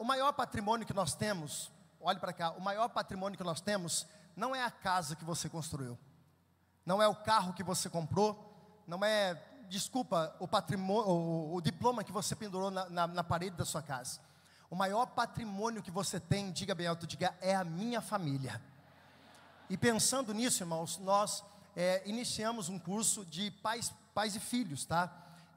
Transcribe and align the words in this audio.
o 0.00 0.04
maior 0.04 0.32
patrimônio 0.32 0.86
que 0.86 0.94
nós 0.94 1.14
temos, 1.14 1.70
olhe 2.00 2.18
para 2.18 2.32
cá, 2.32 2.52
o 2.52 2.60
maior 2.62 2.88
patrimônio 2.88 3.36
que 3.36 3.44
nós 3.44 3.60
temos 3.60 4.06
não 4.34 4.56
é 4.56 4.64
a 4.64 4.70
casa 4.70 5.14
que 5.14 5.26
você 5.26 5.46
construiu, 5.46 5.98
não 6.86 7.02
é 7.02 7.06
o 7.06 7.14
carro 7.14 7.52
que 7.52 7.62
você 7.62 7.90
comprou, 7.90 8.82
não 8.86 9.04
é, 9.04 9.34
desculpa, 9.68 10.34
o 10.40 10.48
patrimônio, 10.48 11.10
o, 11.10 11.54
o 11.54 11.60
diploma 11.60 12.02
que 12.02 12.12
você 12.12 12.34
pendurou 12.34 12.70
na, 12.70 12.88
na, 12.88 13.06
na 13.06 13.22
parede 13.22 13.56
da 13.56 13.66
sua 13.66 13.82
casa. 13.82 14.20
O 14.70 14.74
maior 14.74 15.04
patrimônio 15.04 15.82
que 15.82 15.90
você 15.90 16.18
tem, 16.18 16.50
diga 16.50 16.74
bem 16.74 16.86
alto, 16.86 17.06
diga, 17.06 17.36
é 17.38 17.54
a 17.54 17.62
minha 17.62 18.00
família. 18.00 18.58
E 19.68 19.76
pensando 19.76 20.32
nisso, 20.32 20.62
irmãos, 20.62 20.96
nós 20.96 21.44
é, 21.76 22.02
iniciamos 22.08 22.70
um 22.70 22.78
curso 22.78 23.22
de 23.26 23.50
pais, 23.50 23.92
pais 24.14 24.34
e 24.34 24.40
filhos, 24.40 24.86
tá? 24.86 25.12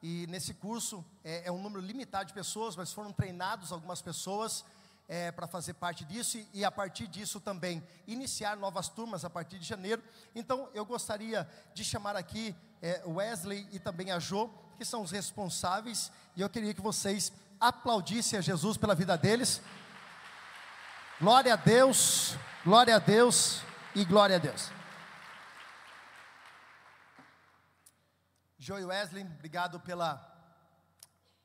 E 0.05 0.27
nesse 0.27 0.53
curso 0.53 1.03
é, 1.23 1.43
é 1.45 1.51
um 1.51 1.61
número 1.61 1.79
limitado 1.79 2.25
de 2.25 2.33
pessoas, 2.33 2.75
mas 2.75 2.91
foram 2.91 3.13
treinados 3.13 3.71
algumas 3.71 4.01
pessoas 4.01 4.65
é, 5.07 5.31
para 5.31 5.47
fazer 5.47 5.75
parte 5.75 6.03
disso 6.03 6.37
e, 6.37 6.47
e, 6.55 6.65
a 6.65 6.69
partir 6.69 7.07
disso 7.07 7.39
também 7.39 7.81
iniciar 8.05 8.57
novas 8.57 8.89
turmas 8.89 9.23
a 9.23 9.29
partir 9.29 9.57
de 9.57 9.65
janeiro. 9.65 10.03
Então 10.35 10.67
eu 10.73 10.85
gostaria 10.85 11.49
de 11.73 11.85
chamar 11.85 12.17
aqui 12.17 12.53
é, 12.81 13.01
Wesley 13.05 13.65
e 13.71 13.79
também 13.79 14.11
a 14.11 14.19
Jo, 14.19 14.49
que 14.77 14.83
são 14.83 15.03
os 15.03 15.11
responsáveis, 15.11 16.11
e 16.35 16.41
eu 16.41 16.49
queria 16.49 16.73
que 16.73 16.81
vocês 16.81 17.31
aplaudissem 17.57 18.37
a 18.37 18.41
Jesus 18.41 18.75
pela 18.75 18.93
vida 18.93 19.17
deles. 19.17 19.61
Glória 21.17 21.53
a 21.53 21.55
Deus, 21.55 22.35
glória 22.65 22.97
a 22.97 22.99
Deus 22.99 23.61
e 23.95 24.03
glória 24.03 24.35
a 24.35 24.39
Deus. 24.39 24.82
Joe 28.63 28.85
Wesley, 28.85 29.25
obrigado 29.25 29.77
pela, 29.81 30.15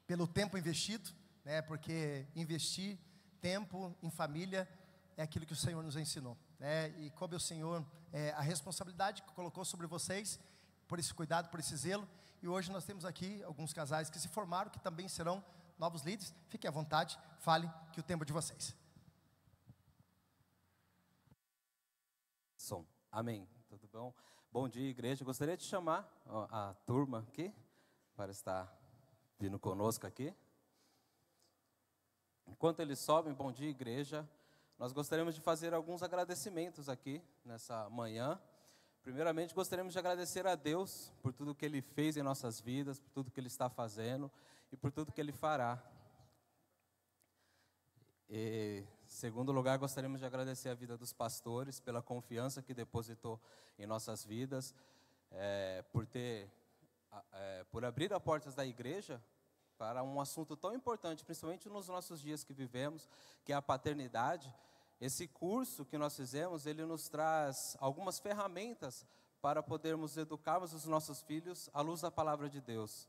pelo 0.07 0.25
tempo 0.25 0.57
investido, 0.57 1.11
né, 1.45 1.61
porque 1.61 2.25
investir 2.37 2.97
tempo 3.41 3.93
em 4.01 4.09
família 4.09 4.69
é 5.17 5.25
aquilo 5.25 5.45
que 5.45 5.53
o 5.53 5.57
Senhor 5.57 5.83
nos 5.83 5.97
ensinou. 5.97 6.39
Né, 6.61 6.91
e 6.91 7.11
coube 7.11 7.35
ao 7.35 7.41
Senhor 7.41 7.85
é, 8.13 8.31
a 8.35 8.41
responsabilidade 8.41 9.23
que 9.23 9.33
colocou 9.33 9.65
sobre 9.65 9.85
vocês, 9.89 10.39
por 10.87 11.01
esse 11.01 11.13
cuidado, 11.13 11.49
por 11.49 11.59
esse 11.59 11.77
zelo. 11.77 12.09
E 12.41 12.47
hoje 12.47 12.71
nós 12.71 12.85
temos 12.85 13.05
aqui 13.05 13.43
alguns 13.43 13.73
casais 13.73 14.09
que 14.09 14.21
se 14.21 14.29
formaram, 14.29 14.71
que 14.71 14.79
também 14.79 15.09
serão 15.09 15.45
novos 15.77 16.03
líderes. 16.03 16.33
Fiquem 16.49 16.69
à 16.69 16.71
vontade, 16.71 17.19
fale 17.41 17.69
que 17.93 17.99
o 17.99 18.05
tempo 18.05 18.23
é 18.23 18.27
de 18.27 18.33
vocês. 18.33 18.77
Som. 22.57 22.87
Amém. 23.11 23.49
Tudo 23.69 23.89
bom? 23.89 24.15
Bom 24.51 24.67
dia, 24.67 24.89
igreja. 24.89 25.27
Gostaria 25.27 25.59
de 25.59 25.63
chamar 25.63 26.11
a 26.27 26.75
turma 26.87 27.19
aqui 27.19 27.53
para 28.17 28.33
estar 28.33 28.75
vindo 29.39 29.59
conosco 29.59 30.07
aqui. 30.07 30.35
Enquanto 32.47 32.81
eles 32.81 32.99
sobem, 32.99 33.35
bom 33.35 33.53
dia, 33.53 33.69
igreja. 33.69 34.27
Nós 34.79 34.91
gostaríamos 34.91 35.35
de 35.35 35.43
fazer 35.43 35.75
alguns 35.75 36.03
agradecimentos 36.03 36.89
aqui 36.89 37.23
nessa 37.45 37.91
manhã. 37.91 38.41
Primeiramente, 39.03 39.55
gostaríamos 39.55 39.93
de 39.93 39.99
agradecer 39.99 40.47
a 40.47 40.55
Deus 40.55 41.13
por 41.21 41.35
tudo 41.35 41.55
que 41.55 41.67
Ele 41.67 41.83
fez 41.83 42.17
em 42.17 42.23
nossas 42.23 42.59
vidas, 42.59 42.99
por 42.99 43.11
tudo 43.11 43.31
que 43.31 43.39
Ele 43.39 43.49
está 43.49 43.69
fazendo 43.69 44.33
e 44.73 44.79
por 44.79 44.91
tudo 44.91 45.13
que 45.13 45.21
Ele 45.21 45.31
fará. 45.31 45.79
E, 48.31 48.83
segundo 49.09 49.51
lugar, 49.51 49.79
gostaríamos 49.79 50.21
de 50.21 50.27
agradecer 50.27 50.69
a 50.69 50.75
vida 50.75 50.97
dos 50.97 51.13
pastores 51.13 51.81
pela 51.81 52.03
confiança 52.03 52.63
que 52.63 52.75
depositou 52.75 53.41
em 53.79 53.87
nossas 53.87 54.25
vidas, 54.25 54.75
é, 55.31 55.83
por 55.91 56.07
ter, 56.07 56.51
é, 57.33 57.65
por 57.71 57.85
abrir 57.85 58.13
as 58.13 58.23
portas 58.23 58.55
da 58.55 58.65
igreja 58.65 59.21
para 59.77 60.03
um 60.03 60.21
assunto 60.21 60.57
tão 60.57 60.75
importante, 60.75 61.25
principalmente 61.25 61.69
nos 61.69 61.89
nossos 61.89 62.21
dias 62.21 62.45
que 62.45 62.53
vivemos, 62.53 63.09
que 63.45 63.53
é 63.53 63.57
a 63.57 63.63
paternidade. 63.63 64.53
Esse 65.01 65.27
curso 65.27 65.85
que 65.85 65.97
nós 65.97 66.15
fizemos, 66.15 66.67
ele 66.67 66.85
nos 66.85 67.09
traz 67.09 67.77
algumas 67.81 68.19
ferramentas 68.19 69.07
para 69.41 69.63
podermos 69.63 70.17
educarmos 70.17 70.73
os 70.73 70.85
nossos 70.85 71.23
filhos 71.23 71.71
à 71.73 71.81
luz 71.81 72.01
da 72.01 72.11
palavra 72.11 72.49
de 72.49 72.61
Deus. 72.61 73.09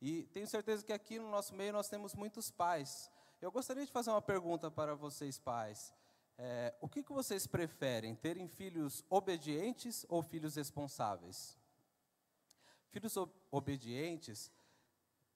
E 0.00 0.22
tenho 0.32 0.46
certeza 0.46 0.84
que 0.84 0.92
aqui 0.92 1.18
no 1.18 1.30
nosso 1.30 1.54
meio 1.54 1.72
nós 1.72 1.88
temos 1.88 2.14
muitos 2.14 2.50
pais 2.50 3.10
eu 3.44 3.52
gostaria 3.52 3.84
de 3.84 3.92
fazer 3.92 4.08
uma 4.08 4.22
pergunta 4.22 4.70
para 4.70 4.94
vocês, 4.94 5.38
pais. 5.38 5.92
É, 6.38 6.74
o 6.80 6.88
que, 6.88 7.02
que 7.02 7.12
vocês 7.12 7.46
preferem, 7.46 8.14
terem 8.14 8.48
filhos 8.48 9.04
obedientes 9.10 10.06
ou 10.08 10.22
filhos 10.22 10.56
responsáveis? 10.56 11.54
Filhos 12.90 13.14
obedientes 13.50 14.50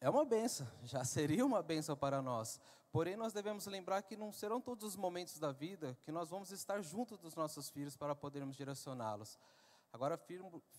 é 0.01 0.09
uma 0.09 0.25
benção, 0.25 0.67
já 0.85 1.05
seria 1.05 1.45
uma 1.45 1.63
benção 1.63 1.95
para 1.95 2.23
nós. 2.23 2.59
Porém, 2.91 3.15
nós 3.15 3.35
devemos 3.35 3.67
lembrar 3.67 4.01
que 4.01 4.17
não 4.17 4.33
serão 4.33 4.59
todos 4.59 4.85
os 4.85 4.97
momentos 4.97 5.39
da 5.39 5.53
vida 5.53 5.95
que 6.03 6.11
nós 6.11 6.31
vamos 6.31 6.51
estar 6.51 6.81
junto 6.81 7.19
dos 7.19 7.35
nossos 7.35 7.69
filhos 7.69 7.95
para 7.95 8.15
podermos 8.15 8.57
direcioná-los. 8.57 9.39
Agora, 9.93 10.19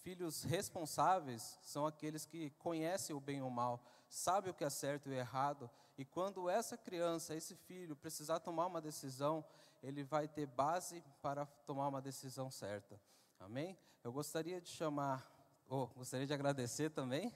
filhos 0.02 0.42
responsáveis 0.42 1.60
são 1.62 1.86
aqueles 1.86 2.26
que 2.26 2.50
conhecem 2.58 3.16
o 3.16 3.20
bem 3.20 3.38
e 3.38 3.42
o 3.44 3.52
mal, 3.52 3.84
sabem 4.08 4.50
o 4.50 4.54
que 4.54 4.64
é 4.64 4.70
certo 4.70 5.10
e 5.10 5.12
o 5.12 5.16
errado 5.16 5.70
e 6.00 6.06
quando 6.06 6.50
essa 6.50 6.78
criança, 6.78 7.36
esse 7.36 7.54
filho, 7.54 7.94
precisar 7.94 8.40
tomar 8.40 8.68
uma 8.68 8.80
decisão, 8.80 9.44
ele 9.84 10.02
vai 10.02 10.30
ter 10.30 10.46
base 10.46 11.04
para 11.22 11.46
tomar 11.66 11.90
uma 11.90 12.02
decisão 12.02 12.50
certa. 12.50 12.98
Amém? 13.38 13.78
Eu 14.02 14.14
gostaria 14.14 14.62
de 14.62 14.70
chamar, 14.70 15.30
oh, 15.68 15.88
gostaria 15.88 16.26
de 16.26 16.34
agradecer 16.34 16.90
também 16.90 17.34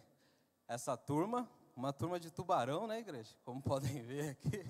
essa 0.65 0.95
turma, 0.95 1.45
uma 1.75 1.91
turma 1.91 2.17
de 2.17 2.31
tubarão, 2.31 2.87
né, 2.87 2.99
igreja? 2.99 3.35
Como 3.43 3.59
podem 3.61 4.01
ver 4.01 4.29
aqui. 4.29 4.63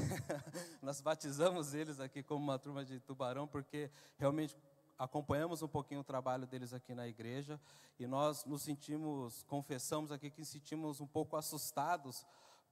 Nós 0.80 1.02
batizamos 1.02 1.74
eles 1.74 2.00
aqui 2.00 2.22
como 2.22 2.42
uma 2.42 2.58
turma 2.58 2.86
de 2.86 2.98
tubarão, 3.00 3.46
porque 3.46 3.90
realmente 4.16 4.56
acompanhamos 4.98 5.60
um 5.60 5.68
pouquinho 5.68 6.00
o 6.00 6.04
trabalho 6.04 6.46
deles 6.46 6.72
aqui 6.72 6.94
na 6.94 7.06
igreja 7.06 7.60
e 7.98 8.06
nós 8.06 8.46
nos 8.46 8.62
sentimos, 8.62 9.42
confessamos 9.42 10.10
aqui 10.10 10.30
que 10.30 10.42
sentimos 10.42 11.02
um 11.02 11.06
pouco 11.06 11.36
assustados 11.36 12.24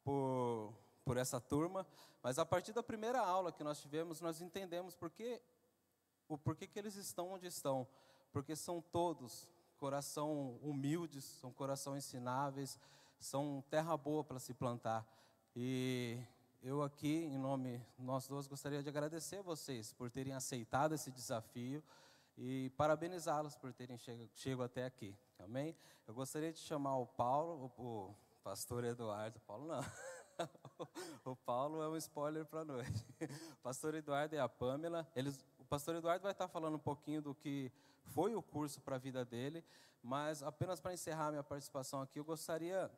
por, 0.05 0.73
por 1.05 1.17
essa 1.17 1.41
turma, 1.41 1.87
mas 2.23 2.39
a 2.39 2.47
partir 2.47 2.73
da 2.73 2.83
primeira 2.83 3.21
aula 3.21 3.51
que 3.51 3.65
nós 3.65 3.81
tivemos, 3.81 4.21
nós 4.21 4.41
entendemos 4.41 4.95
por 4.95 5.11
que, 5.11 5.41
o 6.29 6.39
porquê 6.39 6.67
que 6.67 6.79
eles 6.79 6.95
estão 6.97 7.33
onde 7.33 7.47
estão. 7.47 7.87
Porque 8.33 8.55
são 8.55 8.81
todos 8.81 9.49
coração 9.79 10.59
humildes, 10.63 11.25
são 11.25 11.53
coração 11.53 11.97
ensináveis, 11.97 12.79
são 13.19 13.63
terra 13.69 13.97
boa 13.97 14.25
para 14.25 14.39
se 14.39 14.55
plantar. 14.55 15.07
E 15.55 16.19
eu 16.63 16.83
aqui, 16.83 17.25
em 17.25 17.37
nome 17.37 17.81
nós 17.99 18.27
dois, 18.27 18.47
gostaria 18.47 18.83
de 18.83 18.89
agradecer 18.89 19.37
a 19.37 19.43
vocês 19.43 19.93
por 19.93 20.11
terem 20.11 20.33
aceitado 20.33 20.95
esse 20.95 21.11
desafio 21.11 21.83
e 22.37 22.71
parabenizá-los 22.77 23.57
por 23.57 23.73
terem 23.73 23.99
chego, 23.99 24.29
chego 24.35 24.63
até 24.63 24.87
aqui. 24.87 25.17
Amém? 25.39 25.77
Eu 26.07 26.15
gostaria 26.15 26.53
de 26.53 26.59
chamar 26.59 26.97
o 26.97 27.07
Paulo, 27.07 27.71
o, 27.77 28.15
Pastor 28.45 28.85
Eduardo, 28.85 29.41
Paulo 29.41 29.67
não. 29.67 29.81
o 31.25 31.35
Paulo 31.35 31.83
é 31.83 31.89
um 31.89 31.97
spoiler 31.97 32.45
para 32.45 32.63
noite. 32.63 33.07
Pastor 33.63 33.95
Eduardo 33.95 34.35
e 34.35 34.39
a 34.39 34.47
Pamela, 34.47 35.11
eles, 35.17 35.43
o 35.59 35.65
pastor 35.65 35.97
Eduardo 35.97 36.23
vai 36.23 36.33
estar 36.33 36.47
falando 36.47 36.75
um 36.75 36.79
pouquinho 36.79 37.23
do 37.23 37.35
que 37.35 37.73
foi 38.05 38.35
o 38.35 38.43
curso 38.43 38.83
para 38.83 38.97
a 38.97 38.99
vida 38.99 39.25
dele, 39.25 39.65
mas 40.03 40.43
apenas 40.43 40.79
para 40.79 40.93
encerrar 40.93 41.31
minha 41.31 41.43
participação 41.43 42.03
aqui, 42.03 42.19
eu 42.19 42.25
gostaria 42.25 42.91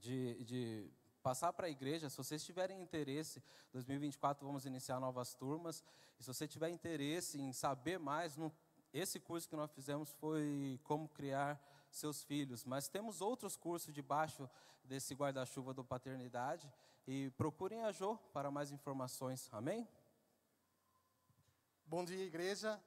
de, 0.00 0.42
de 0.42 0.90
passar 1.22 1.52
para 1.52 1.66
a 1.66 1.70
igreja, 1.70 2.08
se 2.08 2.16
vocês 2.16 2.42
tiverem 2.42 2.80
interesse, 2.80 3.42
2024 3.74 4.46
vamos 4.46 4.64
iniciar 4.64 4.98
novas 4.98 5.34
turmas, 5.34 5.84
e 6.18 6.22
se 6.22 6.32
você 6.32 6.48
tiver 6.48 6.70
interesse 6.70 7.38
em 7.38 7.52
saber 7.52 7.98
mais, 7.98 8.38
no, 8.38 8.50
esse 8.90 9.20
curso 9.20 9.46
que 9.46 9.54
nós 9.54 9.70
fizemos 9.70 10.10
foi 10.12 10.80
como 10.82 11.10
criar 11.10 11.60
seus 11.92 12.22
filhos. 12.22 12.64
Mas 12.64 12.88
temos 12.88 13.20
outros 13.20 13.56
cursos 13.56 13.92
debaixo 13.92 14.48
desse 14.84 15.14
guarda-chuva 15.14 15.72
do 15.72 15.84
paternidade 15.84 16.70
e 17.06 17.30
procurem 17.36 17.84
a 17.84 17.92
Jo 17.92 18.18
para 18.32 18.50
mais 18.50 18.72
informações. 18.72 19.48
Amém? 19.52 19.86
Bom 21.86 22.04
dia, 22.04 22.24
igreja. 22.24 22.80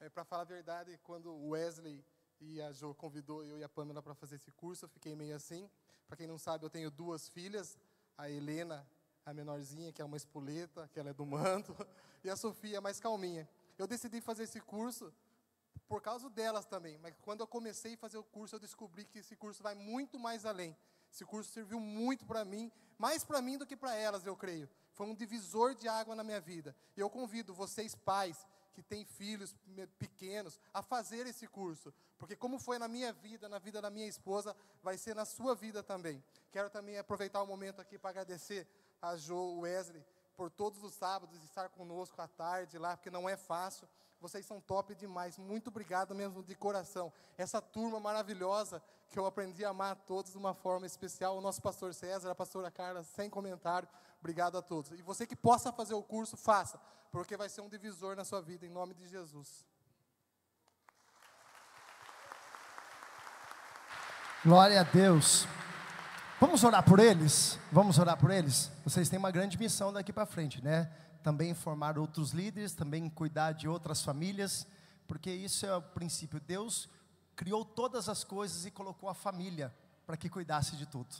É, 0.00 0.08
para 0.08 0.24
falar 0.24 0.42
a 0.42 0.46
verdade, 0.46 0.98
quando 1.04 1.30
o 1.30 1.50
Wesley 1.50 2.04
e 2.40 2.60
a 2.60 2.72
Jo 2.72 2.94
convidou 2.94 3.44
eu 3.44 3.58
e 3.58 3.64
a 3.64 3.68
Pamela 3.68 4.02
para 4.02 4.14
fazer 4.14 4.36
esse 4.36 4.50
curso, 4.50 4.84
eu 4.86 4.88
fiquei 4.88 5.14
meio 5.14 5.36
assim. 5.36 5.70
Para 6.08 6.16
quem 6.16 6.26
não 6.26 6.38
sabe, 6.38 6.64
eu 6.64 6.70
tenho 6.70 6.90
duas 6.90 7.28
filhas, 7.28 7.78
a 8.18 8.28
Helena, 8.28 8.86
a 9.24 9.32
menorzinha, 9.32 9.92
que 9.92 10.02
é 10.02 10.04
uma 10.04 10.16
espoleta, 10.16 10.88
que 10.92 10.98
ela 10.98 11.10
é 11.10 11.14
do 11.14 11.24
manto, 11.24 11.76
e 12.24 12.30
a 12.30 12.36
Sofia, 12.36 12.80
mais 12.80 12.98
calminha. 12.98 13.48
Eu 13.78 13.86
decidi 13.86 14.20
fazer 14.20 14.44
esse 14.44 14.60
curso 14.60 15.12
por 15.92 16.00
causa 16.00 16.30
delas 16.30 16.64
também. 16.64 16.96
Mas 17.02 17.14
quando 17.20 17.40
eu 17.40 17.46
comecei 17.46 17.92
a 17.92 17.98
fazer 17.98 18.16
o 18.16 18.24
curso, 18.24 18.54
eu 18.54 18.58
descobri 18.58 19.04
que 19.04 19.18
esse 19.18 19.36
curso 19.36 19.62
vai 19.62 19.74
muito 19.74 20.18
mais 20.18 20.46
além. 20.46 20.74
Esse 21.12 21.22
curso 21.22 21.52
serviu 21.52 21.78
muito 21.78 22.24
para 22.24 22.46
mim, 22.46 22.72
mais 22.96 23.22
para 23.24 23.42
mim 23.42 23.58
do 23.58 23.66
que 23.66 23.76
para 23.76 23.94
elas, 23.94 24.24
eu 24.24 24.34
creio. 24.34 24.66
Foi 24.94 25.06
um 25.06 25.14
divisor 25.14 25.74
de 25.74 25.86
água 25.88 26.16
na 26.16 26.24
minha 26.24 26.40
vida. 26.40 26.74
E 26.96 27.00
eu 27.00 27.10
convido 27.10 27.52
vocês, 27.52 27.94
pais, 27.94 28.46
que 28.72 28.82
têm 28.82 29.04
filhos 29.04 29.54
pequenos, 29.98 30.58
a 30.72 30.80
fazer 30.80 31.26
esse 31.26 31.46
curso. 31.46 31.92
Porque, 32.16 32.34
como 32.34 32.58
foi 32.58 32.78
na 32.78 32.88
minha 32.88 33.12
vida, 33.12 33.46
na 33.46 33.58
vida 33.58 33.82
da 33.82 33.90
minha 33.90 34.08
esposa, 34.08 34.56
vai 34.82 34.96
ser 34.96 35.14
na 35.14 35.26
sua 35.26 35.54
vida 35.54 35.82
também. 35.82 36.24
Quero 36.50 36.70
também 36.70 36.96
aproveitar 36.96 37.42
o 37.42 37.46
momento 37.46 37.82
aqui 37.82 37.98
para 37.98 38.08
agradecer 38.08 38.66
a 39.02 39.14
Jo, 39.14 39.60
Wesley, 39.60 40.02
por 40.34 40.50
todos 40.50 40.82
os 40.82 40.94
sábados 40.94 41.44
estar 41.44 41.68
conosco 41.68 42.18
à 42.22 42.26
tarde 42.26 42.78
lá, 42.78 42.96
porque 42.96 43.10
não 43.10 43.28
é 43.28 43.36
fácil. 43.36 43.86
Vocês 44.22 44.46
são 44.46 44.60
top 44.60 44.94
demais. 44.94 45.36
Muito 45.36 45.66
obrigado 45.66 46.14
mesmo 46.14 46.44
de 46.44 46.54
coração. 46.54 47.12
Essa 47.36 47.60
turma 47.60 47.98
maravilhosa 47.98 48.80
que 49.10 49.18
eu 49.18 49.26
aprendi 49.26 49.64
a 49.64 49.70
amar 49.70 49.92
a 49.92 49.96
todos 49.96 50.30
de 50.30 50.38
uma 50.38 50.54
forma 50.54 50.86
especial. 50.86 51.36
O 51.36 51.40
nosso 51.40 51.60
pastor 51.60 51.92
César, 51.92 52.30
a 52.30 52.34
pastora 52.34 52.70
Carla, 52.70 53.02
sem 53.02 53.28
comentário. 53.28 53.88
Obrigado 54.20 54.56
a 54.56 54.62
todos. 54.62 54.92
E 54.92 55.02
você 55.02 55.26
que 55.26 55.34
possa 55.34 55.72
fazer 55.72 55.94
o 55.94 56.02
curso, 56.04 56.36
faça, 56.36 56.80
porque 57.10 57.36
vai 57.36 57.48
ser 57.48 57.62
um 57.62 57.68
divisor 57.68 58.14
na 58.14 58.24
sua 58.24 58.40
vida, 58.40 58.64
em 58.64 58.70
nome 58.70 58.94
de 58.94 59.08
Jesus. 59.08 59.66
Glória 64.44 64.80
a 64.80 64.84
Deus. 64.84 65.48
Vamos 66.40 66.62
orar 66.62 66.84
por 66.84 67.00
eles? 67.00 67.58
Vamos 67.72 67.98
orar 67.98 68.16
por 68.16 68.30
eles? 68.30 68.70
Vocês 68.84 69.08
têm 69.08 69.18
uma 69.18 69.32
grande 69.32 69.58
missão 69.58 69.92
daqui 69.92 70.12
para 70.12 70.26
frente, 70.26 70.62
né? 70.62 70.88
Também 71.22 71.54
formar 71.54 71.98
outros 71.98 72.32
líderes, 72.32 72.72
também 72.72 73.08
cuidar 73.08 73.52
de 73.52 73.68
outras 73.68 74.02
famílias, 74.02 74.66
porque 75.06 75.30
isso 75.30 75.64
é 75.64 75.74
o 75.74 75.82
princípio. 75.82 76.40
Deus 76.40 76.88
criou 77.36 77.64
todas 77.64 78.08
as 78.08 78.24
coisas 78.24 78.66
e 78.66 78.70
colocou 78.70 79.08
a 79.08 79.14
família 79.14 79.74
para 80.06 80.16
que 80.16 80.28
cuidasse 80.28 80.76
de 80.76 80.86
tudo. 80.86 81.14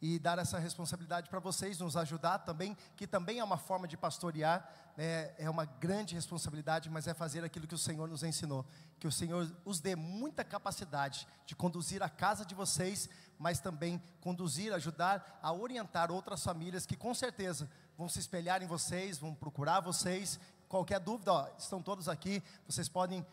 E 0.00 0.18
dar 0.18 0.38
essa 0.38 0.58
responsabilidade 0.60 1.28
para 1.28 1.40
vocês, 1.40 1.80
nos 1.80 1.96
ajudar 1.96 2.38
também, 2.38 2.76
que 2.96 3.06
também 3.06 3.40
é 3.40 3.44
uma 3.44 3.56
forma 3.56 3.88
de 3.88 3.96
pastorear, 3.96 4.70
né, 4.96 5.34
é 5.36 5.50
uma 5.50 5.64
grande 5.64 6.14
responsabilidade, 6.14 6.88
mas 6.88 7.08
é 7.08 7.14
fazer 7.14 7.42
aquilo 7.42 7.66
que 7.66 7.74
o 7.74 7.78
Senhor 7.78 8.08
nos 8.08 8.22
ensinou. 8.22 8.64
Que 9.00 9.08
o 9.08 9.12
Senhor 9.12 9.50
os 9.64 9.80
dê 9.80 9.96
muita 9.96 10.44
capacidade 10.44 11.26
de 11.44 11.56
conduzir 11.56 12.00
a 12.00 12.08
casa 12.08 12.44
de 12.44 12.54
vocês, 12.54 13.08
mas 13.36 13.58
também 13.58 14.00
conduzir, 14.20 14.72
ajudar 14.72 15.38
a 15.42 15.52
orientar 15.52 16.12
outras 16.12 16.44
famílias 16.44 16.86
que 16.86 16.96
com 16.96 17.12
certeza 17.12 17.68
vão 17.98 18.08
se 18.08 18.20
espelhar 18.20 18.62
em 18.62 18.66
vocês, 18.66 19.18
vão 19.18 19.34
procurar 19.34 19.80
vocês. 19.80 20.38
Qualquer 20.68 21.00
dúvida, 21.00 21.32
ó, 21.32 21.48
estão 21.58 21.82
todos 21.82 22.08
aqui, 22.08 22.40
vocês 22.64 22.88
podem 22.88 23.26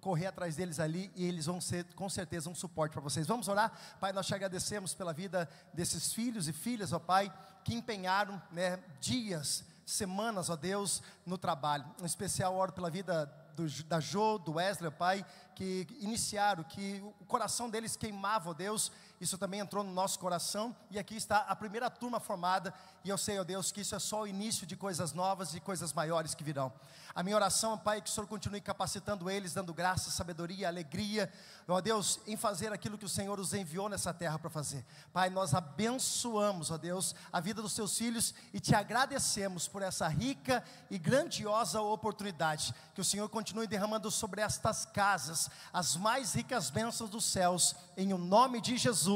correr 0.00 0.26
atrás 0.26 0.54
deles 0.54 0.78
ali 0.78 1.10
e 1.16 1.26
eles 1.26 1.46
vão 1.46 1.60
ser 1.60 1.84
com 1.94 2.08
certeza 2.08 2.48
um 2.48 2.54
suporte 2.54 2.92
para 2.92 3.02
vocês. 3.02 3.26
Vamos 3.26 3.48
orar? 3.48 3.72
Pai, 3.98 4.12
nós 4.12 4.26
te 4.26 4.34
agradecemos 4.34 4.94
pela 4.94 5.12
vida 5.12 5.48
desses 5.74 6.12
filhos 6.12 6.46
e 6.46 6.52
filhas, 6.52 6.92
ó 6.92 7.00
Pai, 7.00 7.32
que 7.64 7.74
empenharam 7.74 8.40
né, 8.52 8.78
dias, 9.00 9.64
semanas, 9.84 10.48
ó 10.48 10.56
Deus, 10.56 11.02
no 11.26 11.36
trabalho. 11.36 11.84
Em 12.00 12.04
especial, 12.04 12.54
oro 12.54 12.72
pela 12.72 12.90
vida 12.90 13.26
do, 13.56 13.68
da 13.84 13.98
Jo, 13.98 14.38
do 14.38 14.54
Wesley, 14.54 14.88
ó 14.88 14.92
Pai, 14.92 15.26
que 15.54 15.86
iniciaram, 16.00 16.62
que 16.62 17.02
o 17.20 17.24
coração 17.26 17.68
deles 17.68 17.96
queimava, 17.96 18.50
ó 18.50 18.54
Deus, 18.54 18.92
isso 19.22 19.38
também 19.38 19.60
entrou 19.60 19.84
no 19.84 19.92
nosso 19.92 20.18
coração, 20.18 20.74
e 20.90 20.98
aqui 20.98 21.14
está 21.14 21.38
a 21.38 21.54
primeira 21.54 21.88
turma 21.88 22.18
formada, 22.18 22.74
e 23.04 23.08
eu 23.08 23.16
sei, 23.16 23.38
ó 23.38 23.44
Deus, 23.44 23.70
que 23.70 23.82
isso 23.82 23.94
é 23.94 23.98
só 24.00 24.22
o 24.22 24.26
início 24.26 24.66
de 24.66 24.74
coisas 24.74 25.12
novas 25.12 25.54
e 25.54 25.60
coisas 25.60 25.92
maiores 25.92 26.34
que 26.34 26.42
virão. 26.42 26.72
A 27.14 27.22
minha 27.22 27.36
oração, 27.36 27.78
Pai, 27.78 27.98
é 27.98 28.00
que 28.00 28.10
o 28.10 28.12
Senhor 28.12 28.26
continue 28.26 28.60
capacitando 28.60 29.30
eles, 29.30 29.54
dando 29.54 29.72
graça, 29.72 30.10
sabedoria, 30.10 30.66
alegria, 30.66 31.32
ó 31.68 31.80
Deus, 31.80 32.18
em 32.26 32.36
fazer 32.36 32.72
aquilo 32.72 32.98
que 32.98 33.04
o 33.04 33.08
Senhor 33.08 33.38
os 33.38 33.54
enviou 33.54 33.88
nessa 33.88 34.12
terra 34.12 34.40
para 34.40 34.50
fazer. 34.50 34.84
Pai, 35.12 35.30
nós 35.30 35.54
abençoamos, 35.54 36.72
ó 36.72 36.76
Deus, 36.78 37.14
a 37.32 37.38
vida 37.38 37.62
dos 37.62 37.74
seus 37.74 37.96
filhos 37.96 38.34
e 38.52 38.58
te 38.58 38.74
agradecemos 38.74 39.68
por 39.68 39.82
essa 39.82 40.08
rica 40.08 40.64
e 40.90 40.98
grandiosa 40.98 41.80
oportunidade. 41.80 42.74
Que 42.92 43.00
o 43.00 43.04
Senhor 43.04 43.28
continue 43.28 43.68
derramando 43.68 44.10
sobre 44.10 44.40
estas 44.40 44.84
casas 44.84 45.48
as 45.72 45.94
mais 45.94 46.34
ricas 46.34 46.70
bênçãos 46.70 47.10
dos 47.10 47.24
céus, 47.24 47.76
em 47.96 48.12
o 48.12 48.18
nome 48.18 48.60
de 48.60 48.76
Jesus. 48.76 49.11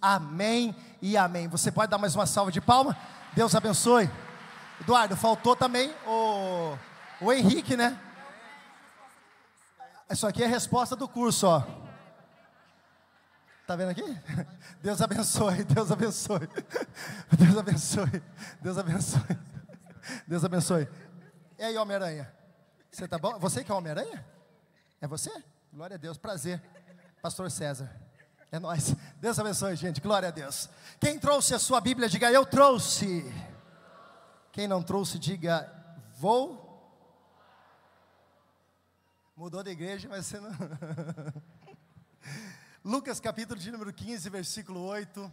Amém 0.00 0.74
e 1.00 1.16
amém. 1.16 1.48
Você 1.48 1.70
pode 1.70 1.90
dar 1.90 1.98
mais 1.98 2.14
uma 2.14 2.26
salva 2.26 2.50
de 2.50 2.60
palma? 2.60 2.96
Deus 3.34 3.54
abençoe. 3.54 4.10
Eduardo, 4.80 5.16
faltou 5.16 5.54
também 5.54 5.94
o 6.06 6.76
o 7.20 7.32
Henrique, 7.32 7.76
né? 7.76 7.98
Isso 10.10 10.26
aqui 10.26 10.42
é 10.42 10.46
a 10.46 10.48
resposta 10.48 10.94
do 10.94 11.08
curso, 11.08 11.46
ó. 11.46 11.62
Tá 13.66 13.74
vendo 13.74 13.90
aqui? 13.90 14.04
Deus 14.82 15.00
abençoe, 15.00 15.64
Deus 15.64 15.90
abençoe. 15.90 16.48
Deus 17.38 17.56
abençoe. 17.56 18.22
Deus 18.60 18.78
abençoe. 18.78 19.38
Deus 20.28 20.44
abençoe. 20.44 20.88
E 21.58 21.62
aí, 21.62 21.76
Homem-Aranha? 21.78 22.30
Você 22.90 23.08
tá 23.08 23.18
bom? 23.18 23.38
Você 23.38 23.64
que 23.64 23.72
é 23.72 23.74
Homem-Aranha? 23.74 24.24
É 25.00 25.06
você? 25.06 25.30
Glória 25.72 25.94
a 25.94 25.98
Deus, 25.98 26.18
prazer. 26.18 26.62
Pastor 27.22 27.50
César. 27.50 27.90
É 28.54 28.60
nós. 28.60 28.94
Deus 29.20 29.36
abençoe, 29.36 29.74
gente. 29.74 30.00
Glória 30.00 30.28
a 30.28 30.30
Deus. 30.30 30.70
Quem 31.00 31.18
trouxe 31.18 31.56
a 31.56 31.58
sua 31.58 31.80
Bíblia, 31.80 32.08
diga 32.08 32.30
eu 32.30 32.46
trouxe. 32.46 33.24
Quem 34.52 34.68
não 34.68 34.80
trouxe, 34.80 35.18
diga 35.18 35.68
vou 36.16 36.62
Mudou 39.36 39.60
de 39.64 39.70
igreja, 39.70 40.08
mas 40.08 40.26
você 40.26 40.38
não. 40.38 40.52
Lucas 42.84 43.18
capítulo 43.18 43.58
de 43.58 43.72
número 43.72 43.92
15, 43.92 44.30
versículo 44.30 44.84
8. 44.84 45.32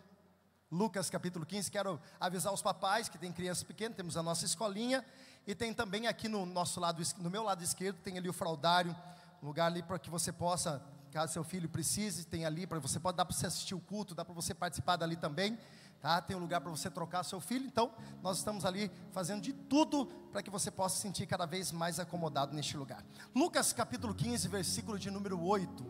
Lucas 0.71 1.07
capítulo 1.07 1.45
15, 1.45 1.69
quero 1.69 2.01
avisar 2.19 2.51
os 2.51 2.63
papais 2.63 3.07
que 3.07 3.19
tem 3.19 3.31
crianças 3.31 3.63
pequenas, 3.63 3.95
temos 3.95 4.17
a 4.17 4.23
nossa 4.23 4.45
escolinha 4.45 5.05
e 5.45 5.53
tem 5.53 5.75
também 5.75 6.07
aqui 6.07 6.27
no 6.27 6.43
nosso 6.43 6.79
lado, 6.79 7.03
no 7.19 7.29
meu 7.29 7.43
lado 7.43 7.63
esquerdo, 7.63 7.97
tem 7.97 8.17
ali 8.17 8.27
o 8.27 8.33
fraudário, 8.33 8.95
um 9.43 9.45
lugar 9.45 9.67
ali 9.67 9.83
para 9.83 9.99
que 9.99 10.09
você 10.09 10.31
possa, 10.31 10.83
caso 11.11 11.33
seu 11.33 11.43
filho 11.43 11.69
precise, 11.69 12.25
tem 12.25 12.45
ali 12.45 12.65
para 12.65 12.79
você 12.79 12.99
pode 12.99 13.17
dar 13.17 13.25
para 13.25 13.35
você 13.35 13.45
assistir 13.45 13.75
o 13.75 13.79
culto, 13.79 14.15
dá 14.15 14.25
para 14.25 14.33
você 14.33 14.53
participar 14.53 14.95
dali 14.95 15.15
também 15.15 15.57
tá? 16.01 16.19
Tem 16.19 16.35
um 16.35 16.39
lugar 16.39 16.59
para 16.59 16.71
você 16.71 16.89
trocar 16.89 17.23
seu 17.23 17.39
filho, 17.39 17.65
então 17.65 17.91
nós 18.23 18.39
estamos 18.39 18.65
ali 18.65 18.91
fazendo 19.11 19.41
de 19.41 19.53
tudo 19.53 20.07
para 20.31 20.41
que 20.41 20.49
você 20.49 20.71
possa 20.71 20.95
se 20.95 21.01
sentir 21.03 21.27
cada 21.27 21.45
vez 21.45 21.71
mais 21.71 21.99
acomodado 21.99 22.53
neste 22.53 22.75
lugar. 22.75 23.05
Lucas 23.35 23.71
capítulo 23.71 24.13
15, 24.13 24.47
versículo 24.47 24.97
de 24.97 25.11
número 25.11 25.39
8. 25.39 25.85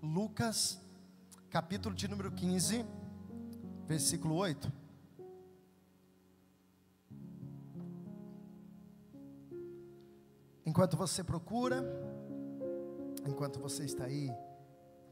Lucas 0.00 0.80
capítulo 1.50 1.94
de 1.94 2.06
número 2.06 2.30
15, 2.30 2.86
versículo 3.86 4.36
8. 4.36 4.72
Enquanto 10.64 10.96
você 10.96 11.24
procura, 11.24 11.82
enquanto 13.26 13.58
você 13.58 13.84
está 13.84 14.04
aí 14.04 14.30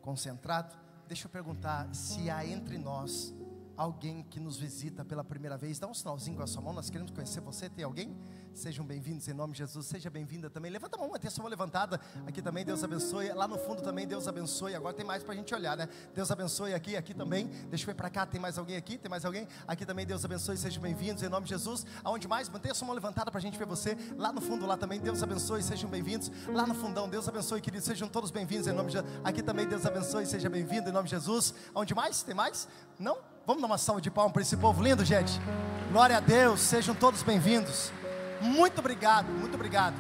concentrado, 0.07 0.77
deixa 1.09 1.27
eu 1.27 1.31
perguntar 1.31 1.93
se 1.93 2.31
há 2.31 2.47
entre 2.47 2.79
nós 2.79 3.35
alguém 3.77 4.23
que 4.31 4.41
nos 4.41 4.57
visita 4.57 5.05
pela 5.05 5.23
primeira 5.23 5.57
vez, 5.57 5.79
dá 5.79 5.87
um 5.87 5.95
sinalzinho 5.95 6.37
com 6.37 6.43
a 6.43 6.47
sua 6.47 6.63
mão, 6.63 6.73
nós 6.73 6.89
queremos 6.89 7.13
conhecer 7.13 7.41
você. 7.41 7.69
Tem 7.69 7.85
alguém? 7.85 8.17
Sejam 8.55 8.87
bem-vindos 8.87 9.29
em 9.29 9.35
nome 9.35 9.53
de 9.53 9.59
Jesus. 9.59 9.85
Seja 9.87 10.09
bem-vinda 10.09 10.49
também. 10.49 10.71
Levanta 10.71 10.97
a 10.97 10.99
mão, 10.99 11.11
mantenha 11.11 11.29
a 11.29 11.31
sua 11.31 11.43
mão 11.43 11.51
levantada. 11.51 12.01
Aqui 12.27 12.41
também, 12.41 12.65
Deus 12.65 12.83
abençoe. 12.83 13.31
Lá 13.33 13.47
no 13.47 13.59
fundo 13.59 13.83
também, 13.83 14.07
Deus 14.07 14.27
abençoe. 14.27 14.75
Agora 14.75 14.95
tem 14.95 15.05
mais 15.05 15.23
para 15.23 15.35
a 15.35 15.37
gente 15.37 15.55
olhar, 15.55 15.77
né? 15.77 15.87
Deus 16.15 16.31
abençoe 16.31 16.73
aqui, 16.73 16.97
aqui 16.97 17.13
também. 17.13 17.49
Deixa 17.69 17.85
eu 17.85 17.89
ver 17.89 17.95
para 17.95 18.09
cá, 18.09 18.25
tem 18.25 18.41
mais 18.41 18.57
alguém 18.57 18.77
aqui? 18.77 18.97
Tem 18.97 19.11
mais 19.11 19.27
alguém? 19.27 19.47
Aqui 19.69 19.85
também, 19.85 20.07
Deus 20.07 20.25
abençoe. 20.25 20.57
Sejam 20.57 20.83
bem-vindos 20.83 21.23
em 21.23 21.29
nome 21.29 21.45
de 21.45 21.51
Jesus. 21.51 21.85
Aonde 22.03 22.27
mais? 22.27 22.49
Mantenha 22.49 22.73
a 22.73 22.75
sua 22.75 22.87
mão 22.87 22.95
levantada 22.95 23.31
para 23.31 23.39
a 23.39 23.43
gente 23.43 23.59
ver 23.59 23.67
você. 23.67 23.95
Lá 24.17 24.33
no 24.33 24.41
fundo, 24.41 24.65
lá 24.65 24.79
também, 24.79 25.01
Deus 25.01 25.23
abençoe. 25.23 25.63
Sejam 25.63 25.91
bem-vindos. 25.91 26.31
Lá 26.49 26.67
no 26.67 26.75
fundão, 26.75 27.11
Deus 27.11 27.29
abençoe, 27.29 27.61
queridos. 27.61 27.87
Sejam 27.87 28.09
todos 28.09 28.31
bem-vindos 28.31 28.67
em 28.67 28.73
nome 28.73 28.89
de 28.89 28.95
Jesus. 28.95 29.21
Aqui 29.23 29.43
também, 29.43 29.69
Deus 29.69 29.85
abençoe. 29.85 30.25
Seja 30.25 30.49
bem-vindo 30.49 30.89
em 30.89 30.93
nome 30.93 31.05
de 31.05 31.15
Jesus. 31.15 31.53
Aonde 31.75 31.95
mais? 31.95 32.23
Tem 32.23 32.35
mais? 32.35 32.67
Não? 32.99 33.36
Vamos 33.47 33.63
dar 33.63 33.69
uma 33.69 33.79
salva 33.79 34.01
de 34.01 34.11
palmas 34.11 34.33
para 34.33 34.43
esse 34.43 34.57
povo 34.57 34.83
lindo, 34.83 35.05
gente. 35.05 35.41
Glória 35.93 36.17
a 36.17 36.21
Deus, 36.21 36.59
sejam 36.59 36.97
todos 36.97 37.23
bem-vindos. 37.23 37.93
Muito 38.41 38.81
obrigado, 38.81 39.29
muito 39.29 39.55
obrigado. 39.55 39.95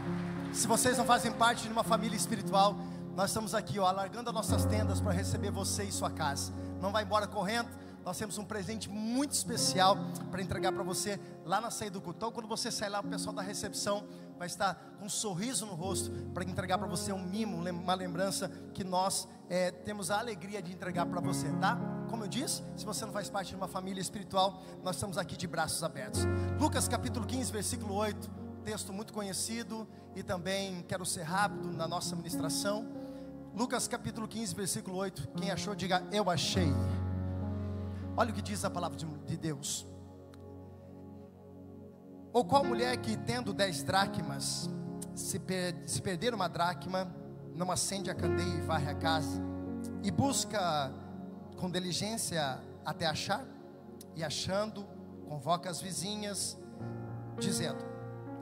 Se 0.52 0.66
vocês 0.66 0.98
não 0.98 1.04
fazem 1.04 1.30
parte 1.30 1.62
de 1.62 1.72
uma 1.72 1.84
família 1.84 2.16
espiritual, 2.16 2.74
nós 3.14 3.30
estamos 3.30 3.54
aqui, 3.54 3.78
ó, 3.78 3.86
alargando 3.86 4.30
as 4.30 4.34
nossas 4.34 4.64
tendas 4.64 5.00
para 5.00 5.12
receber 5.12 5.52
você 5.52 5.84
e 5.84 5.92
sua 5.92 6.10
casa. 6.10 6.52
Não 6.82 6.90
vai 6.90 7.04
embora 7.04 7.28
correndo. 7.28 7.68
Nós 8.04 8.18
temos 8.18 8.36
um 8.36 8.44
presente 8.44 8.90
muito 8.90 9.30
especial 9.30 9.96
para 10.28 10.42
entregar 10.42 10.72
para 10.72 10.82
você 10.82 11.20
lá 11.44 11.60
na 11.60 11.70
saída 11.70 11.92
do 11.92 12.00
culto. 12.00 12.16
Então, 12.16 12.32
quando 12.32 12.48
você 12.48 12.72
sair 12.72 12.88
lá, 12.88 12.98
o 12.98 13.04
pessoal 13.04 13.32
da 13.32 13.42
recepção 13.42 14.08
vai 14.38 14.46
estar 14.46 14.74
com 14.98 15.06
um 15.06 15.08
sorriso 15.08 15.66
no 15.66 15.74
rosto 15.74 16.10
para 16.32 16.44
entregar 16.44 16.78
para 16.78 16.86
você 16.86 17.12
um 17.12 17.22
mimo, 17.22 17.56
uma 17.56 17.94
lembrança 17.94 18.48
que 18.72 18.84
nós 18.84 19.28
é, 19.48 19.70
temos 19.70 20.10
a 20.10 20.18
alegria 20.18 20.60
de 20.60 20.72
entregar 20.72 21.06
para 21.06 21.20
você, 21.20 21.50
tá? 21.54 21.78
Como 22.10 22.24
eu 22.24 22.28
disse, 22.28 22.62
se 22.76 22.84
você 22.84 23.04
não 23.04 23.12
faz 23.12 23.28
parte 23.28 23.50
de 23.50 23.56
uma 23.56 23.68
família 23.68 24.00
espiritual, 24.00 24.62
nós 24.82 24.96
estamos 24.96 25.18
aqui 25.18 25.36
de 25.36 25.46
braços 25.46 25.82
abertos. 25.82 26.22
Lucas 26.60 26.88
capítulo 26.88 27.26
15, 27.26 27.52
versículo 27.52 27.94
8, 27.94 28.30
texto 28.64 28.92
muito 28.92 29.12
conhecido 29.12 29.86
e 30.14 30.22
também 30.22 30.82
quero 30.88 31.06
ser 31.06 31.22
rápido 31.22 31.72
na 31.72 31.86
nossa 31.86 32.14
ministração. 32.16 32.86
Lucas 33.54 33.88
capítulo 33.88 34.28
15, 34.28 34.54
versículo 34.54 34.96
8. 34.96 35.28
Quem 35.36 35.50
achou, 35.50 35.74
diga 35.74 36.02
eu 36.12 36.28
achei. 36.28 36.68
Olha 38.16 38.30
o 38.30 38.34
que 38.34 38.42
diz 38.42 38.64
a 38.64 38.70
palavra 38.70 38.98
de 38.98 39.36
Deus. 39.36 39.86
Ou 42.36 42.44
qual 42.44 42.62
mulher 42.62 42.98
que 42.98 43.16
tendo 43.16 43.54
dez 43.54 43.82
dracmas, 43.82 44.68
se, 45.14 45.38
per 45.38 45.74
se 45.86 46.02
perder 46.02 46.34
uma 46.34 46.48
dracma, 46.50 47.10
não 47.54 47.70
acende 47.70 48.10
a 48.10 48.14
candeia 48.14 48.58
e 48.58 48.60
varre 48.60 48.90
a 48.90 48.94
casa, 48.94 49.40
e 50.02 50.10
busca 50.10 50.92
com 51.56 51.70
diligência 51.70 52.60
até 52.84 53.06
achar, 53.06 53.42
e 54.14 54.22
achando, 54.22 54.86
convoca 55.26 55.70
as 55.70 55.80
vizinhas, 55.80 56.58
dizendo: 57.38 57.82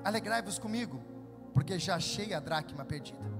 Alegrai-vos 0.02 0.58
comigo, 0.58 1.00
porque 1.52 1.78
já 1.78 1.94
achei 1.94 2.34
a 2.34 2.40
dracma 2.40 2.84
perdida. 2.84 3.32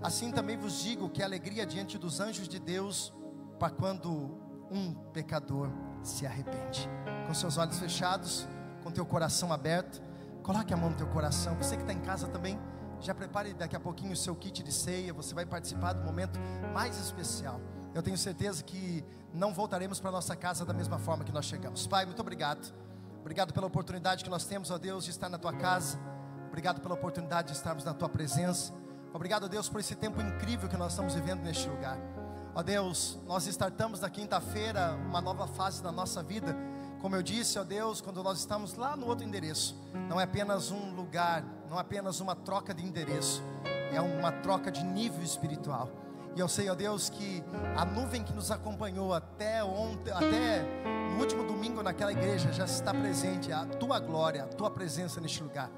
Assim 0.00 0.30
também 0.30 0.56
vos 0.56 0.84
digo 0.84 1.10
que 1.10 1.20
a 1.20 1.26
alegria 1.26 1.66
diante 1.66 1.98
dos 1.98 2.20
anjos 2.20 2.46
de 2.46 2.60
Deus, 2.60 3.12
para 3.58 3.70
quando 3.70 4.38
um 4.70 4.94
pecador 5.12 5.68
se 6.00 6.24
arrepende. 6.24 6.88
Com 7.26 7.34
seus 7.34 7.58
olhos 7.58 7.80
fechados, 7.80 8.46
com 8.86 8.92
teu 8.92 9.04
coração 9.04 9.52
aberto, 9.52 10.00
coloque 10.44 10.72
a 10.72 10.76
mão 10.76 10.90
no 10.90 10.96
teu 10.96 11.08
coração. 11.08 11.56
Você 11.56 11.74
que 11.74 11.82
está 11.82 11.92
em 11.92 11.98
casa 11.98 12.28
também, 12.28 12.56
já 13.00 13.12
prepare 13.12 13.52
daqui 13.52 13.74
a 13.74 13.80
pouquinho 13.80 14.12
o 14.12 14.16
seu 14.16 14.32
kit 14.36 14.62
de 14.62 14.72
ceia. 14.72 15.12
Você 15.12 15.34
vai 15.34 15.44
participar 15.44 15.92
do 15.94 16.04
momento 16.04 16.38
mais 16.72 16.96
especial. 16.96 17.60
Eu 17.92 18.00
tenho 18.00 18.16
certeza 18.16 18.62
que 18.62 19.04
não 19.34 19.52
voltaremos 19.52 19.98
para 19.98 20.12
nossa 20.12 20.36
casa 20.36 20.64
da 20.64 20.72
mesma 20.72 21.00
forma 21.00 21.24
que 21.24 21.32
nós 21.32 21.46
chegamos. 21.46 21.84
Pai, 21.88 22.06
muito 22.06 22.20
obrigado. 22.20 22.72
Obrigado 23.18 23.52
pela 23.52 23.66
oportunidade 23.66 24.22
que 24.22 24.30
nós 24.30 24.44
temos, 24.44 24.70
ó 24.70 24.78
Deus, 24.78 25.04
de 25.04 25.10
estar 25.10 25.28
na 25.28 25.36
tua 25.36 25.52
casa. 25.52 25.98
Obrigado 26.46 26.80
pela 26.80 26.94
oportunidade 26.94 27.48
de 27.48 27.56
estarmos 27.56 27.82
na 27.82 27.92
tua 27.92 28.08
presença. 28.08 28.72
Obrigado, 29.12 29.48
Deus, 29.48 29.68
por 29.68 29.80
esse 29.80 29.96
tempo 29.96 30.20
incrível 30.20 30.68
que 30.68 30.76
nós 30.76 30.92
estamos 30.92 31.12
vivendo 31.12 31.42
neste 31.42 31.68
lugar. 31.68 31.98
Ó 32.54 32.62
Deus, 32.62 33.18
nós 33.26 33.48
startamos 33.48 33.98
na 33.98 34.08
quinta-feira 34.08 34.94
uma 35.08 35.20
nova 35.20 35.48
fase 35.48 35.82
da 35.82 35.90
nossa 35.90 36.22
vida. 36.22 36.56
Como 37.06 37.14
eu 37.14 37.22
disse, 37.22 37.56
ó 37.56 37.62
Deus, 37.62 38.00
quando 38.00 38.20
nós 38.20 38.40
estamos 38.40 38.74
lá 38.74 38.96
no 38.96 39.06
outro 39.06 39.24
endereço, 39.24 39.80
não 40.08 40.20
é 40.20 40.24
apenas 40.24 40.72
um 40.72 40.92
lugar, 40.92 41.44
não 41.70 41.78
é 41.78 41.80
apenas 41.80 42.18
uma 42.18 42.34
troca 42.34 42.74
de 42.74 42.84
endereço, 42.84 43.44
é 43.94 44.00
uma 44.00 44.32
troca 44.32 44.72
de 44.72 44.82
nível 44.82 45.22
espiritual. 45.22 45.88
E 46.34 46.40
eu 46.40 46.48
sei, 46.48 46.68
ó 46.68 46.74
Deus, 46.74 47.08
que 47.08 47.44
a 47.76 47.84
nuvem 47.84 48.24
que 48.24 48.32
nos 48.32 48.50
acompanhou 48.50 49.14
até 49.14 49.62
ontem, 49.62 50.10
até 50.10 50.64
no 51.12 51.20
último 51.20 51.44
domingo 51.44 51.80
naquela 51.80 52.10
igreja 52.10 52.52
já 52.52 52.64
está 52.64 52.92
presente, 52.92 53.52
a 53.52 53.64
tua 53.64 54.00
glória, 54.00 54.42
a 54.42 54.48
tua 54.48 54.68
presença 54.68 55.20
neste 55.20 55.40
lugar. 55.44 55.70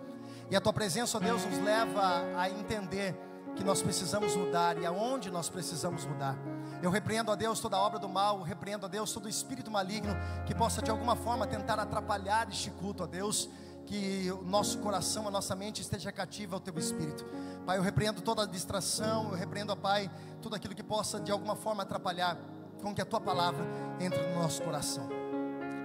E 0.50 0.56
a 0.56 0.62
tua 0.62 0.72
presença, 0.72 1.18
ó 1.18 1.20
Deus, 1.20 1.44
nos 1.44 1.58
leva 1.58 2.22
a 2.38 2.48
entender 2.48 3.14
que 3.54 3.62
nós 3.62 3.82
precisamos 3.82 4.34
mudar 4.34 4.78
e 4.78 4.86
aonde 4.86 5.30
nós 5.30 5.50
precisamos 5.50 6.06
mudar. 6.06 6.38
Eu 6.82 6.90
repreendo 6.90 7.32
a 7.32 7.34
Deus 7.34 7.58
toda 7.58 7.76
obra 7.76 7.98
do 7.98 8.08
mal, 8.08 8.40
repreendo 8.42 8.86
a 8.86 8.88
Deus 8.88 9.12
todo 9.12 9.28
espírito 9.28 9.70
maligno 9.70 10.14
que 10.46 10.54
possa 10.54 10.80
de 10.80 10.90
alguma 10.90 11.16
forma 11.16 11.46
tentar 11.46 11.78
atrapalhar 11.78 12.48
este 12.48 12.70
culto 12.70 13.02
a 13.02 13.06
Deus, 13.06 13.48
que 13.84 14.30
o 14.30 14.44
nosso 14.44 14.78
coração, 14.78 15.26
a 15.26 15.30
nossa 15.30 15.56
mente 15.56 15.80
esteja 15.80 16.12
cativa 16.12 16.54
ao 16.54 16.60
teu 16.60 16.76
espírito. 16.78 17.24
Pai, 17.66 17.78
eu 17.78 17.82
repreendo 17.82 18.20
toda 18.20 18.46
distração, 18.46 19.30
eu 19.30 19.34
repreendo, 19.34 19.76
Pai, 19.76 20.10
tudo 20.40 20.54
aquilo 20.54 20.74
que 20.74 20.82
possa 20.82 21.18
de 21.18 21.32
alguma 21.32 21.56
forma 21.56 21.82
atrapalhar 21.82 22.36
com 22.80 22.94
que 22.94 23.02
a 23.02 23.04
tua 23.04 23.20
palavra 23.20 23.64
entre 23.98 24.20
no 24.20 24.40
nosso 24.40 24.62
coração. 24.62 25.08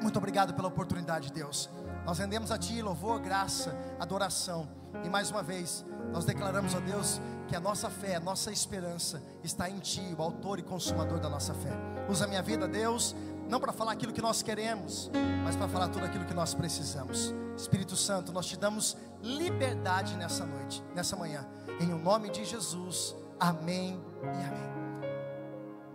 Muito 0.01 0.17
obrigado 0.17 0.53
pela 0.53 0.67
oportunidade, 0.67 1.31
Deus. 1.31 1.69
Nós 2.05 2.19
rendemos 2.19 2.51
a 2.51 2.57
Ti 2.57 2.81
louvor, 2.81 3.19
graça, 3.19 3.75
adoração. 3.99 4.82
E 5.03 5.09
mais 5.09 5.31
uma 5.31 5.41
vez, 5.41 5.85
nós 6.11 6.25
declaramos 6.25 6.75
a 6.75 6.79
Deus 6.79 7.19
que 7.47 7.55
a 7.55 7.59
nossa 7.59 7.89
fé, 7.89 8.15
a 8.15 8.19
nossa 8.19 8.51
esperança 8.51 9.21
está 9.43 9.69
em 9.69 9.79
Ti, 9.79 10.15
o 10.17 10.21
autor 10.21 10.59
e 10.59 10.63
consumador 10.63 11.19
da 11.19 11.29
nossa 11.29 11.53
fé. 11.53 11.71
Usa 12.09 12.25
a 12.25 12.27
minha 12.27 12.41
vida, 12.41 12.67
Deus, 12.67 13.15
não 13.49 13.59
para 13.59 13.73
falar 13.73 13.93
aquilo 13.93 14.13
que 14.13 14.21
nós 14.21 14.41
queremos, 14.41 15.09
mas 15.43 15.55
para 15.55 15.67
falar 15.67 15.89
tudo 15.89 16.05
aquilo 16.05 16.25
que 16.25 16.33
nós 16.33 16.53
precisamos. 16.53 17.33
Espírito 17.57 17.95
Santo, 17.95 18.31
nós 18.31 18.45
te 18.45 18.57
damos 18.57 18.95
liberdade 19.21 20.15
nessa 20.15 20.45
noite, 20.45 20.83
nessa 20.95 21.15
manhã. 21.15 21.45
Em 21.79 21.93
o 21.93 21.97
nome 21.97 22.29
de 22.29 22.45
Jesus. 22.45 23.15
Amém 23.39 24.01
e 24.23 24.27
amém. 24.27 24.73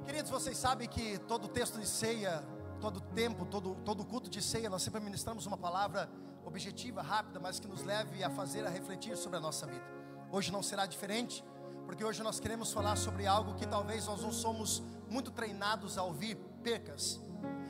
Queridos, 0.04 0.30
vocês 0.30 0.56
sabem 0.56 0.88
que 0.88 1.18
todo 1.18 1.48
texto 1.48 1.78
de 1.78 1.86
ceia 1.86 2.42
todo 2.78 3.00
tempo, 3.00 3.44
todo, 3.44 3.76
todo 3.84 4.04
culto 4.04 4.30
de 4.30 4.40
ceia, 4.40 4.70
nós 4.70 4.82
sempre 4.82 5.00
ministramos 5.00 5.46
uma 5.46 5.56
palavra 5.56 6.08
objetiva, 6.48 7.02
rápida, 7.02 7.38
mas 7.38 7.60
que 7.60 7.68
nos 7.68 7.84
leve 7.84 8.24
a 8.24 8.30
fazer, 8.30 8.66
a 8.66 8.70
refletir 8.70 9.16
sobre 9.16 9.36
a 9.36 9.40
nossa 9.40 9.66
vida. 9.66 9.84
Hoje 10.32 10.50
não 10.50 10.62
será 10.62 10.86
diferente, 10.86 11.44
porque 11.86 12.02
hoje 12.02 12.22
nós 12.22 12.40
queremos 12.40 12.72
falar 12.72 12.96
sobre 12.96 13.26
algo 13.26 13.54
que 13.54 13.66
talvez 13.66 14.06
nós 14.06 14.22
não 14.22 14.32
somos 14.32 14.82
muito 15.08 15.30
treinados 15.30 15.96
a 15.96 16.02
ouvir: 16.02 16.36
percas. 16.62 17.20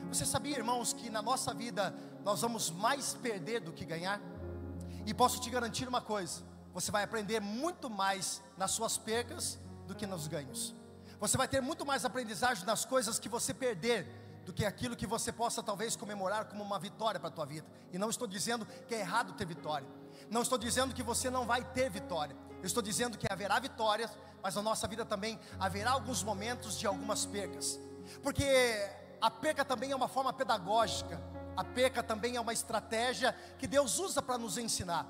Você 0.07 0.25
sabia, 0.25 0.57
irmãos, 0.57 0.93
que 0.93 1.09
na 1.09 1.21
nossa 1.21 1.53
vida 1.53 1.93
nós 2.23 2.41
vamos 2.41 2.71
mais 2.71 3.13
perder 3.13 3.59
do 3.59 3.71
que 3.71 3.85
ganhar? 3.85 4.19
E 5.05 5.13
posso 5.13 5.39
te 5.41 5.49
garantir 5.49 5.87
uma 5.87 6.01
coisa: 6.01 6.41
você 6.73 6.89
vai 6.89 7.03
aprender 7.03 7.39
muito 7.39 7.89
mais 7.89 8.41
nas 8.57 8.71
suas 8.71 8.97
percas 8.97 9.59
do 9.87 9.93
que 9.93 10.07
nos 10.07 10.27
ganhos. 10.27 10.73
Você 11.19 11.37
vai 11.37 11.47
ter 11.49 11.61
muito 11.61 11.85
mais 11.85 12.05
aprendizagem 12.05 12.65
nas 12.65 12.85
coisas 12.85 13.19
que 13.19 13.27
você 13.27 13.53
perder 13.53 14.07
do 14.45 14.53
que 14.53 14.65
aquilo 14.65 14.95
que 14.95 15.05
você 15.05 15.31
possa 15.31 15.61
talvez 15.61 15.95
comemorar 15.95 16.45
como 16.45 16.63
uma 16.63 16.79
vitória 16.79 17.19
para 17.19 17.29
a 17.29 17.31
tua 17.31 17.45
vida. 17.45 17.67
E 17.91 17.97
não 17.97 18.09
estou 18.09 18.27
dizendo 18.27 18.65
que 18.87 18.95
é 18.95 18.99
errado 18.99 19.33
ter 19.33 19.45
vitória. 19.45 19.87
Não 20.29 20.41
estou 20.41 20.57
dizendo 20.57 20.93
que 20.93 21.03
você 21.03 21.29
não 21.29 21.45
vai 21.45 21.63
ter 21.63 21.89
vitória. 21.89 22.35
Eu 22.59 22.65
estou 22.65 22.83
dizendo 22.83 23.17
que 23.17 23.31
haverá 23.31 23.59
vitórias, 23.59 24.11
mas 24.41 24.55
na 24.55 24.61
nossa 24.61 24.87
vida 24.87 25.05
também 25.05 25.39
haverá 25.59 25.91
alguns 25.91 26.23
momentos 26.23 26.77
de 26.77 26.85
algumas 26.85 27.25
percas. 27.25 27.79
Porque 28.21 28.45
a 29.21 29.29
perca 29.29 29.63
também 29.63 29.91
é 29.91 29.95
uma 29.95 30.07
forma 30.07 30.33
pedagógica. 30.33 31.21
A 31.55 31.63
perca 31.63 32.01
também 32.01 32.35
é 32.35 32.41
uma 32.41 32.53
estratégia 32.53 33.35
que 33.57 33.67
Deus 33.67 33.99
usa 33.99 34.21
para 34.21 34.37
nos 34.37 34.57
ensinar. 34.57 35.05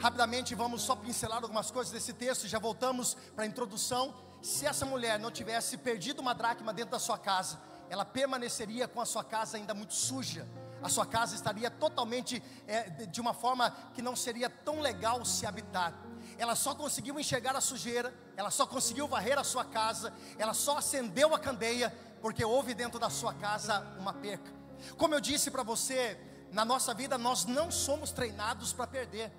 Rapidamente 0.00 0.54
vamos 0.54 0.82
só 0.82 0.94
pincelar 0.94 1.42
algumas 1.42 1.70
coisas 1.70 1.92
desse 1.92 2.12
texto, 2.12 2.46
já 2.46 2.58
voltamos 2.58 3.14
para 3.34 3.44
a 3.44 3.46
introdução. 3.46 4.14
Se 4.40 4.66
essa 4.66 4.84
mulher 4.84 5.18
não 5.18 5.30
tivesse 5.30 5.76
perdido 5.76 6.20
uma 6.20 6.34
dracma 6.34 6.72
dentro 6.72 6.92
da 6.92 6.98
sua 6.98 7.18
casa, 7.18 7.60
ela 7.92 8.06
permaneceria 8.06 8.88
com 8.88 9.02
a 9.02 9.04
sua 9.04 9.22
casa 9.22 9.58
ainda 9.58 9.74
muito 9.74 9.92
suja. 9.92 10.48
A 10.82 10.88
sua 10.88 11.04
casa 11.04 11.34
estaria 11.34 11.70
totalmente 11.70 12.42
é, 12.66 12.88
de 12.88 13.20
uma 13.20 13.34
forma 13.34 13.70
que 13.92 14.00
não 14.00 14.16
seria 14.16 14.48
tão 14.48 14.80
legal 14.80 15.22
se 15.26 15.44
habitar. 15.44 15.92
Ela 16.38 16.54
só 16.54 16.74
conseguiu 16.74 17.20
enxergar 17.20 17.54
a 17.54 17.60
sujeira, 17.60 18.10
ela 18.34 18.50
só 18.50 18.66
conseguiu 18.66 19.06
varrer 19.06 19.38
a 19.38 19.44
sua 19.44 19.62
casa, 19.62 20.10
ela 20.38 20.54
só 20.54 20.78
acendeu 20.78 21.34
a 21.34 21.38
candeia, 21.38 21.94
porque 22.22 22.42
houve 22.42 22.72
dentro 22.72 22.98
da 22.98 23.10
sua 23.10 23.34
casa 23.34 23.80
uma 23.98 24.14
perca. 24.14 24.50
Como 24.96 25.14
eu 25.14 25.20
disse 25.20 25.50
para 25.50 25.62
você, 25.62 26.18
na 26.50 26.64
nossa 26.64 26.94
vida 26.94 27.18
nós 27.18 27.44
não 27.44 27.70
somos 27.70 28.10
treinados 28.10 28.72
para 28.72 28.86
perder. 28.86 29.30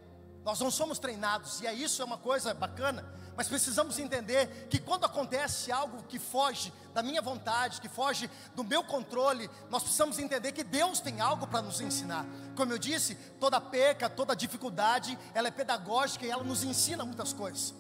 Nós 0.44 0.60
não 0.60 0.70
somos 0.70 1.00
treinados, 1.00 1.62
e 1.62 1.68
é 1.68 1.74
isso 1.74 2.02
é 2.02 2.06
uma 2.06 2.18
coisa 2.18 2.54
bacana, 2.54 3.06
mas 3.36 3.48
precisamos 3.48 3.98
entender 3.98 4.68
que 4.70 4.78
quando 4.78 5.06
acontece 5.06 5.72
algo 5.72 6.04
que 6.04 6.20
foge 6.20 6.72
da 6.94 7.02
minha 7.02 7.22
vontade, 7.22 7.80
que 7.80 7.88
foge 7.88 8.30
do 8.54 8.64
meu 8.64 8.84
controle, 8.84 9.50
nós 9.70 9.84
precisamos 9.84 10.20
entender 10.20 10.52
que 10.52 10.64
Deus 10.64 11.00
tem 11.00 11.22
algo 11.22 11.48
para 11.48 11.62
nos 11.62 11.80
ensinar. 11.80 12.26
Como 12.56 12.74
eu 12.74 12.78
disse, 12.78 13.16
toda 13.40 13.60
perca, 13.60 14.10
toda 14.10 14.36
dificuldade, 14.36 15.18
ela 15.34 15.48
é 15.48 15.52
pedagógica 15.52 16.26
e 16.26 16.30
ela 16.30 16.44
nos 16.44 16.64
ensina 16.64 17.06
muitas 17.06 17.32
coisas. 17.32 17.74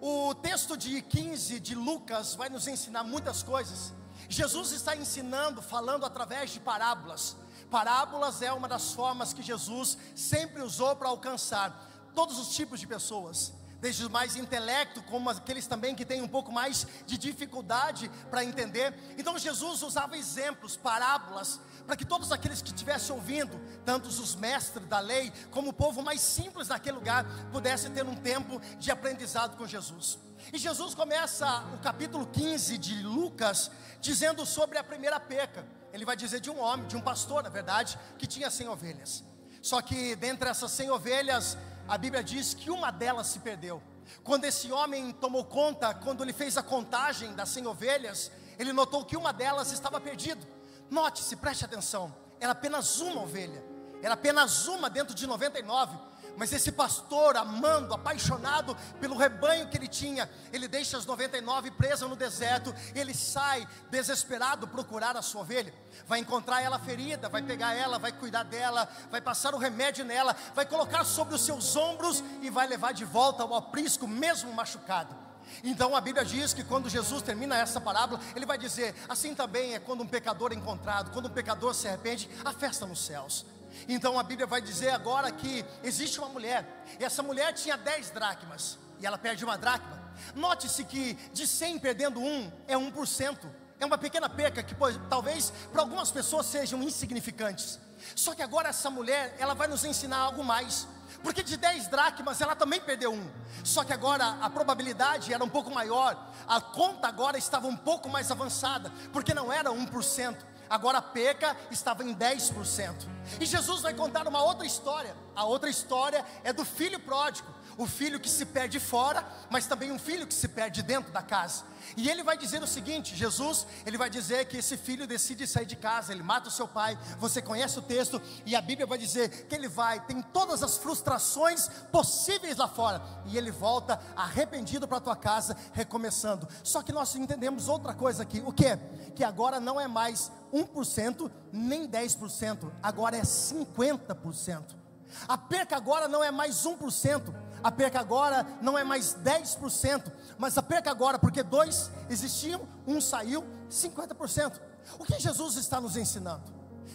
O 0.00 0.34
texto 0.34 0.76
de 0.76 1.00
15 1.00 1.60
de 1.60 1.74
Lucas 1.74 2.34
vai 2.34 2.48
nos 2.48 2.68
ensinar 2.68 3.04
muitas 3.04 3.42
coisas. 3.42 3.92
Jesus 4.28 4.72
está 4.72 4.94
ensinando, 4.94 5.62
falando 5.62 6.04
através 6.04 6.50
de 6.50 6.60
parábolas. 6.60 7.36
Parábolas 7.70 8.42
é 8.42 8.52
uma 8.52 8.68
das 8.68 8.92
formas 8.92 9.32
que 9.32 9.42
Jesus 9.42 9.96
sempre 10.14 10.62
usou 10.62 10.94
para 10.94 11.08
alcançar 11.08 11.91
todos 12.14 12.38
os 12.38 12.54
tipos 12.54 12.80
de 12.80 12.86
pessoas 12.86 13.52
desde 13.82 14.06
o 14.06 14.10
mais 14.10 14.36
intelecto, 14.36 15.02
como 15.02 15.28
aqueles 15.28 15.66
também 15.66 15.92
que 15.92 16.04
têm 16.04 16.22
um 16.22 16.28
pouco 16.28 16.52
mais 16.52 16.86
de 17.04 17.18
dificuldade 17.18 18.08
para 18.30 18.44
entender. 18.44 18.94
Então 19.18 19.36
Jesus 19.36 19.82
usava 19.82 20.16
exemplos, 20.16 20.76
parábolas, 20.76 21.60
para 21.84 21.96
que 21.96 22.04
todos 22.04 22.30
aqueles 22.30 22.62
que 22.62 22.68
estivessem 22.68 23.12
ouvindo, 23.12 23.60
tanto 23.84 24.08
os 24.08 24.36
mestres 24.36 24.86
da 24.86 25.00
lei, 25.00 25.32
como 25.50 25.70
o 25.70 25.72
povo 25.72 26.00
mais 26.00 26.20
simples 26.20 26.68
daquele 26.68 26.96
lugar, 26.96 27.26
pudessem 27.50 27.90
ter 27.90 28.06
um 28.06 28.14
tempo 28.14 28.60
de 28.78 28.88
aprendizado 28.92 29.56
com 29.56 29.66
Jesus. 29.66 30.16
E 30.52 30.58
Jesus 30.58 30.94
começa 30.94 31.64
o 31.74 31.78
capítulo 31.78 32.26
15 32.26 32.78
de 32.78 33.02
Lucas 33.02 33.68
dizendo 34.00 34.46
sobre 34.46 34.78
a 34.78 34.84
primeira 34.84 35.18
peca. 35.18 35.66
Ele 35.92 36.04
vai 36.04 36.16
dizer 36.16 36.38
de 36.38 36.50
um 36.50 36.60
homem, 36.60 36.86
de 36.86 36.96
um 36.96 37.00
pastor, 37.00 37.42
na 37.42 37.48
verdade, 37.48 37.98
que 38.16 38.28
tinha 38.28 38.48
100 38.48 38.68
ovelhas. 38.68 39.24
Só 39.60 39.82
que 39.82 40.14
dentre 40.14 40.48
essas 40.48 40.70
100 40.72 40.90
ovelhas, 40.90 41.58
a 41.88 41.98
Bíblia 41.98 42.22
diz 42.22 42.54
que 42.54 42.70
uma 42.70 42.90
delas 42.90 43.26
se 43.28 43.38
perdeu. 43.38 43.82
Quando 44.22 44.44
esse 44.44 44.70
homem 44.70 45.12
tomou 45.12 45.44
conta, 45.44 45.94
quando 45.94 46.22
ele 46.22 46.32
fez 46.32 46.56
a 46.56 46.62
contagem 46.62 47.34
das 47.34 47.48
100 47.50 47.66
ovelhas, 47.66 48.30
ele 48.58 48.72
notou 48.72 49.04
que 49.04 49.16
uma 49.16 49.32
delas 49.32 49.72
estava 49.72 50.00
perdida. 50.00 50.46
Note-se, 50.90 51.36
preste 51.36 51.64
atenção, 51.64 52.14
era 52.38 52.52
apenas 52.52 53.00
uma 53.00 53.22
ovelha, 53.22 53.64
era 54.02 54.14
apenas 54.14 54.66
uma 54.66 54.90
dentro 54.90 55.14
de 55.14 55.26
99. 55.26 55.96
Mas 56.36 56.52
esse 56.52 56.72
pastor, 56.72 57.36
amando, 57.36 57.94
apaixonado 57.94 58.76
pelo 59.00 59.16
rebanho 59.16 59.68
que 59.68 59.76
ele 59.76 59.88
tinha, 59.88 60.28
ele 60.52 60.66
deixa 60.66 60.96
as 60.96 61.06
99 61.06 61.70
presas 61.72 62.08
no 62.08 62.16
deserto, 62.16 62.74
ele 62.94 63.14
sai 63.14 63.66
desesperado 63.90 64.66
procurar 64.66 65.16
a 65.16 65.22
sua 65.22 65.42
ovelha. 65.42 65.74
Vai 66.06 66.20
encontrar 66.20 66.62
ela 66.62 66.78
ferida, 66.78 67.28
vai 67.28 67.42
pegar 67.42 67.74
ela, 67.74 67.98
vai 67.98 68.12
cuidar 68.12 68.44
dela, 68.44 68.88
vai 69.10 69.20
passar 69.20 69.54
o 69.54 69.58
remédio 69.58 70.04
nela, 70.04 70.34
vai 70.54 70.64
colocar 70.64 71.04
sobre 71.04 71.34
os 71.34 71.44
seus 71.44 71.76
ombros 71.76 72.22
e 72.40 72.50
vai 72.50 72.66
levar 72.66 72.92
de 72.92 73.04
volta 73.04 73.42
ao 73.42 73.54
aprisco, 73.54 74.08
mesmo 74.08 74.52
machucado. 74.52 75.14
Então 75.62 75.94
a 75.94 76.00
Bíblia 76.00 76.24
diz 76.24 76.54
que 76.54 76.64
quando 76.64 76.88
Jesus 76.88 77.22
termina 77.22 77.56
essa 77.56 77.80
parábola, 77.80 78.20
ele 78.34 78.46
vai 78.46 78.56
dizer: 78.56 78.94
assim 79.08 79.34
também 79.34 79.74
é 79.74 79.78
quando 79.78 80.02
um 80.02 80.06
pecador 80.06 80.52
é 80.52 80.54
encontrado, 80.54 81.10
quando 81.10 81.26
um 81.26 81.32
pecador 81.32 81.74
se 81.74 81.88
arrepende, 81.88 82.28
a 82.44 82.52
festa 82.52 82.86
nos 82.86 83.04
céus. 83.04 83.44
Então 83.88 84.18
a 84.18 84.22
Bíblia 84.22 84.46
vai 84.46 84.60
dizer 84.60 84.90
agora 84.90 85.30
que 85.30 85.64
existe 85.82 86.18
uma 86.18 86.28
mulher, 86.28 86.84
e 86.98 87.04
essa 87.04 87.22
mulher 87.22 87.52
tinha 87.52 87.76
10 87.76 88.10
dracmas, 88.10 88.78
e 89.00 89.06
ela 89.06 89.18
perde 89.18 89.44
uma 89.44 89.56
dracma. 89.58 90.00
Note-se 90.34 90.84
que 90.84 91.14
de 91.32 91.46
100 91.46 91.78
perdendo 91.78 92.20
um 92.20 92.50
é 92.66 92.76
1%. 92.76 93.38
É 93.80 93.86
uma 93.86 93.98
pequena 93.98 94.28
perca 94.28 94.62
que 94.62 94.74
pois, 94.74 94.98
talvez 95.10 95.52
para 95.72 95.82
algumas 95.82 96.10
pessoas 96.10 96.46
sejam 96.46 96.82
insignificantes. 96.82 97.80
Só 98.14 98.34
que 98.34 98.42
agora 98.42 98.68
essa 98.68 98.90
mulher, 98.90 99.34
ela 99.38 99.54
vai 99.54 99.66
nos 99.68 99.84
ensinar 99.84 100.18
algo 100.18 100.44
mais. 100.44 100.86
Porque 101.22 101.42
de 101.42 101.56
10 101.56 101.88
dracmas 101.88 102.40
ela 102.40 102.56
também 102.56 102.80
perdeu 102.80 103.12
um. 103.12 103.30
Só 103.64 103.84
que 103.84 103.92
agora 103.92 104.38
a 104.40 104.50
probabilidade 104.50 105.32
era 105.32 105.42
um 105.42 105.48
pouco 105.48 105.70
maior. 105.70 106.32
A 106.48 106.60
conta 106.60 107.06
agora 107.06 107.38
estava 107.38 107.66
um 107.66 107.76
pouco 107.76 108.08
mais 108.08 108.30
avançada. 108.30 108.92
Porque 109.12 109.34
não 109.34 109.52
era 109.52 109.70
1%. 109.70 110.36
Agora 110.72 110.96
a 110.96 111.02
perca 111.02 111.54
estava 111.70 112.02
em 112.02 112.14
10%. 112.14 113.06
E 113.38 113.44
Jesus 113.44 113.82
vai 113.82 113.92
contar 113.92 114.26
uma 114.26 114.42
outra 114.42 114.64
história. 114.64 115.14
A 115.36 115.44
outra 115.44 115.68
história 115.68 116.24
é 116.42 116.50
do 116.50 116.64
filho 116.64 116.98
pródigo 116.98 117.46
o 117.76 117.86
filho 117.86 118.20
que 118.20 118.28
se 118.28 118.44
perde 118.44 118.78
fora, 118.78 119.26
mas 119.50 119.66
também 119.66 119.90
um 119.92 119.98
filho 119.98 120.26
que 120.26 120.34
se 120.34 120.48
perde 120.48 120.82
dentro 120.82 121.12
da 121.12 121.22
casa. 121.22 121.64
E 121.96 122.08
ele 122.08 122.22
vai 122.22 122.36
dizer 122.36 122.62
o 122.62 122.66
seguinte: 122.66 123.16
Jesus, 123.16 123.66
ele 123.84 123.98
vai 123.98 124.08
dizer 124.08 124.46
que 124.46 124.58
esse 124.58 124.76
filho 124.76 125.06
decide 125.06 125.46
sair 125.46 125.66
de 125.66 125.76
casa, 125.76 126.12
ele 126.12 126.22
mata 126.22 126.48
o 126.48 126.52
seu 126.52 126.68
pai. 126.68 126.98
Você 127.18 127.42
conhece 127.42 127.78
o 127.78 127.82
texto, 127.82 128.20
e 128.46 128.54
a 128.54 128.60
Bíblia 128.60 128.86
vai 128.86 128.98
dizer 128.98 129.46
que 129.46 129.54
ele 129.54 129.68
vai, 129.68 130.00
tem 130.06 130.22
todas 130.22 130.62
as 130.62 130.78
frustrações 130.78 131.68
possíveis 131.90 132.56
lá 132.56 132.68
fora, 132.68 133.02
e 133.26 133.36
ele 133.36 133.50
volta 133.50 134.00
arrependido 134.16 134.86
para 134.86 134.98
a 134.98 135.00
tua 135.00 135.16
casa, 135.16 135.56
recomeçando. 135.72 136.48
Só 136.62 136.82
que 136.82 136.92
nós 136.92 137.14
entendemos 137.14 137.68
outra 137.68 137.94
coisa 137.94 138.22
aqui: 138.22 138.42
o 138.44 138.52
que? 138.52 138.76
Que 139.14 139.24
agora 139.24 139.60
não 139.60 139.80
é 139.80 139.88
mais 139.88 140.30
1%, 140.52 141.30
nem 141.52 141.88
10%, 141.88 142.70
agora 142.82 143.16
é 143.16 143.22
50%. 143.22 144.82
A 145.28 145.36
perca 145.36 145.76
agora 145.76 146.08
não 146.08 146.24
é 146.24 146.30
mais 146.30 146.64
1%, 146.64 147.34
a 147.62 147.70
perca 147.70 148.00
agora 148.00 148.46
não 148.60 148.76
é 148.76 148.84
mais 148.84 149.14
10%, 149.14 150.10
mas 150.38 150.58
a 150.58 150.62
perca 150.62 150.90
agora, 150.90 151.18
porque 151.18 151.42
dois 151.42 151.90
existiam, 152.10 152.60
um 152.86 153.00
saiu, 153.00 153.44
50%. 153.70 154.60
O 154.98 155.04
que 155.04 155.18
Jesus 155.18 155.56
está 155.56 155.80
nos 155.80 155.96
ensinando? 155.96 156.42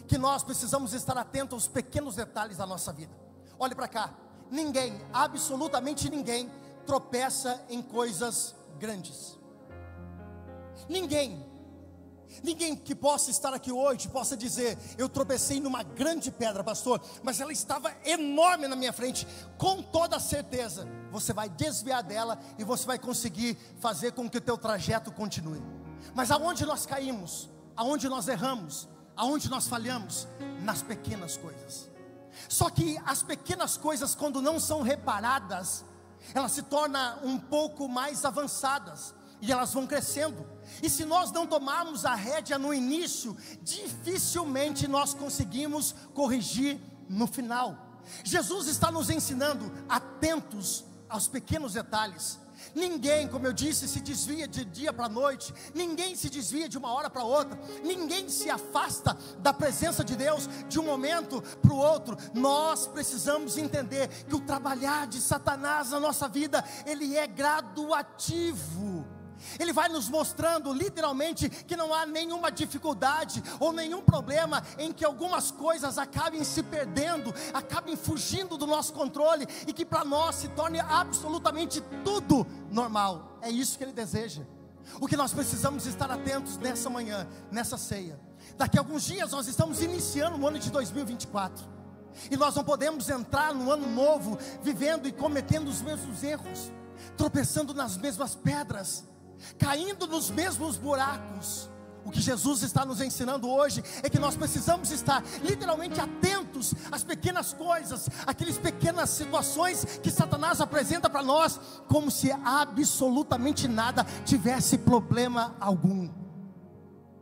Que 0.08 0.18
nós 0.18 0.44
precisamos 0.44 0.94
estar 0.94 1.18
atentos 1.18 1.54
aos 1.54 1.68
pequenos 1.68 2.16
detalhes 2.16 2.58
da 2.58 2.66
nossa 2.66 2.92
vida. 2.92 3.16
Olhe 3.58 3.74
para 3.74 3.88
cá, 3.88 4.14
ninguém, 4.52 5.02
absolutamente 5.14 6.10
ninguém, 6.10 6.52
tropeça 6.86 7.62
em 7.70 7.82
coisas 7.82 8.56
grandes. 8.78 9.38
Ninguém 10.90 11.47
Ninguém 12.44 12.76
que 12.76 12.94
possa 12.94 13.32
estar 13.32 13.54
aqui 13.54 13.72
hoje 13.72 14.08
possa 14.08 14.38
dizer: 14.38 14.78
Eu 14.98 15.10
tropecei 15.10 15.60
numa 15.60 15.84
grande 15.84 16.32
pedra, 16.32 16.64
pastor, 16.64 17.02
mas 17.24 17.40
ela 17.40 17.52
estava 17.52 17.94
enorme 18.06 18.68
na 18.68 18.76
minha 18.76 18.94
frente. 18.94 19.28
Com 19.58 19.82
toda 19.82 20.20
certeza, 20.20 20.88
você 21.12 21.34
vai 21.34 21.50
desviar 21.50 22.04
dela 22.04 22.40
e 22.58 22.64
você 22.64 22.86
vai 22.86 23.00
conseguir 23.00 23.58
fazer 23.80 24.12
com 24.12 24.30
que 24.30 24.38
o 24.38 24.42
teu 24.42 24.58
trajeto 24.58 25.12
continue. 25.12 25.62
Mas 26.14 26.32
aonde 26.32 26.66
nós 26.66 26.86
caímos, 26.86 27.50
aonde 27.76 28.08
nós 28.08 28.28
erramos, 28.28 28.88
aonde 29.16 29.50
nós 29.50 29.68
falhamos? 29.68 30.28
Nas 30.64 30.82
pequenas 30.82 31.38
coisas. 31.38 31.90
Só 32.48 32.70
que 32.70 33.00
as 33.06 33.24
pequenas 33.24 33.78
coisas, 33.78 34.14
quando 34.14 34.42
não 34.42 34.60
são 34.60 34.82
reparadas, 34.82 35.84
elas 36.34 36.52
se 36.52 36.62
tornam 36.64 37.20
um 37.24 37.40
pouco 37.40 37.88
mais 37.88 38.26
avançadas 38.26 39.16
e 39.42 39.52
elas 39.52 39.74
vão 39.74 39.86
crescendo. 39.86 40.46
E 40.82 40.90
se 40.90 41.06
nós 41.06 41.32
não 41.32 41.48
tomarmos 41.48 42.06
a 42.06 42.16
rédea 42.16 42.58
no 42.58 42.74
início, 42.74 43.36
dificilmente 43.62 44.88
nós 44.88 45.14
conseguimos 45.14 45.96
corrigir 46.14 46.80
no 47.10 47.28
final. 47.28 48.02
Jesus 48.24 48.68
está 48.68 48.92
nos 48.92 49.10
ensinando 49.10 49.72
atentos 49.88 50.86
aos 51.10 51.28
pequenos 51.28 51.74
detalhes. 51.74 52.40
Ninguém, 52.74 53.28
como 53.28 53.46
eu 53.46 53.54
disse, 53.54 53.88
se 53.88 54.00
desvia 54.00 54.48
de 54.48 54.66
dia 54.66 54.92
para 54.92 55.08
noite, 55.08 55.54
ninguém 55.74 56.16
se 56.16 56.30
desvia 56.30 56.68
de 56.68 56.78
uma 56.78 56.92
hora 56.92 57.10
para 57.10 57.24
outra, 57.24 57.60
ninguém 57.84 58.30
se 58.30 58.50
afasta 58.50 59.18
da 59.40 59.54
presença 59.54 60.04
de 60.04 60.16
Deus 60.16 60.50
de 60.68 60.80
um 60.80 60.84
momento 60.84 61.42
para 61.62 61.74
o 61.74 61.78
outro. 61.78 62.18
Nós 62.34 62.88
precisamos 62.88 63.58
entender 63.58 64.08
que 64.26 64.36
o 64.36 64.42
trabalhar 64.42 65.08
de 65.08 65.22
Satanás 65.22 65.92
na 65.92 66.00
nossa 66.00 66.28
vida, 66.28 66.64
ele 66.86 67.16
é 67.16 67.28
graduativo. 67.28 68.97
Ele 69.60 69.74
vai 69.74 69.90
nos 69.90 70.10
mostrando 70.10 70.74
literalmente 70.74 71.50
que 71.50 71.76
não 71.76 71.94
há 71.94 72.06
nenhuma 72.06 72.52
dificuldade 72.52 73.44
ou 73.60 73.72
nenhum 73.72 74.02
problema 74.02 74.64
em 74.78 74.92
que 74.92 75.06
algumas 75.06 75.52
coisas 75.52 75.98
acabem 75.98 76.44
se 76.44 76.64
perdendo, 76.64 77.34
acabem 77.54 77.96
fugindo 77.96 78.58
do 78.58 78.68
nosso 78.68 78.94
controle 78.94 79.48
e 79.66 79.74
que 79.74 79.86
para 79.86 80.04
nós 80.04 80.36
se 80.36 80.48
torne 80.50 80.80
absolutamente 80.80 81.82
tudo 82.04 82.46
normal. 82.72 83.38
É 83.42 83.50
isso 83.50 83.78
que 83.78 83.84
ele 83.84 83.94
deseja. 83.94 84.44
O 85.00 85.08
que 85.08 85.18
nós 85.18 85.34
precisamos 85.34 85.86
estar 85.86 86.10
atentos 86.10 86.58
nessa 86.58 86.90
manhã, 86.90 87.28
nessa 87.52 87.78
ceia. 87.78 88.20
Daqui 88.58 88.78
a 88.78 88.82
alguns 88.82 89.04
dias 89.04 89.32
nós 89.32 89.48
estamos 89.48 89.82
iniciando 89.82 90.38
o 90.38 90.48
ano 90.48 90.58
de 90.58 90.72
2024. 90.72 91.78
E 92.32 92.38
nós 92.38 92.56
não 92.56 92.64
podemos 92.64 93.10
entrar 93.10 93.54
no 93.54 93.72
ano 93.72 93.88
novo 93.90 94.38
vivendo 94.64 95.08
e 95.08 95.12
cometendo 95.12 95.68
os 95.68 95.82
mesmos 95.82 96.24
erros, 96.24 96.72
tropeçando 97.16 97.74
nas 97.74 97.98
mesmas 97.98 98.34
pedras 98.34 99.04
caindo 99.58 100.08
nos 100.08 100.30
mesmos 100.30 100.78
buracos. 100.78 101.70
O 102.08 102.10
que 102.10 102.22
Jesus 102.22 102.64
está 102.64 102.86
nos 102.86 103.02
ensinando 103.02 103.50
hoje 103.50 103.84
é 104.02 104.10
que 104.10 104.18
nós 104.18 104.34
precisamos 104.34 104.92
estar 104.92 105.22
literalmente 105.44 106.00
atentos 106.00 106.74
às 106.90 107.04
pequenas 107.04 107.52
coisas, 107.52 108.08
aquelas 108.26 108.58
pequenas 108.58 109.10
situações 109.10 110.00
que 110.02 110.10
Satanás 110.10 110.62
apresenta 110.62 111.10
para 111.10 111.22
nós, 111.22 111.60
como 111.90 112.10
se 112.10 112.32
absolutamente 112.32 113.68
nada 113.68 114.06
tivesse 114.24 114.78
problema 114.78 115.54
algum. 115.60 116.10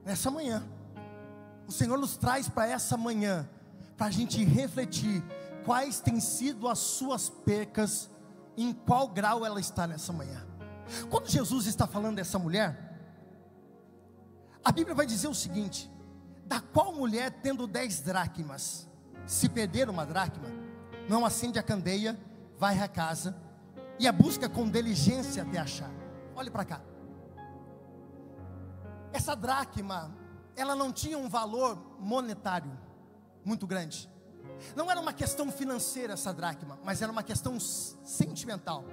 Nessa 0.06 0.30
manhã, 0.30 0.64
o 1.68 1.72
Senhor 1.72 1.98
nos 1.98 2.16
traz 2.16 2.48
para 2.48 2.68
essa 2.68 2.96
manhã, 2.96 3.50
para 3.98 4.06
a 4.06 4.12
gente 4.12 4.44
refletir 4.44 5.24
quais 5.66 6.00
têm 6.00 6.20
sido 6.20 6.68
as 6.68 6.78
suas 6.78 7.28
percas, 7.28 8.08
em 8.56 8.72
qual 8.72 9.08
grau 9.08 9.44
ela 9.44 9.60
está 9.60 9.88
nessa 9.88 10.14
manhã. 10.14 10.45
Quando 11.10 11.30
Jesus 11.30 11.66
está 11.66 11.88
falando 11.88 12.18
dessa 12.18 12.38
mulher, 12.38 12.86
a 14.64 14.72
Bíblia 14.72 14.96
vai 14.96 15.06
dizer 15.06 15.28
o 15.28 15.34
seguinte: 15.34 15.92
da 16.46 16.60
qual 16.60 16.94
mulher 16.94 17.32
tendo 17.42 17.68
dez 17.68 18.02
dracmas, 18.02 18.88
se 19.26 19.50
perder 19.50 19.90
uma 19.90 20.06
dracma, 20.06 20.48
não 21.10 21.26
acende 21.26 21.60
a 21.60 21.64
candeia, 21.64 22.20
vai 22.58 22.80
à 22.80 22.88
casa 22.88 23.36
e 24.00 24.08
a 24.08 24.12
busca 24.12 24.50
com 24.50 24.70
diligência 24.70 25.44
até 25.44 25.58
achar. 25.58 25.92
Olhe 26.36 26.50
para 26.50 26.66
cá. 26.66 26.82
Essa 29.14 29.36
dracma, 29.36 30.14
ela 30.56 30.76
não 30.76 30.92
tinha 30.92 31.18
um 31.18 31.30
valor 31.30 31.78
monetário 32.00 32.78
muito 33.44 33.66
grande. 33.66 34.10
Não 34.76 34.90
era 34.90 35.00
uma 35.00 35.14
questão 35.14 35.52
financeira 35.52 36.14
essa 36.14 36.34
dracma, 36.34 36.80
mas 36.84 37.02
era 37.02 37.12
uma 37.12 37.24
questão 37.24 37.60
sentimental. 37.60 38.84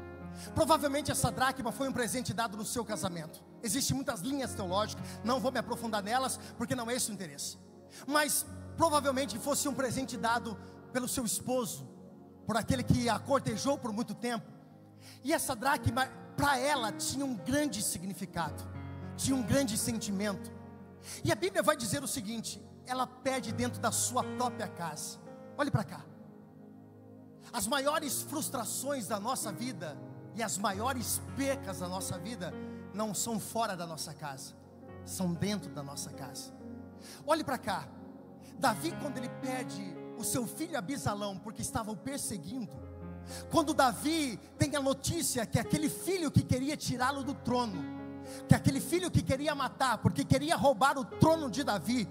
Provavelmente 0.54 1.10
essa 1.10 1.30
dracma 1.30 1.72
foi 1.72 1.88
um 1.88 1.92
presente 1.92 2.32
dado 2.32 2.56
no 2.56 2.64
seu 2.64 2.84
casamento. 2.84 3.42
Existem 3.62 3.94
muitas 3.94 4.20
linhas 4.20 4.54
teológicas, 4.54 5.04
não 5.24 5.40
vou 5.40 5.52
me 5.52 5.58
aprofundar 5.58 6.02
nelas, 6.02 6.38
porque 6.56 6.74
não 6.74 6.90
é 6.90 6.94
esse 6.94 7.10
o 7.10 7.14
interesse. 7.14 7.58
Mas 8.06 8.46
provavelmente 8.76 9.38
fosse 9.38 9.68
um 9.68 9.74
presente 9.74 10.16
dado 10.16 10.58
pelo 10.92 11.08
seu 11.08 11.24
esposo, 11.24 11.88
por 12.46 12.56
aquele 12.56 12.82
que 12.82 13.08
a 13.08 13.18
cortejou 13.18 13.78
por 13.78 13.92
muito 13.92 14.14
tempo. 14.14 14.50
E 15.24 15.32
essa 15.32 15.54
dracma, 15.54 16.06
para 16.36 16.58
ela, 16.58 16.92
tinha 16.92 17.24
um 17.24 17.34
grande 17.34 17.82
significado, 17.82 18.62
tinha 19.16 19.36
um 19.36 19.42
grande 19.42 19.76
sentimento. 19.78 20.50
E 21.24 21.32
a 21.32 21.34
Bíblia 21.34 21.62
vai 21.62 21.76
dizer 21.76 22.02
o 22.02 22.08
seguinte: 22.08 22.60
ela 22.86 23.06
pede 23.06 23.52
dentro 23.52 23.80
da 23.80 23.92
sua 23.92 24.22
própria 24.24 24.68
casa. 24.68 25.18
Olhe 25.56 25.70
para 25.70 25.84
cá. 25.84 26.04
As 27.52 27.66
maiores 27.66 28.22
frustrações 28.22 29.06
da 29.06 29.20
nossa 29.20 29.52
vida 29.52 29.96
e 30.34 30.42
as 30.42 30.58
maiores 30.58 31.20
percas 31.36 31.80
da 31.80 31.88
nossa 31.88 32.18
vida 32.18 32.52
não 32.94 33.14
são 33.14 33.38
fora 33.38 33.76
da 33.76 33.86
nossa 33.86 34.12
casa, 34.14 34.54
são 35.04 35.32
dentro 35.32 35.70
da 35.70 35.82
nossa 35.82 36.10
casa. 36.10 36.52
Olhe 37.26 37.42
para 37.42 37.58
cá. 37.58 37.88
Davi, 38.58 38.92
quando 39.00 39.18
ele 39.18 39.28
perde 39.40 39.82
o 40.18 40.24
seu 40.24 40.46
filho 40.46 40.78
Abisalão, 40.78 41.38
porque 41.38 41.62
estavam 41.62 41.96
perseguindo, 41.96 42.70
quando 43.50 43.74
Davi 43.74 44.38
tem 44.58 44.76
a 44.76 44.80
notícia 44.80 45.46
que 45.46 45.58
aquele 45.58 45.88
filho 45.88 46.30
que 46.30 46.42
queria 46.42 46.76
tirá-lo 46.76 47.22
do 47.22 47.34
trono, 47.34 47.82
que 48.48 48.54
aquele 48.54 48.80
filho 48.80 49.10
que 49.10 49.22
queria 49.22 49.54
matar, 49.54 49.98
porque 49.98 50.24
queria 50.24 50.56
roubar 50.56 50.98
o 50.98 51.04
trono 51.04 51.50
de 51.50 51.64
Davi, 51.64 52.08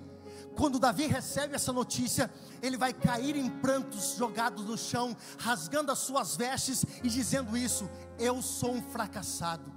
quando 0.56 0.80
Davi 0.80 1.08
recebe 1.08 1.56
essa 1.56 1.72
notícia, 1.72 2.32
ele 2.62 2.78
vai 2.78 2.94
cair 2.94 3.36
em 3.36 3.50
prantos, 3.50 4.16
jogados 4.18 4.66
no 4.66 4.78
chão, 4.78 5.16
rasgando 5.38 5.92
as 5.92 6.00
suas 6.00 6.36
vestes 6.36 6.86
e 7.04 7.10
dizendo 7.10 7.58
isso: 7.58 7.90
Eu 8.20 8.42
sou 8.42 8.74
um 8.74 8.82
fracassado. 8.82 9.72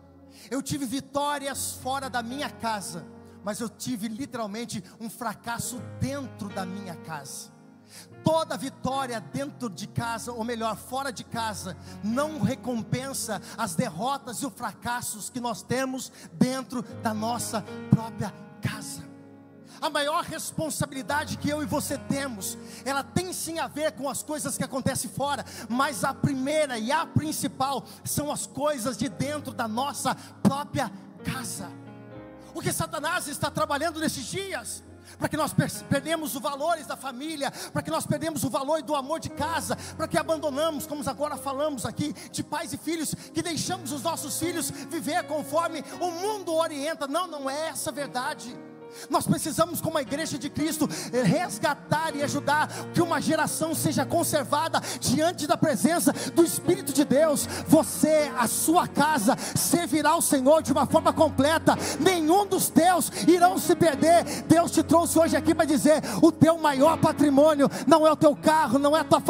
Eu 0.50 0.60
tive 0.60 0.84
vitórias 0.84 1.72
fora 1.72 2.10
da 2.10 2.22
minha 2.22 2.50
casa, 2.50 3.06
mas 3.42 3.60
eu 3.60 3.68
tive 3.68 4.08
literalmente 4.08 4.82
um 5.00 5.08
fracasso 5.08 5.80
dentro 6.00 6.48
da 6.48 6.66
minha 6.66 6.96
casa. 6.96 7.52
Toda 8.24 8.56
vitória 8.56 9.20
dentro 9.20 9.70
de 9.70 9.86
casa, 9.86 10.32
ou 10.32 10.42
melhor, 10.42 10.76
fora 10.76 11.12
de 11.12 11.22
casa, 11.22 11.76
não 12.02 12.40
recompensa 12.40 13.40
as 13.56 13.74
derrotas 13.74 14.38
e 14.38 14.46
os 14.46 14.52
fracassos 14.52 15.30
que 15.30 15.38
nós 15.38 15.62
temos 15.62 16.10
dentro 16.32 16.82
da 17.02 17.14
nossa 17.14 17.62
própria 17.90 18.32
casa. 18.60 19.13
A 19.84 19.90
maior 19.90 20.24
responsabilidade 20.24 21.36
que 21.36 21.50
eu 21.50 21.62
e 21.62 21.66
você 21.66 21.98
temos, 21.98 22.56
ela 22.86 23.04
tem 23.04 23.34
sim 23.34 23.58
a 23.58 23.66
ver 23.66 23.92
com 23.92 24.08
as 24.08 24.22
coisas 24.22 24.56
que 24.56 24.64
acontecem 24.64 25.10
fora, 25.10 25.44
mas 25.68 26.04
a 26.04 26.14
primeira 26.14 26.78
e 26.78 26.90
a 26.90 27.04
principal 27.04 27.84
são 28.02 28.32
as 28.32 28.46
coisas 28.46 28.96
de 28.96 29.10
dentro 29.10 29.52
da 29.52 29.68
nossa 29.68 30.14
própria 30.42 30.90
casa. 31.22 31.70
O 32.54 32.62
que 32.62 32.72
Satanás 32.72 33.28
está 33.28 33.50
trabalhando 33.50 34.00
nesses 34.00 34.24
dias? 34.24 34.82
para 35.18 35.28
que 35.28 35.36
nós 35.36 35.54
perdemos 35.88 36.34
os 36.34 36.40
valores 36.40 36.86
da 36.86 36.96
família, 36.96 37.52
para 37.72 37.82
que 37.82 37.90
nós 37.90 38.06
perdemos 38.06 38.42
o 38.42 38.50
valor 38.50 38.82
do 38.82 38.96
amor 38.96 39.20
de 39.20 39.28
casa, 39.28 39.76
para 39.96 40.08
que 40.08 40.18
abandonamos, 40.18 40.86
como 40.86 41.08
agora 41.08 41.36
falamos 41.36 41.84
aqui, 41.84 42.12
de 42.32 42.42
pais 42.42 42.72
e 42.72 42.78
filhos, 42.78 43.14
que 43.14 43.42
deixamos 43.42 43.92
os 43.92 44.02
nossos 44.02 44.38
filhos 44.38 44.70
viver 44.70 45.22
conforme 45.24 45.84
o 46.00 46.10
mundo 46.10 46.54
orienta. 46.54 47.06
Não, 47.06 47.28
não 47.28 47.48
é 47.48 47.68
essa 47.68 47.90
a 47.90 47.92
verdade. 47.92 48.56
Nós 49.10 49.26
precisamos, 49.26 49.80
como 49.80 49.98
a 49.98 50.02
igreja 50.02 50.38
de 50.38 50.48
Cristo, 50.48 50.88
resgatar 51.24 52.14
e 52.14 52.22
ajudar 52.22 52.68
que 52.92 53.02
uma 53.02 53.20
geração 53.20 53.74
seja 53.74 54.04
conservada 54.04 54.80
diante 55.00 55.46
da 55.46 55.56
presença 55.56 56.12
do 56.34 56.44
Espírito 56.44 56.92
de 56.92 57.04
Deus. 57.04 57.46
Você, 57.66 58.30
a 58.36 58.46
sua 58.46 58.86
casa, 58.88 59.36
servirá 59.54 60.10
ao 60.10 60.22
Senhor 60.22 60.62
de 60.62 60.72
uma 60.72 60.86
forma 60.86 61.12
completa. 61.12 61.76
Nenhum 62.00 62.46
dos 62.46 62.68
teus 62.68 63.10
irão 63.26 63.58
se 63.58 63.74
perder. 63.74 64.24
Deus 64.46 64.70
te 64.70 64.82
trouxe 64.82 65.18
hoje 65.18 65.36
aqui 65.36 65.54
para 65.54 65.64
dizer: 65.64 66.02
o 66.22 66.30
teu 66.32 66.58
maior 66.58 66.98
patrimônio 66.98 67.70
não 67.86 68.06
é 68.06 68.12
o 68.12 68.16
teu 68.16 68.34
carro, 68.36 68.78
não 68.78 68.96
é 68.96 69.00
a 69.00 69.04
tua, 69.04 69.22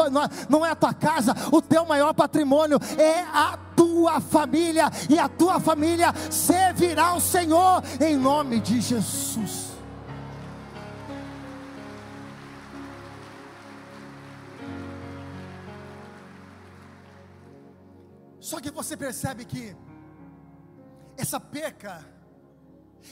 não 0.49 0.65
é 0.65 0.71
a 0.71 0.77
tua 0.77 0.95
casa. 0.95 1.35
O 1.51 1.61
teu 1.61 1.85
maior 1.85 2.13
patrimônio 2.15 2.79
é 2.99 3.21
a 3.21 3.59
tua 3.77 4.21
família, 4.21 4.91
e 5.09 5.19
a 5.19 5.29
tua 5.29 5.59
família 5.61 6.15
servirá 6.31 7.09
ao 7.09 7.21
Senhor 7.21 7.83
em 8.01 8.17
nome 8.17 8.61
de 8.61 8.81
Jesus. 8.81 9.54
Só 18.49 18.61
que 18.61 18.71
você 18.71 18.95
percebe 18.95 19.47
que 19.47 19.75
essa 21.17 21.41
perca 21.41 22.05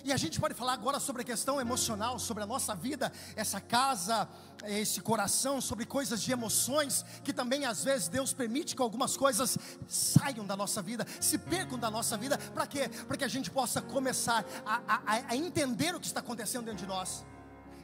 e 0.05 0.13
a 0.13 0.17
gente 0.19 0.39
pode 0.39 0.53
falar 0.53 0.75
agora 0.75 1.01
sobre 1.01 1.23
a 1.23 1.25
questão 1.25 1.59
emocional, 1.59 2.19
sobre 2.19 2.43
a 2.43 2.47
nossa 2.47 2.75
vida, 2.75 3.11
essa 3.35 3.59
casa, 3.59 4.29
esse 4.65 5.01
coração, 5.01 5.59
sobre 5.59 5.87
coisas 5.87 6.21
de 6.23 6.33
emoções, 6.33 7.03
que 7.25 7.33
também 7.33 7.65
às 7.65 7.83
vezes 7.83 8.09
Deus 8.09 8.35
permite 8.35 8.77
que 8.77 8.83
algumas 8.83 9.17
coisas 9.17 9.57
saiam 9.89 10.45
da 10.45 10.55
nossa 10.55 10.83
vida, 10.83 11.07
se 11.19 11.39
percam 11.39 11.79
da 11.79 11.91
nossa 11.91 12.15
vida, 12.19 12.37
para 12.37 12.67
quê? 12.67 12.91
Para 13.09 13.17
que 13.17 13.25
a 13.25 13.29
gente 13.29 13.51
possa 13.51 13.81
começar 13.81 14.45
a, 14.67 14.83
a, 14.87 15.13
a 15.31 15.37
entender 15.37 15.95
o 15.95 16.01
que 16.01 16.09
está 16.09 16.21
acontecendo 16.21 16.67
dentro 16.67 16.81
de 16.81 16.87
nós. 16.87 17.25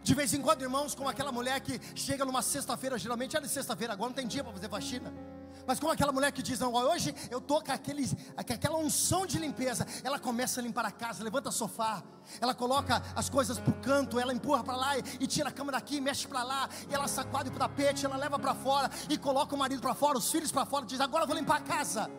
De 0.02 0.14
vez 0.14 0.34
em 0.34 0.42
quando, 0.42 0.60
irmãos, 0.60 0.94
como 0.94 1.08
aquela 1.08 1.32
mulher 1.32 1.60
que 1.60 1.80
chega 1.94 2.26
numa 2.26 2.42
sexta-feira, 2.42 2.98
geralmente 2.98 3.38
é 3.38 3.40
de 3.40 3.48
sexta-feira, 3.48 3.94
agora 3.94 4.10
não 4.10 4.16
tem 4.16 4.26
dia 4.26 4.44
para 4.44 4.52
fazer 4.52 4.68
faxina. 4.68 5.37
Mas 5.68 5.78
como 5.78 5.92
aquela 5.92 6.10
mulher 6.10 6.32
que 6.32 6.42
diz, 6.42 6.58
não, 6.60 6.72
hoje 6.72 7.14
eu 7.30 7.40
estou 7.40 7.62
com, 7.62 7.70
aquele, 7.70 8.08
com 8.08 8.52
aquela 8.54 8.78
unção 8.78 9.26
de 9.26 9.38
limpeza, 9.38 9.86
ela 10.02 10.18
começa 10.18 10.60
a 10.60 10.62
limpar 10.62 10.86
a 10.86 10.90
casa, 10.90 11.22
levanta 11.22 11.50
o 11.50 11.52
sofá, 11.52 12.02
ela 12.40 12.54
coloca 12.54 13.02
as 13.14 13.28
coisas 13.28 13.58
para 13.58 13.70
o 13.70 13.74
canto, 13.74 14.18
ela 14.18 14.32
empurra 14.32 14.64
para 14.64 14.74
lá 14.74 14.96
e, 14.96 15.02
e, 15.20 15.26
tira 15.26 15.50
a 15.50 15.52
cama 15.52 15.70
daqui, 15.70 16.00
mexe 16.00 16.26
para 16.26 16.42
lá, 16.42 16.70
e 16.88 16.94
ela 16.94 17.06
sacode 17.06 17.50
o 17.50 17.52
tapete, 17.52 18.06
ela 18.06 18.16
leva 18.16 18.38
para 18.38 18.54
fora 18.54 18.90
e 19.10 19.18
coloca 19.18 19.54
o 19.54 19.58
marido 19.58 19.82
para 19.82 19.92
fora, 19.92 20.16
os 20.16 20.30
filhos 20.30 20.50
para 20.50 20.64
fora, 20.64 20.86
diz, 20.86 21.02
agora 21.02 21.24
eu 21.24 21.28
vou 21.28 21.36
limpar 21.36 21.58
a 21.58 21.60
casa. 21.60 22.10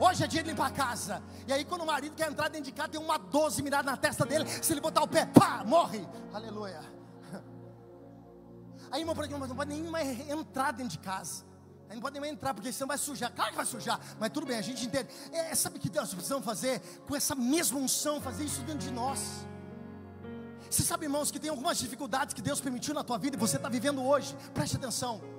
Hoje 0.00 0.24
é 0.24 0.26
dia 0.26 0.42
de 0.42 0.50
limpar 0.50 0.66
a 0.66 0.72
casa. 0.72 1.22
E 1.46 1.52
aí, 1.52 1.64
quando 1.64 1.82
o 1.82 1.86
marido 1.86 2.16
quer 2.16 2.28
entrar 2.28 2.48
dentro 2.48 2.64
de 2.64 2.72
casa, 2.72 2.88
tem 2.88 3.00
uma 3.00 3.16
12 3.16 3.62
mirada 3.62 3.88
na 3.88 3.96
testa 3.96 4.26
dele. 4.26 4.44
Se 4.60 4.72
ele 4.72 4.80
botar 4.80 5.04
o 5.04 5.08
pé, 5.08 5.24
pá, 5.24 5.62
morre. 5.64 6.04
Aleluia. 6.32 6.80
Aí, 8.90 9.02
irmão, 9.02 9.14
mas 9.16 9.48
não 9.48 9.56
pode 9.56 9.70
nem 9.70 9.84
entrar 10.30 10.72
dentro 10.72 10.92
de 10.92 10.98
casa. 10.98 11.47
Aí 11.88 11.94
não 11.94 12.02
pode 12.02 12.18
nem 12.20 12.32
entrar, 12.32 12.52
porque 12.52 12.70
senão 12.72 12.88
vai 12.88 12.98
sujar. 12.98 13.32
Claro 13.32 13.50
que 13.50 13.56
vai 13.56 13.66
sujar, 13.66 13.98
mas 14.20 14.30
tudo 14.30 14.46
bem, 14.46 14.58
a 14.58 14.62
gente 14.62 14.84
entende. 14.84 15.08
É, 15.32 15.54
sabe 15.54 15.78
o 15.78 15.80
que 15.80 15.90
nós 15.94 16.12
precisamos 16.12 16.44
fazer? 16.44 16.80
Com 17.06 17.16
essa 17.16 17.34
mesma 17.34 17.78
unção, 17.78 18.20
fazer 18.20 18.44
isso 18.44 18.60
dentro 18.62 18.86
de 18.86 18.92
nós. 18.92 19.46
Você 20.70 20.82
sabe, 20.82 21.06
irmãos, 21.06 21.30
que 21.30 21.38
tem 21.38 21.48
algumas 21.48 21.78
dificuldades 21.78 22.34
que 22.34 22.42
Deus 22.42 22.60
permitiu 22.60 22.92
na 22.92 23.02
tua 23.02 23.16
vida 23.16 23.36
e 23.36 23.38
você 23.38 23.56
está 23.56 23.68
vivendo 23.68 24.04
hoje. 24.04 24.36
Preste 24.52 24.76
atenção. 24.76 25.37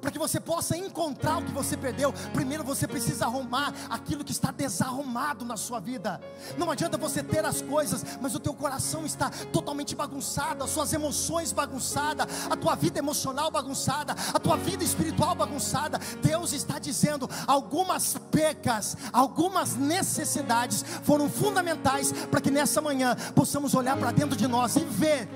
Para 0.00 0.10
que 0.10 0.18
você 0.18 0.40
possa 0.40 0.76
encontrar 0.76 1.38
o 1.38 1.44
que 1.44 1.52
você 1.52 1.76
perdeu, 1.76 2.12
primeiro 2.32 2.64
você 2.64 2.86
precisa 2.86 3.26
arrumar 3.26 3.72
aquilo 3.88 4.24
que 4.24 4.32
está 4.32 4.50
desarrumado 4.50 5.44
na 5.44 5.56
sua 5.56 5.80
vida. 5.80 6.20
Não 6.58 6.70
adianta 6.70 6.98
você 6.98 7.22
ter 7.22 7.44
as 7.44 7.62
coisas, 7.62 8.04
mas 8.20 8.34
o 8.34 8.40
teu 8.40 8.54
coração 8.54 9.06
está 9.06 9.30
totalmente 9.52 9.94
bagunçado, 9.94 10.64
as 10.64 10.70
suas 10.70 10.92
emoções 10.92 11.52
bagunçadas, 11.52 12.26
a 12.50 12.56
tua 12.56 12.74
vida 12.74 12.98
emocional 12.98 13.50
bagunçada, 13.50 14.14
a 14.32 14.38
tua 14.38 14.56
vida 14.56 14.82
espiritual 14.84 15.34
bagunçada. 15.34 15.98
Deus 16.22 16.52
está 16.52 16.78
dizendo: 16.78 17.28
algumas 17.46 18.16
pecas, 18.30 18.96
algumas 19.12 19.76
necessidades 19.76 20.84
foram 21.02 21.30
fundamentais 21.30 22.12
para 22.30 22.40
que 22.40 22.50
nessa 22.50 22.80
manhã 22.80 23.16
possamos 23.34 23.74
olhar 23.74 23.96
para 23.96 24.12
dentro 24.12 24.36
de 24.36 24.46
nós 24.46 24.76
e 24.76 24.84
ver, 24.84 25.28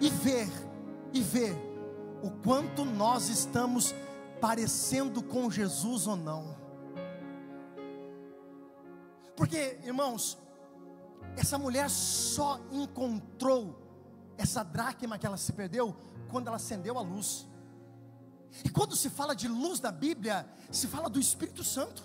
e 0.00 0.10
ver, 0.10 0.50
e 1.12 1.20
ver 1.20 1.69
o 2.22 2.30
quanto 2.42 2.84
nós 2.84 3.28
estamos 3.28 3.94
parecendo 4.40 5.22
com 5.22 5.50
Jesus 5.50 6.06
ou 6.06 6.16
não. 6.16 6.56
Porque, 9.36 9.78
irmãos, 9.84 10.38
essa 11.36 11.58
mulher 11.58 11.88
só 11.88 12.60
encontrou 12.70 13.80
essa 14.36 14.62
dracma 14.62 15.18
que 15.18 15.26
ela 15.26 15.36
se 15.36 15.52
perdeu 15.52 15.96
quando 16.30 16.48
ela 16.48 16.56
acendeu 16.56 16.98
a 16.98 17.02
luz. 17.02 17.46
E 18.64 18.68
quando 18.68 18.96
se 18.96 19.08
fala 19.08 19.34
de 19.34 19.48
luz 19.48 19.80
na 19.80 19.92
Bíblia, 19.92 20.48
se 20.70 20.86
fala 20.86 21.08
do 21.08 21.20
Espírito 21.20 21.62
Santo. 21.62 22.02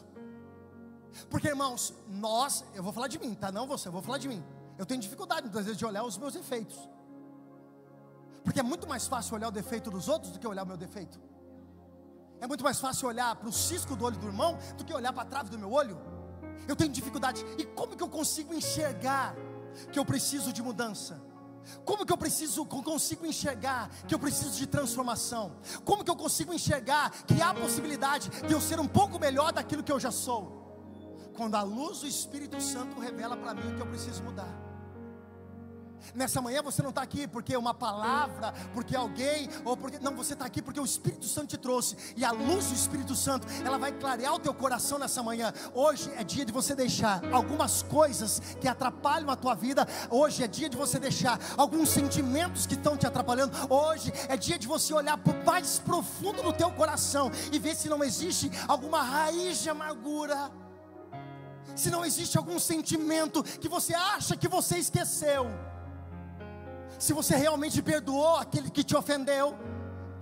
Porque, 1.29 1.47
irmãos, 1.47 1.93
nós, 2.07 2.63
eu 2.73 2.83
vou 2.83 2.93
falar 2.93 3.07
de 3.07 3.17
mim, 3.19 3.33
tá? 3.33 3.51
Não 3.51 3.67
você, 3.67 3.87
eu 3.87 3.91
vou 3.91 4.01
falar 4.01 4.17
de 4.17 4.27
mim. 4.27 4.43
Eu 4.77 4.85
tenho 4.85 5.01
dificuldade 5.01 5.43
muitas 5.43 5.65
vezes 5.65 5.77
de 5.77 5.85
olhar 5.85 6.03
os 6.03 6.17
meus 6.17 6.35
efeitos. 6.35 6.77
Porque 8.45 8.59
é 8.59 8.63
muito 8.63 8.87
mais 8.87 9.07
fácil 9.07 9.35
olhar 9.35 9.47
o 9.47 9.51
defeito 9.51 9.89
dos 9.89 10.07
outros 10.07 10.31
do 10.31 10.39
que 10.39 10.47
olhar 10.47 10.63
o 10.63 10.67
meu 10.67 10.77
defeito. 10.77 11.19
É 12.39 12.47
muito 12.47 12.63
mais 12.63 12.79
fácil 12.79 13.07
olhar 13.07 13.35
para 13.35 13.49
o 13.49 13.51
cisco 13.51 13.95
do 13.95 14.05
olho 14.05 14.17
do 14.17 14.27
irmão 14.27 14.57
do 14.77 14.85
que 14.85 14.93
olhar 14.93 15.11
para 15.11 15.23
a 15.23 15.25
trave 15.25 15.49
do 15.49 15.57
meu 15.57 15.71
olho. 15.71 15.99
Eu 16.67 16.75
tenho 16.75 16.91
dificuldade. 16.91 17.43
E 17.57 17.65
como 17.65 17.97
que 17.97 18.03
eu 18.03 18.07
consigo 18.07 18.53
enxergar 18.53 19.35
que 19.91 19.97
eu 19.97 20.05
preciso 20.05 20.53
de 20.53 20.61
mudança? 20.61 21.21
Como 21.83 22.05
que 22.05 22.13
eu 22.13 22.17
preciso, 22.17 22.63
consigo 22.65 23.25
enxergar 23.25 23.89
que 24.07 24.13
eu 24.13 24.19
preciso 24.19 24.51
de 24.51 24.67
transformação? 24.67 25.53
Como 25.83 26.03
que 26.03 26.11
eu 26.11 26.15
consigo 26.15 26.53
enxergar 26.53 27.09
que 27.25 27.41
há 27.41 27.51
possibilidade 27.53 28.29
de 28.47 28.53
eu 28.53 28.61
ser 28.61 28.79
um 28.79 28.87
pouco 28.87 29.17
melhor 29.17 29.51
daquilo 29.51 29.83
que 29.83 29.91
eu 29.91 29.99
já 29.99 30.11
sou? 30.11 30.63
Quando 31.35 31.55
a 31.55 31.63
luz 31.63 32.01
do 32.01 32.07
Espírito 32.07 32.61
Santo 32.61 32.99
revela 32.99 33.35
para 33.35 33.55
mim 33.55 33.73
o 33.73 33.75
que 33.75 33.81
eu 33.81 33.87
preciso 33.87 34.23
mudar. 34.23 34.64
Nessa 36.13 36.41
manhã 36.41 36.61
você 36.61 36.81
não 36.81 36.89
está 36.89 37.01
aqui 37.01 37.27
porque 37.27 37.55
uma 37.55 37.73
palavra, 37.73 38.53
porque 38.73 38.95
alguém, 38.95 39.49
ou 39.63 39.75
porque. 39.75 39.99
Não, 39.99 40.15
você 40.15 40.33
está 40.33 40.45
aqui 40.45 40.61
porque 40.61 40.79
o 40.79 40.85
Espírito 40.85 41.25
Santo 41.25 41.49
te 41.49 41.57
trouxe. 41.57 41.97
E 42.15 42.23
a 42.23 42.31
luz 42.31 42.67
do 42.67 42.75
Espírito 42.75 43.15
Santo, 43.15 43.47
ela 43.63 43.77
vai 43.77 43.91
clarear 43.91 44.33
o 44.33 44.39
teu 44.39 44.53
coração 44.53 44.99
nessa 44.99 45.23
manhã. 45.23 45.53
Hoje 45.73 46.11
é 46.17 46.23
dia 46.23 46.45
de 46.45 46.51
você 46.51 46.75
deixar 46.75 47.21
algumas 47.33 47.81
coisas 47.83 48.41
que 48.59 48.67
atrapalham 48.67 49.29
a 49.29 49.35
tua 49.35 49.55
vida. 49.55 49.87
Hoje 50.09 50.43
é 50.43 50.47
dia 50.47 50.69
de 50.69 50.77
você 50.77 50.99
deixar 50.99 51.39
alguns 51.57 51.89
sentimentos 51.89 52.65
que 52.65 52.75
estão 52.75 52.97
te 52.97 53.07
atrapalhando. 53.07 53.53
Hoje 53.69 54.11
é 54.27 54.37
dia 54.37 54.57
de 54.57 54.67
você 54.67 54.93
olhar 54.93 55.17
para 55.17 55.33
o 55.33 55.45
mais 55.45 55.79
profundo 55.79 56.43
do 56.43 56.53
teu 56.53 56.71
coração 56.71 57.31
e 57.51 57.59
ver 57.59 57.75
se 57.75 57.89
não 57.89 58.03
existe 58.03 58.51
alguma 58.67 59.01
raiz 59.01 59.61
de 59.61 59.69
amargura. 59.69 60.51
Se 61.75 61.89
não 61.89 62.05
existe 62.05 62.37
algum 62.37 62.59
sentimento 62.59 63.43
que 63.43 63.67
você 63.67 63.93
acha 63.93 64.37
que 64.37 64.47
você 64.47 64.77
esqueceu 64.77 65.47
se 66.99 67.13
você 67.13 67.35
realmente 67.35 67.81
perdoou 67.81 68.37
aquele 68.37 68.69
que 68.69 68.83
te 68.83 68.95
ofendeu. 68.95 69.55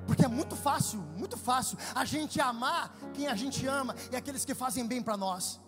Porque 0.06 0.26
é 0.26 0.28
muito 0.28 0.56
fácil, 0.56 1.00
muito 1.16 1.38
fácil 1.38 1.78
a 1.96 2.04
gente 2.04 2.40
amar 2.42 2.94
quem 3.14 3.28
a 3.28 3.36
gente 3.36 3.66
ama 3.66 3.96
e 4.12 4.16
aqueles 4.16 4.44
que 4.44 4.54
fazem 4.54 4.86
bem 4.86 5.02
para 5.02 5.16
nós. 5.16 5.62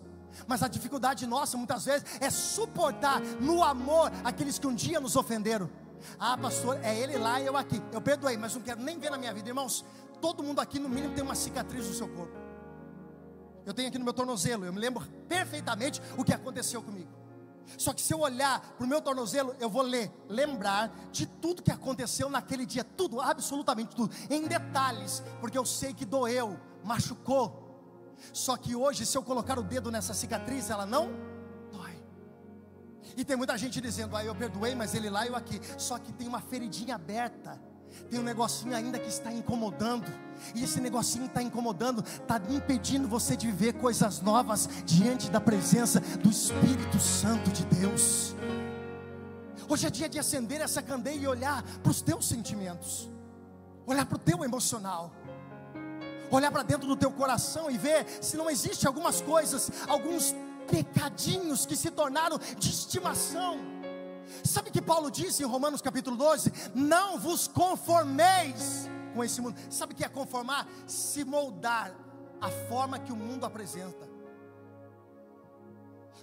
Mas 0.46 0.62
a 0.62 0.68
dificuldade 0.68 1.26
nossa 1.26 1.56
muitas 1.56 1.86
vezes 1.86 2.04
é 2.20 2.28
suportar 2.28 3.20
no 3.40 3.64
amor 3.64 4.12
aqueles 4.22 4.58
que 4.58 4.66
um 4.66 4.74
dia 4.74 5.00
nos 5.00 5.16
ofenderam. 5.16 5.70
Ah, 6.18 6.36
pastor, 6.36 6.78
é 6.82 6.94
ele 6.94 7.16
lá 7.16 7.40
e 7.40 7.46
eu 7.46 7.56
aqui. 7.56 7.82
Eu 7.92 8.00
perdoei, 8.00 8.36
mas 8.36 8.54
não 8.54 8.60
quero 8.60 8.80
nem 8.82 8.98
ver 8.98 9.10
na 9.10 9.16
minha 9.16 9.32
vida, 9.32 9.48
irmãos. 9.48 9.84
Todo 10.20 10.42
mundo 10.42 10.60
aqui 10.60 10.78
no 10.78 10.88
mínimo 10.88 11.14
tem 11.14 11.24
uma 11.24 11.34
cicatriz 11.34 11.86
no 11.86 11.94
seu 11.94 12.08
corpo. 12.08 12.36
Eu 13.64 13.74
tenho 13.74 13.88
aqui 13.88 13.98
no 13.98 14.04
meu 14.04 14.14
tornozelo, 14.14 14.64
eu 14.64 14.72
me 14.72 14.78
lembro 14.78 15.04
perfeitamente 15.28 16.00
o 16.16 16.22
que 16.22 16.32
aconteceu 16.32 16.82
comigo. 16.82 17.10
Só 17.78 17.92
que 17.92 18.00
se 18.00 18.12
eu 18.12 18.20
olhar 18.20 18.60
para 18.60 18.84
o 18.84 18.88
meu 18.88 19.00
tornozelo, 19.00 19.54
eu 19.60 19.68
vou 19.68 19.82
ler, 19.82 20.10
lembrar 20.28 20.88
de 21.10 21.26
tudo 21.26 21.62
que 21.62 21.70
aconteceu 21.70 22.28
naquele 22.28 22.64
dia, 22.64 22.84
tudo, 22.84 23.20
absolutamente 23.20 23.94
tudo, 23.94 24.14
em 24.30 24.46
detalhes, 24.46 25.22
porque 25.40 25.58
eu 25.58 25.64
sei 25.64 25.92
que 25.92 26.04
doeu, 26.04 26.58
machucou. 26.84 27.64
Só 28.32 28.56
que 28.56 28.74
hoje, 28.74 29.04
se 29.04 29.16
eu 29.16 29.22
colocar 29.22 29.58
o 29.58 29.62
dedo 29.62 29.90
nessa 29.90 30.14
cicatriz, 30.14 30.70
ela 30.70 30.86
não 30.86 31.10
dói. 31.70 32.02
E 33.16 33.24
tem 33.24 33.36
muita 33.36 33.56
gente 33.58 33.80
dizendo, 33.80 34.16
ah, 34.16 34.24
eu 34.24 34.34
perdoei, 34.34 34.74
mas 34.74 34.94
ele 34.94 35.10
lá 35.10 35.24
e 35.24 35.28
eu 35.28 35.36
aqui. 35.36 35.60
Só 35.78 35.98
que 35.98 36.12
tem 36.12 36.26
uma 36.26 36.40
feridinha 36.40 36.94
aberta 36.94 37.60
tem 38.10 38.20
um 38.20 38.22
negocinho 38.22 38.74
ainda 38.74 38.98
que 38.98 39.08
está 39.08 39.32
incomodando, 39.32 40.10
e 40.54 40.62
esse 40.62 40.80
negocinho 40.80 41.26
está 41.26 41.42
incomodando, 41.42 42.04
está 42.04 42.40
impedindo 42.48 43.08
você 43.08 43.36
de 43.36 43.46
viver 43.46 43.74
coisas 43.74 44.20
novas 44.20 44.68
diante 44.84 45.30
da 45.30 45.40
presença 45.40 46.00
do 46.00 46.30
Espírito 46.30 46.98
Santo 46.98 47.50
de 47.50 47.64
Deus. 47.66 48.34
Hoje 49.68 49.86
é 49.86 49.90
dia 49.90 50.08
de 50.08 50.18
acender 50.18 50.60
essa 50.60 50.80
candeia 50.80 51.16
e 51.16 51.26
olhar 51.26 51.62
para 51.82 51.90
os 51.90 52.00
teus 52.00 52.28
sentimentos, 52.28 53.10
olhar 53.84 54.06
para 54.06 54.16
o 54.16 54.18
teu 54.18 54.44
emocional, 54.44 55.12
olhar 56.30 56.52
para 56.52 56.62
dentro 56.62 56.86
do 56.86 56.96
teu 56.96 57.10
coração 57.10 57.70
e 57.70 57.76
ver 57.76 58.06
se 58.20 58.36
não 58.36 58.48
existe 58.48 58.86
algumas 58.86 59.20
coisas, 59.20 59.70
alguns 59.88 60.34
pecadinhos 60.68 61.64
que 61.64 61.76
se 61.76 61.90
tornaram 61.90 62.38
de 62.58 62.70
estimação 62.70 63.58
Sabe 64.44 64.70
que 64.70 64.82
Paulo 64.82 65.10
disse 65.10 65.42
em 65.42 65.46
Romanos 65.46 65.80
capítulo 65.80 66.16
12? 66.16 66.52
Não 66.74 67.18
vos 67.18 67.48
conformeis 67.48 68.88
com 69.14 69.24
esse 69.24 69.40
mundo. 69.40 69.58
Sabe 69.70 69.92
o 69.92 69.96
que 69.96 70.04
é 70.04 70.08
conformar? 70.08 70.66
Se 70.86 71.24
moldar 71.24 71.94
a 72.40 72.50
forma 72.68 72.98
que 72.98 73.12
o 73.12 73.16
mundo 73.16 73.46
apresenta. 73.46 74.06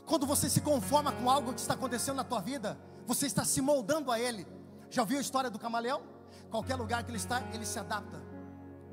Quando 0.06 0.26
você 0.26 0.50
se 0.50 0.62
conforma 0.62 1.12
com 1.12 1.30
algo 1.30 1.54
que 1.54 1.60
está 1.60 1.74
acontecendo 1.74 2.18
na 2.18 2.24
tua 2.24 2.42
vida, 2.42 2.78
você 3.06 3.26
está 3.26 3.46
se 3.46 3.62
moldando 3.62 4.12
a 4.12 4.20
ele. 4.20 4.46
Já 4.90 5.02
ouviu 5.02 5.18
a 5.18 5.22
história 5.22 5.50
do 5.50 5.58
camaleão? 5.58 6.04
Qualquer 6.50 6.76
lugar 6.76 7.04
que 7.04 7.10
ele 7.10 7.18
está, 7.18 7.42
ele 7.54 7.66
se 7.66 7.80
adapta, 7.80 8.22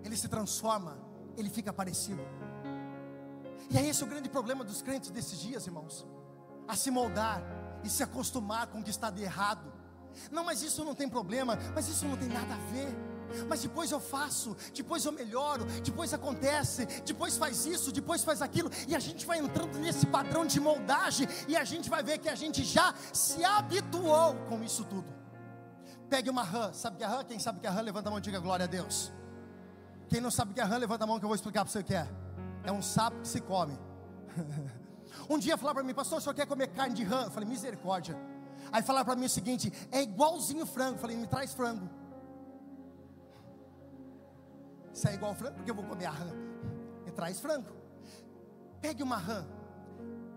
ele 0.04 0.16
se 0.16 0.28
transforma, 0.28 0.96
ele 1.36 1.50
fica 1.50 1.72
parecido. 1.72 2.22
E 3.70 3.76
é 3.76 3.86
esse 3.86 4.02
o 4.02 4.06
grande 4.06 4.28
problema 4.28 4.64
dos 4.64 4.82
crentes 4.82 5.10
desses 5.10 5.38
dias, 5.38 5.66
irmãos, 5.66 6.06
a 6.66 6.74
se 6.74 6.90
moldar 6.90 7.42
e 7.84 7.88
se 7.88 8.02
acostumar 8.02 8.66
com 8.68 8.80
o 8.80 8.82
que 8.82 8.90
está 8.90 9.10
de 9.10 9.22
errado. 9.22 9.72
Não, 10.30 10.44
mas 10.44 10.62
isso 10.62 10.84
não 10.84 10.94
tem 10.94 11.08
problema, 11.08 11.58
mas 11.74 11.88
isso 11.88 12.04
não 12.06 12.16
tem 12.16 12.28
nada 12.28 12.54
a 12.54 12.72
ver. 12.72 13.10
Mas 13.48 13.62
depois 13.62 13.90
eu 13.90 14.00
faço, 14.00 14.56
depois 14.74 15.04
eu 15.04 15.12
melhoro, 15.12 15.64
depois 15.84 16.12
acontece, 16.12 16.84
depois 17.04 17.36
faz 17.36 17.64
isso, 17.64 17.92
depois 17.92 18.24
faz 18.24 18.42
aquilo, 18.42 18.70
e 18.88 18.96
a 18.96 18.98
gente 18.98 19.24
vai 19.24 19.38
entrando 19.38 19.78
nesse 19.78 20.04
padrão 20.06 20.44
de 20.44 20.58
moldagem, 20.58 21.28
e 21.46 21.56
a 21.56 21.64
gente 21.64 21.88
vai 21.88 22.02
ver 22.02 22.18
que 22.18 22.28
a 22.28 22.34
gente 22.34 22.64
já 22.64 22.92
se 23.12 23.44
habituou 23.44 24.34
com 24.48 24.62
isso 24.64 24.84
tudo. 24.84 25.12
Pegue 26.08 26.28
uma 26.28 26.42
rã, 26.42 26.72
sabe 26.72 26.96
que 26.96 27.04
é 27.04 27.06
rã? 27.06 27.22
Quem 27.22 27.38
sabe 27.38 27.60
que 27.60 27.66
é 27.66 27.70
rã, 27.70 27.80
levanta 27.80 28.08
a 28.08 28.10
mão 28.10 28.18
e 28.18 28.22
diga 28.22 28.40
glória 28.40 28.64
a 28.64 28.68
Deus. 28.68 29.12
Quem 30.08 30.20
não 30.20 30.30
sabe 30.30 30.52
que 30.52 30.60
é 30.60 30.64
rã, 30.64 30.76
levanta 30.76 31.04
a 31.04 31.06
mão 31.06 31.20
que 31.20 31.24
eu 31.24 31.28
vou 31.28 31.36
explicar 31.36 31.64
para 31.64 31.70
você 31.70 31.78
o 31.78 31.84
que 31.84 31.94
é. 31.94 32.08
É 32.64 32.72
um 32.72 32.82
sapo 32.82 33.20
que 33.20 33.28
se 33.28 33.40
come. 33.40 33.78
Um 35.28 35.38
dia 35.38 35.56
falaram 35.56 35.76
para 35.76 35.84
mim, 35.84 35.94
pastor, 35.94 36.18
o 36.18 36.20
senhor 36.20 36.34
quer 36.34 36.46
comer 36.46 36.68
carne 36.68 36.94
de 36.94 37.04
rã? 37.04 37.24
Eu 37.24 37.30
falei, 37.30 37.48
misericórdia. 37.48 38.16
Aí 38.72 38.82
falaram 38.82 39.06
para 39.06 39.16
mim 39.16 39.26
o 39.26 39.30
seguinte: 39.30 39.72
é 39.90 40.02
igualzinho 40.02 40.66
frango. 40.66 40.96
Eu 40.96 41.00
falei, 41.00 41.16
me 41.16 41.26
traz 41.26 41.52
frango. 41.52 41.88
Se 44.92 45.08
é 45.08 45.14
igual 45.14 45.34
frango, 45.34 45.56
porque 45.56 45.70
eu 45.70 45.74
vou 45.74 45.84
comer 45.84 46.06
a 46.06 46.10
rã. 46.10 46.30
Me 47.04 47.10
traz 47.12 47.40
frango. 47.40 47.70
Pegue 48.80 49.02
uma 49.02 49.16
rã, 49.16 49.46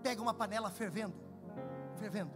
pega 0.02 0.20
uma 0.20 0.34
panela 0.34 0.70
fervendo, 0.70 1.14
fervendo. 1.96 2.30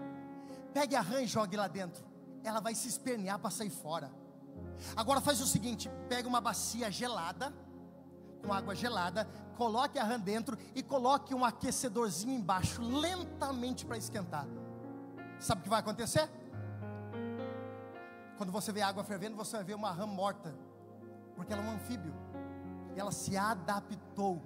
Pegue 0.72 0.96
a 0.96 1.00
rã 1.00 1.20
e 1.20 1.26
jogue 1.26 1.56
lá 1.56 1.68
dentro. 1.68 2.04
Ela 2.42 2.60
vai 2.60 2.74
se 2.74 2.88
espernear 2.88 3.38
para 3.38 3.50
sair 3.50 3.70
fora. 3.70 4.10
Agora 4.96 5.20
faz 5.20 5.40
o 5.40 5.46
seguinte: 5.46 5.90
pega 6.08 6.28
uma 6.28 6.40
bacia 6.40 6.90
gelada, 6.90 7.52
com 8.42 8.52
água 8.52 8.74
gelada, 8.74 9.26
coloque 9.56 9.98
a 9.98 10.04
rã 10.04 10.18
dentro 10.18 10.56
e 10.74 10.82
coloque 10.82 11.34
um 11.34 11.44
aquecedorzinho 11.44 12.32
embaixo, 12.32 12.82
lentamente 12.82 13.84
para 13.84 13.96
esquentar. 13.96 14.46
Sabe 15.38 15.60
o 15.60 15.64
que 15.64 15.70
vai 15.70 15.80
acontecer? 15.80 16.28
Quando 18.36 18.52
você 18.52 18.70
vê 18.72 18.82
água 18.82 19.02
fervendo, 19.02 19.36
você 19.36 19.56
vai 19.56 19.64
ver 19.64 19.74
uma 19.74 19.90
rã 19.90 20.06
morta, 20.06 20.54
porque 21.34 21.52
ela 21.52 21.62
é 21.62 21.66
um 21.66 21.74
anfíbio, 21.74 22.14
e 22.94 23.00
ela 23.00 23.10
se 23.10 23.36
adaptou 23.36 24.40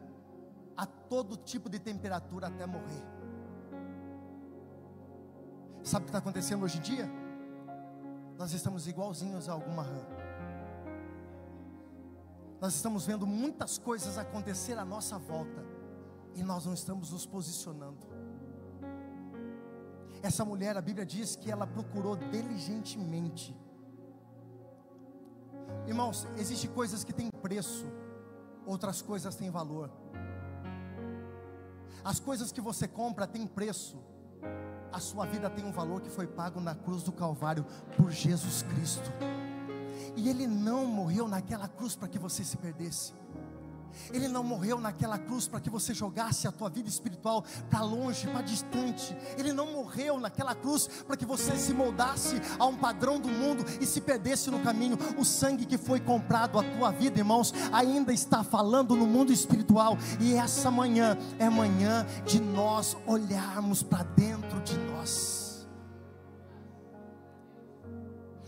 a 0.76 0.86
todo 0.86 1.36
tipo 1.36 1.68
de 1.68 1.78
temperatura 1.78 2.46
até 2.46 2.66
morrer. 2.66 3.04
Sabe 5.82 6.04
o 6.04 6.06
que 6.06 6.10
está 6.10 6.18
acontecendo 6.18 6.62
hoje 6.64 6.78
em 6.78 6.82
dia? 6.82 7.10
Nós 8.38 8.52
estamos 8.52 8.86
igualzinhos 8.86 9.48
a 9.48 9.52
alguma 9.52 9.82
rã 9.82 10.21
nós 12.62 12.76
estamos 12.76 13.04
vendo 13.04 13.26
muitas 13.26 13.76
coisas 13.76 14.16
acontecer 14.16 14.78
à 14.78 14.84
nossa 14.84 15.18
volta 15.18 15.66
e 16.32 16.44
nós 16.44 16.64
não 16.64 16.72
estamos 16.72 17.10
nos 17.10 17.26
posicionando. 17.26 18.06
Essa 20.22 20.44
mulher, 20.44 20.76
a 20.76 20.80
Bíblia 20.80 21.04
diz 21.04 21.34
que 21.34 21.50
ela 21.50 21.66
procurou 21.66 22.14
diligentemente. 22.14 23.52
Irmãos, 25.88 26.28
existem 26.36 26.70
coisas 26.70 27.02
que 27.02 27.12
têm 27.12 27.28
preço, 27.42 27.84
outras 28.64 29.02
coisas 29.02 29.34
têm 29.34 29.50
valor. 29.50 29.90
As 32.04 32.20
coisas 32.20 32.52
que 32.52 32.60
você 32.60 32.86
compra 32.86 33.26
têm 33.26 33.44
preço, 33.44 33.98
a 34.92 35.00
sua 35.00 35.26
vida 35.26 35.50
tem 35.50 35.64
um 35.64 35.72
valor 35.72 36.00
que 36.00 36.10
foi 36.10 36.28
pago 36.28 36.60
na 36.60 36.76
cruz 36.76 37.02
do 37.02 37.10
Calvário 37.10 37.66
por 37.96 38.12
Jesus 38.12 38.62
Cristo. 38.62 39.10
E 40.16 40.28
Ele 40.28 40.46
não 40.46 40.86
morreu 40.86 41.28
naquela 41.28 41.68
cruz 41.68 41.96
para 41.96 42.08
que 42.08 42.18
você 42.18 42.44
se 42.44 42.56
perdesse. 42.56 43.12
Ele 44.12 44.28
não 44.28 44.42
morreu 44.42 44.78
naquela 44.78 45.18
cruz 45.18 45.46
para 45.48 45.60
que 45.60 45.70
você 45.70 45.94
jogasse 45.94 46.46
a 46.46 46.52
tua 46.52 46.68
vida 46.68 46.88
espiritual 46.88 47.44
para 47.70 47.82
longe, 47.82 48.26
para 48.28 48.42
distante. 48.42 49.16
Ele 49.38 49.52
não 49.52 49.72
morreu 49.72 50.18
naquela 50.18 50.54
cruz 50.54 50.86
para 51.06 51.16
que 51.16 51.26
você 51.26 51.56
se 51.56 51.72
moldasse 51.72 52.40
a 52.58 52.66
um 52.66 52.76
padrão 52.76 53.18
do 53.18 53.28
mundo 53.28 53.64
e 53.80 53.86
se 53.86 54.00
perdesse 54.00 54.50
no 54.50 54.60
caminho. 54.60 54.98
O 55.16 55.24
sangue 55.24 55.66
que 55.66 55.78
foi 55.78 56.00
comprado 56.00 56.58
a 56.58 56.62
tua 56.62 56.90
vida, 56.90 57.18
irmãos, 57.18 57.52
ainda 57.72 58.12
está 58.12 58.42
falando 58.42 58.96
no 58.96 59.06
mundo 59.06 59.32
espiritual. 59.32 59.96
E 60.20 60.34
essa 60.34 60.70
manhã 60.70 61.16
é 61.38 61.48
manhã 61.48 62.06
de 62.26 62.40
nós 62.40 62.96
olharmos 63.06 63.82
para 63.82 64.02
dentro 64.02 64.60
de 64.60 64.76
nós. 64.78 65.31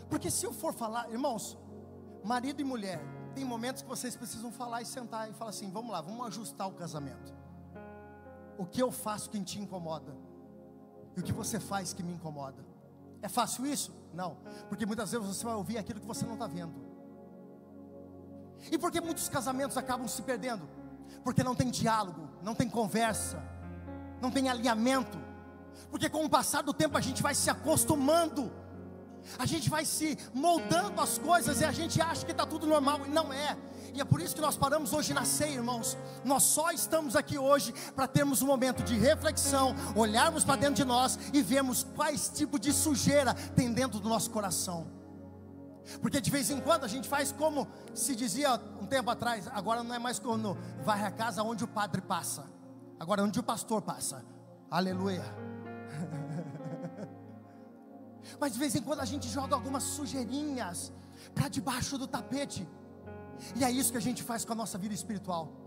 Porque 0.09 0.31
se 0.31 0.47
eu 0.47 0.53
for 0.53 0.73
falar, 0.73 1.11
irmãos, 1.11 1.59
marido 2.23 2.61
e 2.61 2.65
mulher, 2.65 3.01
tem 3.35 3.45
momentos 3.45 3.83
que 3.83 3.89
vocês 3.89 4.17
precisam 4.17 4.53
falar 4.53 4.83
e 4.83 4.87
sentar 4.87 5.29
e 5.31 5.35
falar 5.35 5.51
assim: 5.51 5.71
vamos 5.71 5.91
lá, 5.91 6.01
vamos 6.01 6.27
ajustar 6.27 6.69
o 6.69 6.73
casamento. 6.73 7.35
O 8.57 8.65
que 8.65 8.83
eu 8.83 8.93
faço 8.93 9.29
que 9.29 9.41
te 9.41 9.61
incomoda? 9.61 10.17
E 11.17 11.21
o 11.21 11.23
que 11.23 11.33
você 11.33 11.59
faz 11.59 11.93
que 11.93 12.03
me 12.03 12.13
incomoda? 12.13 12.65
É 13.21 13.29
fácil 13.29 13.67
isso? 13.67 13.93
Não, 14.13 14.37
porque 14.69 14.87
muitas 14.87 15.11
vezes 15.11 15.27
você 15.27 15.45
vai 15.45 15.55
ouvir 15.55 15.79
aquilo 15.79 16.01
que 16.01 16.07
você 16.07 16.25
não 16.25 16.35
está 16.35 16.47
vendo. 16.47 16.75
E 18.71 18.79
por 18.79 18.91
que 18.91 19.01
muitos 19.01 19.29
casamentos 19.29 19.77
acabam 19.77 20.07
se 20.07 20.23
perdendo? 20.23 20.69
Porque 21.23 21.43
não 21.43 21.55
tem 21.55 21.71
diálogo, 21.71 22.29
não 22.43 22.55
tem 22.55 22.69
conversa, 22.69 23.43
não 24.21 24.31
tem 24.31 24.49
alinhamento. 24.49 25.19
Porque 25.91 26.09
com 26.09 26.25
o 26.25 26.31
passar 26.31 26.63
do 26.63 26.73
tempo 26.73 26.97
a 26.97 27.01
gente 27.01 27.23
vai 27.23 27.35
se 27.35 27.51
acostumando 27.51 28.51
a 29.39 29.47
gente 29.47 29.69
vai 29.71 29.85
se 29.85 30.19
moldando 30.33 31.01
as 31.01 31.19
coisas 31.19 31.61
e 31.61 31.65
a 31.65 31.73
gente 31.73 32.01
acha 32.01 32.25
que 32.25 32.33
está 32.33 32.47
tudo 32.47 32.67
normal 32.67 33.01
e 33.07 33.09
não 33.09 33.33
é. 33.33 33.57
E 33.93 34.01
é 34.01 34.05
por 34.05 34.21
isso 34.21 34.35
que 34.35 34.41
nós 34.41 34.57
paramos 34.57 34.93
hoje 34.93 35.15
na 35.15 35.25
ceia, 35.25 35.55
irmãos. 35.55 35.97
Nós 36.25 36.43
só 36.43 36.73
estamos 36.73 37.15
aqui 37.15 37.39
hoje 37.39 37.73
para 37.95 38.09
termos 38.09 38.43
um 38.43 38.47
momento 38.47 38.83
de 38.83 38.97
reflexão, 38.99 39.75
olharmos 39.95 40.43
para 40.43 40.57
dentro 40.57 40.75
de 40.75 40.85
nós 40.85 41.19
e 41.33 41.43
vermos 41.43 41.85
quais 41.95 42.29
tipo 42.29 42.59
de 42.59 42.73
sujeira 42.73 43.35
tem 43.55 43.73
dentro 43.73 44.01
do 44.01 44.09
nosso 44.09 44.31
coração. 44.31 44.87
Porque 46.01 46.21
de 46.21 46.31
vez 46.31 46.51
em 46.51 46.61
quando 46.61 46.85
a 46.85 46.89
gente 46.89 47.09
faz 47.09 47.31
como 47.31 47.69
se 47.95 48.17
dizia 48.17 48.61
um 48.81 48.87
tempo 48.87 49.11
atrás, 49.11 49.47
agora 49.53 49.83
não 49.85 49.95
é 49.95 49.99
mais 49.99 50.19
quando 50.19 50.57
vai 50.83 51.05
a 51.05 51.11
casa 51.11 51.43
onde 51.43 51.63
o 51.63 51.69
padre 51.69 52.01
passa, 52.01 52.45
agora 52.99 53.21
é 53.21 53.25
onde 53.25 53.39
o 53.39 53.43
pastor 53.43 53.83
passa. 53.83 54.25
Aleluia. 54.71 55.25
Mas 58.41 58.53
de 58.53 58.59
vez 58.59 58.75
em 58.75 58.83
quando 58.83 59.01
a 59.01 59.05
gente 59.05 59.29
joga 59.29 59.55
algumas 59.55 59.83
sujeirinhas 59.83 60.93
para 61.35 61.49
debaixo 61.49 61.97
do 61.99 62.07
tapete. 62.07 62.69
E 63.57 63.65
é 63.65 63.71
isso 63.71 63.93
que 63.93 63.99
a 63.99 64.03
gente 64.03 64.23
faz 64.23 64.45
com 64.45 64.53
a 64.53 64.57
nossa 64.57 64.79
vida 64.79 64.95
espiritual. 64.95 65.65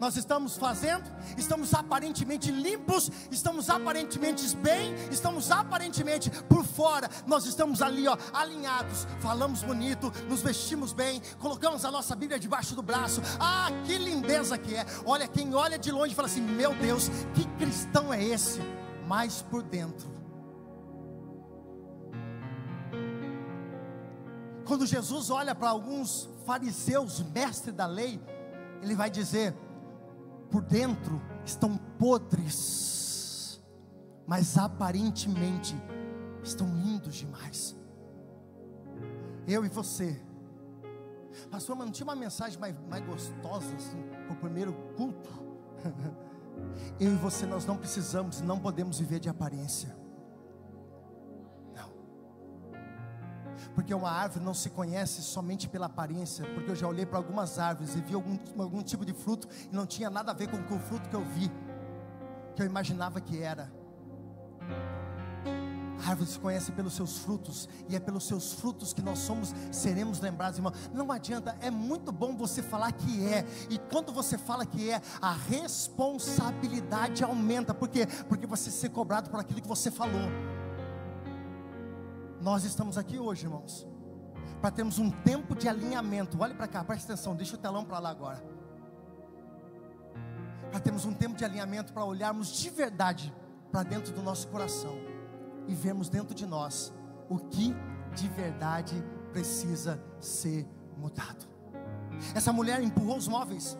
Nós 0.00 0.16
estamos 0.16 0.56
fazendo, 0.56 1.04
estamos 1.36 1.72
aparentemente 1.74 2.50
limpos, 2.50 3.10
estamos 3.30 3.68
aparentemente 3.70 4.56
bem, 4.56 4.94
estamos 5.10 5.50
aparentemente 5.50 6.30
por 6.48 6.64
fora, 6.64 7.08
nós 7.26 7.46
estamos 7.46 7.82
ali, 7.82 8.08
ó, 8.08 8.16
alinhados, 8.32 9.06
falamos 9.20 9.62
bonito, 9.62 10.10
nos 10.28 10.42
vestimos 10.42 10.92
bem, 10.92 11.20
colocamos 11.38 11.84
a 11.84 11.90
nossa 11.90 12.16
Bíblia 12.16 12.38
debaixo 12.38 12.74
do 12.74 12.82
braço. 12.82 13.20
Ah, 13.38 13.68
que 13.84 13.96
lindeza 13.98 14.58
que 14.58 14.74
é! 14.74 14.86
Olha, 15.04 15.28
quem 15.28 15.54
olha 15.54 15.78
de 15.78 15.92
longe 15.92 16.14
fala 16.14 16.28
assim: 16.28 16.40
Meu 16.40 16.74
Deus, 16.74 17.08
que 17.34 17.44
cristão 17.58 18.12
é 18.12 18.22
esse? 18.24 18.60
Mas 19.06 19.42
por 19.42 19.62
dentro 19.62 20.13
Quando 24.74 24.86
Jesus 24.86 25.30
olha 25.30 25.54
para 25.54 25.70
alguns 25.70 26.28
fariseus, 26.44 27.22
mestres 27.32 27.72
da 27.72 27.86
lei, 27.86 28.20
ele 28.82 28.96
vai 28.96 29.08
dizer: 29.08 29.54
por 30.50 30.62
dentro 30.62 31.22
estão 31.44 31.76
podres, 31.96 33.62
mas 34.26 34.58
aparentemente 34.58 35.80
estão 36.42 36.66
lindos 36.74 37.14
demais. 37.14 37.76
Eu 39.46 39.64
e 39.64 39.68
você, 39.68 40.20
pastor, 41.52 41.76
mas 41.76 41.86
não 41.86 41.92
tinha 41.92 42.08
uma 42.08 42.16
mensagem 42.16 42.58
mais, 42.58 42.74
mais 42.90 43.06
gostosa 43.06 43.76
assim, 43.76 44.02
para 44.26 44.32
o 44.32 44.36
primeiro 44.40 44.72
culto? 44.96 45.30
Eu 46.98 47.12
e 47.12 47.16
você, 47.16 47.46
nós 47.46 47.64
não 47.64 47.76
precisamos 47.76 48.40
e 48.40 48.42
não 48.42 48.58
podemos 48.58 48.98
viver 48.98 49.20
de 49.20 49.28
aparência. 49.28 50.03
Porque 53.84 53.92
uma 53.92 54.10
árvore 54.10 54.42
não 54.42 54.54
se 54.54 54.70
conhece 54.70 55.20
somente 55.20 55.68
pela 55.68 55.84
aparência. 55.84 56.42
Porque 56.54 56.70
eu 56.70 56.74
já 56.74 56.88
olhei 56.88 57.04
para 57.04 57.18
algumas 57.18 57.58
árvores 57.58 57.94
e 57.94 58.00
vi 58.00 58.14
algum, 58.14 58.38
algum 58.58 58.82
tipo 58.82 59.04
de 59.04 59.12
fruto 59.12 59.46
e 59.70 59.76
não 59.76 59.84
tinha 59.84 60.08
nada 60.08 60.30
a 60.30 60.34
ver 60.34 60.48
com 60.48 60.56
o 60.56 60.78
fruto 60.78 61.06
que 61.06 61.14
eu 61.14 61.22
vi, 61.22 61.52
que 62.56 62.62
eu 62.62 62.66
imaginava 62.66 63.20
que 63.20 63.42
era. 63.42 63.70
A 66.02 66.08
árvore 66.08 66.30
se 66.30 66.38
conhece 66.38 66.72
pelos 66.72 66.94
seus 66.94 67.18
frutos, 67.18 67.68
e 67.86 67.94
é 67.94 68.00
pelos 68.00 68.26
seus 68.26 68.54
frutos 68.54 68.94
que 68.94 69.02
nós 69.02 69.18
somos, 69.18 69.54
seremos 69.70 70.18
lembrados, 70.18 70.58
irmão. 70.58 70.72
Não 70.92 71.12
adianta, 71.12 71.54
é 71.60 71.70
muito 71.70 72.10
bom 72.10 72.34
você 72.34 72.62
falar 72.62 72.90
que 72.90 73.26
é, 73.26 73.44
e 73.68 73.78
quando 73.78 74.14
você 74.14 74.38
fala 74.38 74.64
que 74.64 74.88
é, 74.88 75.02
a 75.20 75.32
responsabilidade 75.32 77.22
aumenta, 77.22 77.74
por 77.74 77.88
quê? 77.88 78.06
Porque 78.30 78.46
você 78.46 78.70
ser 78.70 78.88
cobrado 78.88 79.28
por 79.28 79.40
aquilo 79.40 79.60
que 79.60 79.68
você 79.68 79.90
falou. 79.90 80.53
Nós 82.44 82.62
estamos 82.62 82.98
aqui 82.98 83.18
hoje, 83.18 83.46
irmãos, 83.46 83.88
para 84.60 84.70
termos 84.70 84.98
um 84.98 85.10
tempo 85.10 85.54
de 85.54 85.66
alinhamento. 85.66 86.38
Olhe 86.38 86.52
para 86.52 86.68
cá, 86.68 86.84
preste 86.84 87.06
atenção, 87.06 87.34
deixa 87.34 87.54
o 87.54 87.58
telão 87.58 87.86
para 87.86 87.98
lá 87.98 88.10
agora. 88.10 88.44
Para 90.70 90.78
termos 90.78 91.06
um 91.06 91.14
tempo 91.14 91.38
de 91.38 91.42
alinhamento, 91.42 91.94
para 91.94 92.04
olharmos 92.04 92.54
de 92.58 92.68
verdade 92.68 93.32
para 93.72 93.82
dentro 93.82 94.12
do 94.12 94.20
nosso 94.20 94.46
coração 94.48 94.94
e 95.66 95.74
vermos 95.74 96.10
dentro 96.10 96.34
de 96.34 96.44
nós 96.44 96.92
o 97.30 97.38
que 97.38 97.74
de 98.14 98.28
verdade 98.28 99.02
precisa 99.32 99.98
ser 100.20 100.68
mudado. 100.98 101.46
Essa 102.34 102.52
mulher 102.52 102.82
empurrou 102.82 103.16
os 103.16 103.26
móveis. 103.26 103.78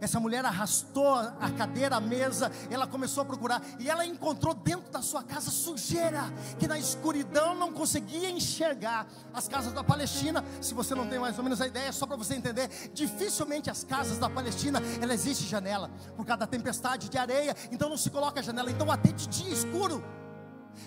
Essa 0.00 0.20
mulher 0.20 0.44
arrastou 0.44 1.14
a 1.14 1.50
cadeira, 1.56 1.96
a 1.96 2.00
mesa, 2.00 2.50
ela 2.70 2.86
começou 2.86 3.22
a 3.22 3.26
procurar 3.26 3.62
e 3.78 3.88
ela 3.88 4.04
encontrou 4.04 4.54
dentro 4.54 4.90
da 4.90 5.02
sua 5.02 5.22
casa 5.22 5.50
sujeira, 5.50 6.22
que 6.58 6.68
na 6.68 6.78
escuridão 6.78 7.54
não 7.54 7.72
conseguia 7.72 8.30
enxergar. 8.30 9.06
As 9.32 9.48
casas 9.48 9.72
da 9.72 9.82
Palestina, 9.82 10.44
se 10.60 10.74
você 10.74 10.94
não 10.94 11.06
tem 11.06 11.18
mais 11.18 11.36
ou 11.38 11.44
menos 11.44 11.60
a 11.60 11.66
ideia, 11.66 11.92
só 11.92 12.06
para 12.06 12.16
você 12.16 12.34
entender, 12.34 12.68
dificilmente 12.92 13.70
as 13.70 13.84
casas 13.84 14.18
da 14.18 14.30
Palestina, 14.30 14.80
ela 15.00 15.14
existe 15.14 15.44
janela, 15.46 15.90
por 16.16 16.24
causa 16.24 16.40
da 16.40 16.46
tempestade 16.46 17.08
de 17.08 17.18
areia, 17.18 17.56
então 17.70 17.88
não 17.88 17.96
se 17.96 18.10
coloca 18.10 18.42
janela, 18.42 18.70
então 18.70 18.90
até 18.90 19.12
de 19.12 19.26
dia 19.26 19.52
escuro. 19.52 20.04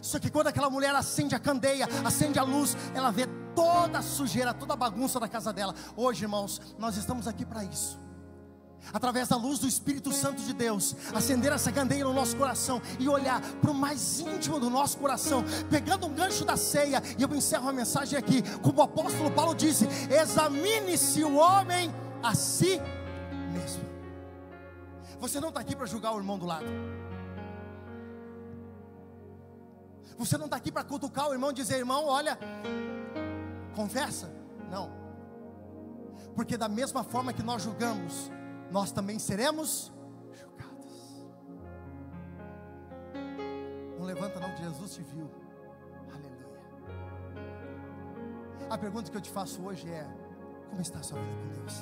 Só 0.01 0.19
que 0.19 0.29
quando 0.29 0.47
aquela 0.47 0.69
mulher 0.69 0.95
acende 0.95 1.35
a 1.35 1.39
candeia, 1.39 1.87
acende 2.05 2.39
a 2.39 2.43
luz, 2.43 2.77
ela 2.93 3.11
vê 3.11 3.27
toda 3.55 3.99
a 3.99 4.01
sujeira, 4.01 4.53
toda 4.53 4.73
a 4.73 4.77
bagunça 4.77 5.19
da 5.19 5.27
casa 5.27 5.51
dela. 5.51 5.75
Hoje, 5.95 6.23
irmãos, 6.23 6.61
nós 6.77 6.95
estamos 6.95 7.27
aqui 7.27 7.45
para 7.45 7.63
isso. 7.63 7.99
Através 8.93 9.27
da 9.27 9.35
luz 9.35 9.59
do 9.59 9.67
Espírito 9.67 10.11
Santo 10.11 10.41
de 10.41 10.53
Deus, 10.53 10.95
acender 11.13 11.51
essa 11.51 11.71
candeia 11.71 12.03
no 12.03 12.13
nosso 12.13 12.35
coração 12.35 12.81
e 12.99 13.07
olhar 13.07 13.41
para 13.61 13.71
o 13.71 13.73
mais 13.73 14.19
íntimo 14.19 14.59
do 14.59 14.69
nosso 14.69 14.97
coração, 14.97 15.43
pegando 15.69 16.07
um 16.07 16.13
gancho 16.13 16.43
da 16.43 16.57
ceia, 16.57 17.01
e 17.17 17.21
eu 17.21 17.33
encerro 17.33 17.69
a 17.69 17.73
mensagem 17.73 18.17
aqui, 18.17 18.41
como 18.59 18.79
o 18.79 18.83
apóstolo 18.83 19.31
Paulo 19.31 19.55
disse: 19.55 19.87
examine-se 20.09 21.23
o 21.23 21.35
homem 21.35 21.93
a 22.21 22.35
si 22.35 22.81
mesmo. 23.53 23.83
Você 25.19 25.39
não 25.39 25.49
está 25.49 25.61
aqui 25.61 25.75
para 25.75 25.85
julgar 25.85 26.13
o 26.13 26.17
irmão 26.17 26.37
do 26.37 26.45
lado. 26.45 26.65
Você 30.17 30.37
não 30.37 30.45
está 30.45 30.57
aqui 30.57 30.71
para 30.71 30.83
cutucar 30.83 31.29
o 31.29 31.33
irmão 31.33 31.51
e 31.51 31.53
dizer, 31.53 31.77
irmão, 31.77 32.05
olha, 32.05 32.37
conversa. 33.75 34.31
Não. 34.69 34.91
Porque 36.35 36.57
da 36.57 36.69
mesma 36.69 37.03
forma 37.03 37.33
que 37.33 37.41
nós 37.41 37.63
julgamos, 37.63 38.31
nós 38.71 38.91
também 38.91 39.19
seremos 39.19 39.91
julgados. 40.33 41.25
Não 43.97 44.05
levanta 44.05 44.39
não 44.39 44.53
que 44.55 44.63
Jesus 44.63 44.95
te 44.95 45.01
viu. 45.01 45.29
Aleluia. 46.11 46.47
A 48.69 48.77
pergunta 48.77 49.11
que 49.11 49.17
eu 49.17 49.21
te 49.21 49.29
faço 49.29 49.61
hoje 49.63 49.89
é: 49.89 50.07
como 50.69 50.81
está 50.81 50.99
a 50.99 51.03
sua 51.03 51.19
vida 51.19 51.35
com 51.41 51.49
Deus? 51.53 51.73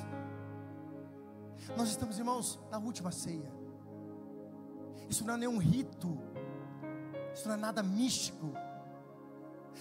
Nós 1.78 1.90
estamos, 1.90 2.18
irmãos, 2.18 2.60
na 2.72 2.80
última 2.80 3.12
ceia. 3.12 3.54
Isso 5.08 5.26
não 5.26 5.36
é 5.36 5.38
nenhum 5.38 5.58
rito 5.58 6.18
isso 7.40 7.48
não 7.48 7.56
é 7.56 7.58
nada 7.58 7.82
místico. 7.82 8.52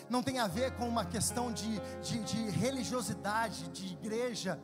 Não 0.09 0.23
tem 0.23 0.39
a 0.39 0.47
ver 0.47 0.77
com 0.77 0.89
uma 0.89 1.05
questão 1.05 1.53
de, 1.53 1.81
de, 2.01 2.23
de 2.23 2.51
religiosidade, 2.51 3.69
de 3.71 3.95
igreja. 3.95 4.61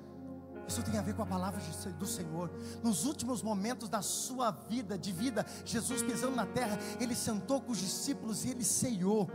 Isso 0.66 0.82
tem 0.82 0.98
a 0.98 1.02
ver 1.02 1.14
com 1.14 1.22
a 1.22 1.26
palavra 1.26 1.60
do 1.98 2.06
Senhor. 2.06 2.50
Nos 2.82 3.04
últimos 3.04 3.42
momentos 3.42 3.88
da 3.88 4.02
sua 4.02 4.50
vida, 4.50 4.98
de 4.98 5.12
vida, 5.12 5.44
Jesus 5.64 6.02
pisando 6.02 6.36
na 6.36 6.46
terra, 6.46 6.78
ele 7.00 7.14
sentou 7.14 7.60
com 7.60 7.72
os 7.72 7.78
discípulos 7.78 8.44
e 8.44 8.50
ele 8.50 8.64
ceiou. 8.64 9.30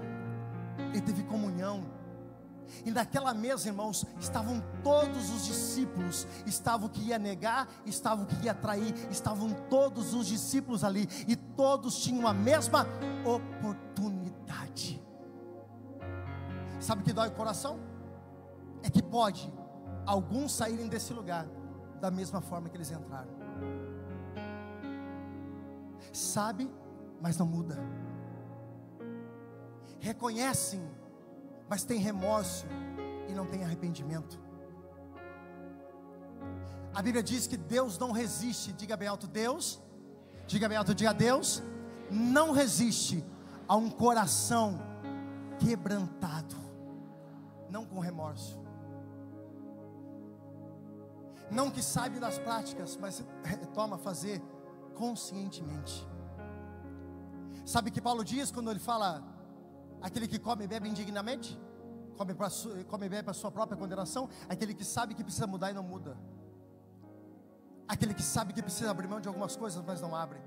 Ele 0.92 1.02
teve 1.02 1.24
comunhão. 1.24 2.00
E 2.86 2.92
naquela 2.92 3.34
mesa, 3.34 3.68
irmãos, 3.68 4.06
estavam 4.20 4.64
todos 4.84 5.30
os 5.32 5.46
discípulos, 5.46 6.28
estava 6.46 6.86
o 6.86 6.90
que 6.90 7.02
ia 7.02 7.18
negar, 7.18 7.68
estava 7.86 8.24
o 8.24 8.26
que 8.26 8.46
ia 8.46 8.54
trair, 8.54 8.94
estavam 9.10 9.52
todos 9.70 10.14
os 10.14 10.28
discípulos 10.28 10.84
ali, 10.84 11.08
e 11.28 11.36
todos 11.36 11.98
tinham 12.00 12.28
a 12.28 12.34
mesma 12.34 12.86
oportunidade. 13.26 15.04
Sabe 16.80 17.02
o 17.02 17.06
que 17.06 17.12
dói 17.12 17.30
o 17.30 17.32
coração? 17.32 17.80
É 18.84 18.90
que 18.90 19.02
pode 19.02 19.52
alguns 20.14 20.52
saírem 20.52 20.88
desse 20.88 21.14
lugar 21.14 21.46
da 22.00 22.10
mesma 22.10 22.42
forma 22.42 22.70
que 22.70 22.78
eles 22.78 22.92
entraram. 22.92 23.30
Sabe, 26.12 26.70
mas 27.22 27.38
não 27.38 27.46
muda. 27.46 27.78
Reconhecem 30.00 30.82
mas 31.70 31.84
tem 31.84 32.00
remorso 32.00 32.66
e 33.30 33.34
não 33.34 33.46
tem 33.46 33.64
arrependimento. 33.64 34.40
A 36.94 37.02
Bíblia 37.02 37.22
diz 37.22 37.46
que 37.46 37.56
Deus 37.56 38.00
não 38.00 38.12
resiste, 38.12 38.74
diga 38.74 38.98
bem 38.98 39.08
alto, 39.08 39.28
Deus, 39.28 39.80
diga 40.48 40.68
bem 40.68 40.78
alto, 40.78 40.96
diga 40.96 41.14
Deus, 41.14 41.62
não 42.10 42.52
resiste 42.52 43.24
a 43.68 43.76
um 43.76 43.90
coração 43.90 44.80
quebrantado, 45.60 46.56
não 47.70 47.86
com 47.86 48.00
remorso. 48.00 48.59
Não 51.52 51.72
que 51.72 51.82
saiba 51.82 52.20
das 52.20 52.38
práticas, 52.38 52.98
mas 52.98 53.24
toma 53.74 53.98
fazer 53.98 54.42
conscientemente. 54.96 56.08
Sabe 57.66 57.92
que 57.92 58.02
Paulo 58.02 58.24
diz 58.24 58.52
quando 58.52 58.72
ele 58.72 58.80
fala 58.80 59.24
Aquele 60.02 60.28
que 60.28 60.40
come 60.40 60.64
e 60.64 60.68
bebe 60.68 60.88
indignamente, 60.88 61.60
come, 62.18 62.34
pra, 62.34 62.50
come 62.88 63.06
e 63.06 63.10
bebe 63.10 63.24
para 63.24 63.34
sua 63.34 63.52
própria 63.52 63.78
condenação. 63.78 64.30
Aquele 64.48 64.74
que 64.74 64.86
sabe 64.86 65.14
que 65.14 65.24
precisa 65.24 65.46
mudar 65.46 65.72
e 65.72 65.74
não 65.74 65.84
muda. 65.84 66.18
Aquele 67.88 68.14
que 68.14 68.24
sabe 68.24 68.54
que 68.54 68.62
precisa 68.62 68.92
abrir 68.92 69.08
mão 69.08 69.20
de 69.20 69.28
algumas 69.28 69.56
coisas, 69.56 69.84
mas 69.86 70.00
não 70.00 70.16
abre. 70.16 70.40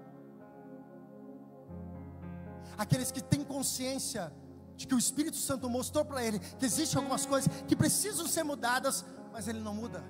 Aqueles 2.79 3.11
que 3.11 3.21
têm 3.21 3.45
consciência 3.45 4.33
de 4.77 4.87
que 4.87 4.95
o 4.95 4.99
Espírito 4.99 5.37
Santo 5.37 5.69
mostrou 5.69 6.05
para 6.05 6.25
ele 6.25 6.39
que 6.39 6.65
existem 6.65 6.97
algumas 6.99 7.27
coisas 7.27 7.51
que 7.69 7.77
precisam 7.77 8.27
ser 8.27 8.43
mudadas, 8.43 9.05
mas 9.33 9.49
ele 9.49 9.61
não 9.61 9.75
muda. 9.75 10.03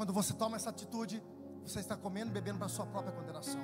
Quando 0.00 0.14
você 0.14 0.32
toma 0.32 0.56
essa 0.56 0.70
atitude, 0.70 1.22
você 1.62 1.78
está 1.78 1.94
comendo 1.94 2.30
e 2.30 2.32
bebendo 2.32 2.58
para 2.58 2.68
sua 2.68 2.86
própria 2.86 3.12
condenação 3.12 3.60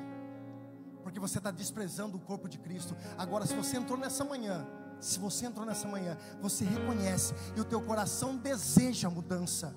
porque 1.03 1.19
você 1.19 1.39
está 1.39 1.51
desprezando 1.51 2.19
o 2.19 2.21
corpo 2.21 2.47
de 2.47 2.59
Cristo. 2.59 2.95
Agora, 3.17 3.47
se 3.47 3.55
você 3.55 3.79
entrou 3.79 3.97
nessa 3.97 4.23
manhã, 4.23 4.67
se 5.01 5.19
você 5.19 5.47
entrou 5.47 5.65
nessa 5.65 5.89
manhã, 5.89 6.19
você 6.43 6.65
reconhece 6.65 7.33
e 7.57 7.61
o 7.61 7.65
teu 7.65 7.81
coração 7.81 8.37
deseja 8.37 9.09
mudança, 9.09 9.75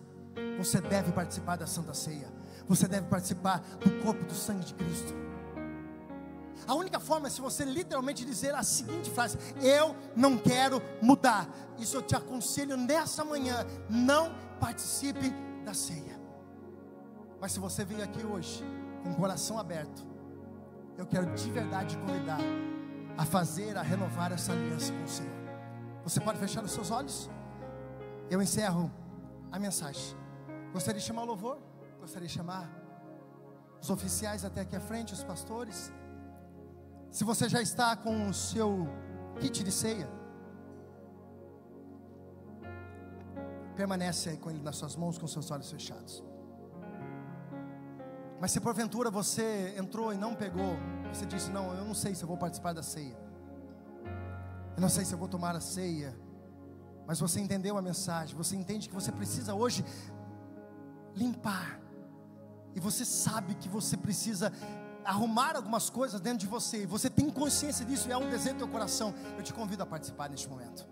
você 0.57 0.81
deve 0.81 1.13
participar 1.13 1.55
da 1.55 1.65
Santa 1.65 1.93
Ceia, 1.93 2.27
você 2.67 2.89
deve 2.89 3.07
participar 3.07 3.59
do 3.79 4.03
corpo 4.03 4.25
do 4.25 4.33
sangue 4.33 4.65
de 4.65 4.73
Cristo. 4.73 5.13
A 6.67 6.73
única 6.73 6.99
forma 6.99 7.27
é 7.27 7.29
se 7.29 7.39
você 7.39 7.63
literalmente 7.63 8.25
dizer 8.25 8.53
a 8.53 8.63
seguinte 8.63 9.09
frase: 9.09 9.37
Eu 9.61 9.95
não 10.17 10.37
quero 10.37 10.81
mudar. 11.01 11.47
Isso 11.77 11.95
eu 11.95 12.01
te 12.01 12.17
aconselho 12.17 12.75
nessa 12.75 13.23
manhã. 13.23 13.65
Não 13.89 14.35
participe 14.59 15.29
da 15.63 15.73
ceia. 15.73 16.18
Mas 17.39 17.51
se 17.51 17.59
você 17.59 17.85
veio 17.85 18.03
aqui 18.03 18.25
hoje 18.25 18.63
com 19.03 19.11
o 19.11 19.15
coração 19.15 19.57
aberto, 19.57 20.05
eu 20.97 21.05
quero 21.05 21.33
de 21.33 21.51
verdade 21.51 21.97
convidar 21.97 22.39
a 23.17 23.25
fazer, 23.25 23.77
a 23.77 23.81
renovar 23.81 24.31
essa 24.31 24.51
aliança 24.51 24.91
com 24.93 25.03
o 25.03 25.07
Senhor. 25.07 25.39
Você 26.03 26.19
pode 26.19 26.39
fechar 26.39 26.63
os 26.63 26.71
seus 26.71 26.91
olhos? 26.91 27.29
eu 28.29 28.41
encerro 28.41 28.91
a 29.51 29.59
mensagem. 29.59 30.15
Gostaria 30.71 30.99
de 30.99 31.05
chamar 31.05 31.23
o 31.23 31.25
louvor, 31.25 31.57
gostaria 31.99 32.27
de 32.27 32.33
chamar 32.33 32.69
os 33.81 33.89
oficiais 33.89 34.45
até 34.45 34.61
aqui 34.61 34.75
à 34.75 34.79
frente, 34.79 35.13
os 35.13 35.23
pastores. 35.23 35.91
Se 37.09 37.23
você 37.23 37.49
já 37.49 37.61
está 37.61 37.95
com 37.95 38.29
o 38.29 38.33
seu 38.33 38.87
kit 39.39 39.63
de 39.63 39.71
ceia, 39.71 40.07
permanece 43.75 44.29
aí 44.29 44.37
com 44.37 44.51
ele 44.51 44.61
nas 44.61 44.75
suas 44.75 44.95
mãos, 44.95 45.17
com 45.17 45.25
seus 45.25 45.49
olhos 45.49 45.71
fechados. 45.71 46.23
Mas 48.39 48.51
se 48.51 48.59
porventura 48.59 49.11
você 49.11 49.75
entrou 49.77 50.13
e 50.13 50.17
não 50.17 50.33
pegou, 50.33 50.77
você 51.13 51.25
disse: 51.25 51.49
Não, 51.51 51.73
eu 51.73 51.83
não 51.83 51.93
sei 51.93 52.15
se 52.15 52.23
eu 52.23 52.27
vou 52.27 52.37
participar 52.37 52.73
da 52.73 52.81
ceia, 52.81 53.17
eu 54.75 54.81
não 54.81 54.89
sei 54.89 55.03
se 55.03 55.13
eu 55.13 55.17
vou 55.17 55.27
tomar 55.27 55.55
a 55.55 55.59
ceia, 55.59 56.17
mas 57.05 57.19
você 57.19 57.39
entendeu 57.39 57.77
a 57.77 57.81
mensagem, 57.81 58.35
você 58.35 58.55
entende 58.55 58.87
que 58.87 58.95
você 58.95 59.11
precisa 59.11 59.53
hoje 59.53 59.83
limpar, 61.15 61.79
e 62.73 62.79
você 62.79 63.03
sabe 63.03 63.55
que 63.55 63.67
você 63.67 63.97
precisa 63.97 64.53
arrumar 65.03 65.55
algumas 65.55 65.89
coisas 65.89 66.21
dentro 66.21 66.39
de 66.39 66.47
você, 66.47 66.83
e 66.83 66.85
você 66.85 67.09
tem 67.09 67.29
consciência 67.29 67.85
disso 67.85 68.07
e 68.07 68.11
é 68.11 68.17
um 68.17 68.29
desejo 68.29 68.55
do 68.55 68.59
teu 68.59 68.67
coração, 68.67 69.13
eu 69.37 69.43
te 69.43 69.53
convido 69.53 69.83
a 69.83 69.85
participar 69.85 70.29
neste 70.29 70.47
momento. 70.47 70.87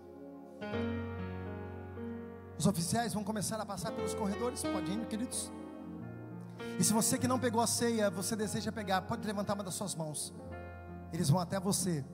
Os 2.58 2.66
oficiais 2.66 3.14
vão 3.14 3.22
começar 3.22 3.60
a 3.60 3.64
passar 3.64 3.92
pelos 3.92 4.14
corredores, 4.14 4.62
pode 4.64 4.90
ir, 4.90 5.06
queridos. 5.06 5.52
E 6.78 6.84
se 6.84 6.92
você 6.92 7.18
que 7.18 7.26
não 7.26 7.40
pegou 7.40 7.60
a 7.60 7.66
ceia, 7.66 8.08
você 8.08 8.36
deseja 8.36 8.70
pegar, 8.70 9.02
pode 9.02 9.26
levantar 9.26 9.54
uma 9.54 9.64
das 9.64 9.74
suas 9.74 9.96
mãos. 9.96 10.32
Eles 11.12 11.28
vão 11.28 11.40
até 11.40 11.58
você, 11.58 12.04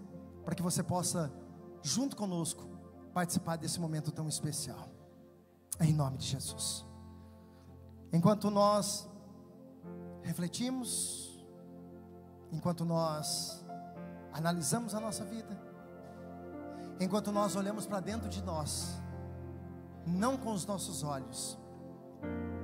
para 0.43 0.55
que 0.55 0.63
você 0.63 0.83
possa, 0.83 1.31
junto 1.83 2.17
conosco, 2.17 2.67
participar 3.13 3.57
desse 3.57 3.79
momento 3.79 4.11
tão 4.11 4.27
especial. 4.27 4.89
Em 5.79 5.93
nome 5.93 6.17
de 6.17 6.27
Jesus. 6.27 6.87
Enquanto 8.11 8.51
nós 8.51 9.07
refletimos, 10.23 11.45
enquanto 12.51 12.87
nós 12.87 13.63
analisamos 14.33 14.95
a 14.95 15.01
nossa 15.01 15.27
vida, 15.27 15.61
enquanto 16.99 17.31
nós 17.31 17.55
olhamos 17.55 17.87
para 17.87 18.01
dentro 18.01 18.31
de 18.31 18.43
nós, 18.43 18.99
não 20.07 20.39
com 20.39 20.53
os 20.53 20.65
nossos 20.65 21.03
olhos, 21.03 21.59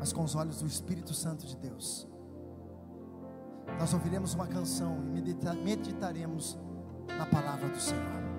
mas 0.00 0.14
com 0.14 0.24
os 0.24 0.34
olhos 0.34 0.62
do 0.62 0.66
Espírito 0.66 1.12
Santo 1.12 1.46
de 1.46 1.54
Deus. 1.58 2.08
Nós 3.78 3.92
ouviremos 3.92 4.32
uma 4.32 4.46
canção 4.46 4.96
e 5.04 5.10
medita 5.10 5.52
meditaremos 5.52 6.58
na 7.06 7.26
palavra 7.26 7.68
do 7.68 7.78
Senhor. 7.78 8.29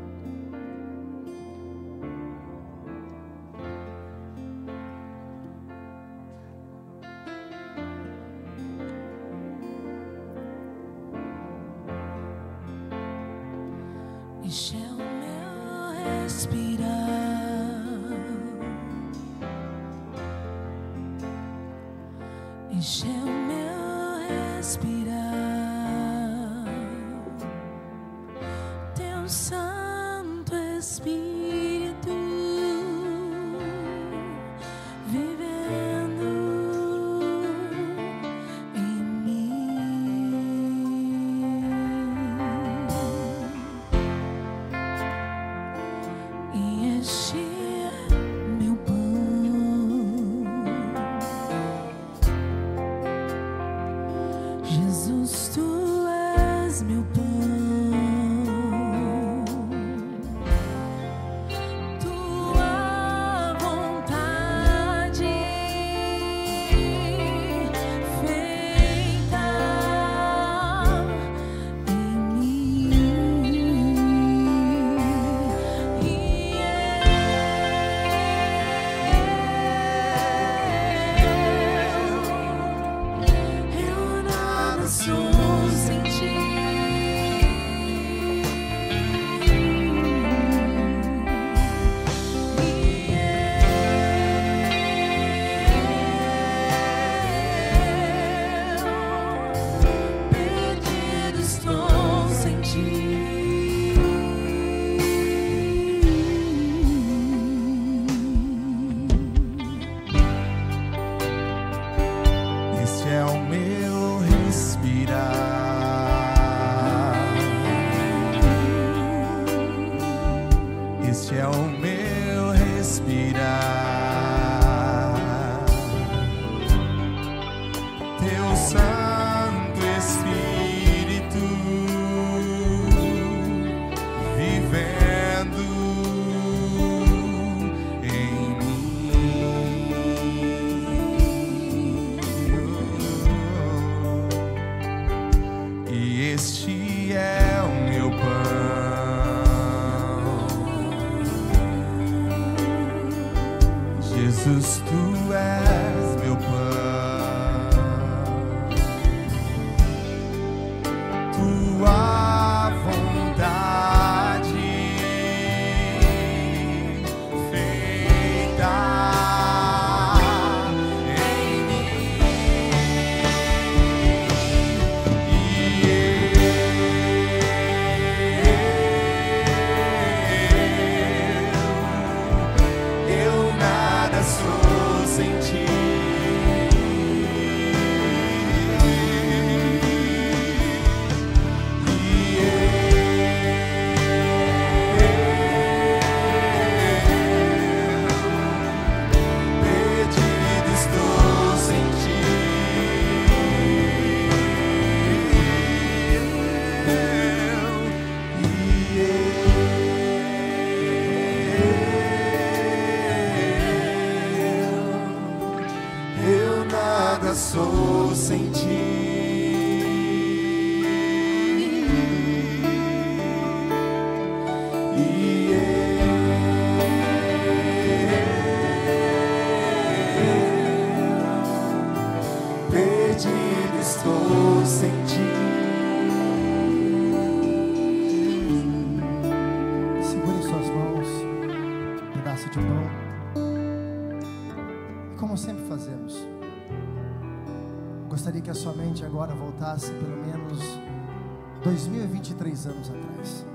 2023 252.62 252.66
anos 252.68 252.89
atrás. 252.89 253.45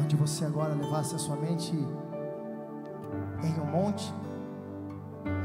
Onde 0.00 0.16
você 0.16 0.44
agora 0.44 0.74
levasse 0.74 1.14
a 1.14 1.18
sua 1.18 1.36
mente 1.36 1.74
em 1.74 3.60
um 3.60 3.66
monte, 3.66 4.12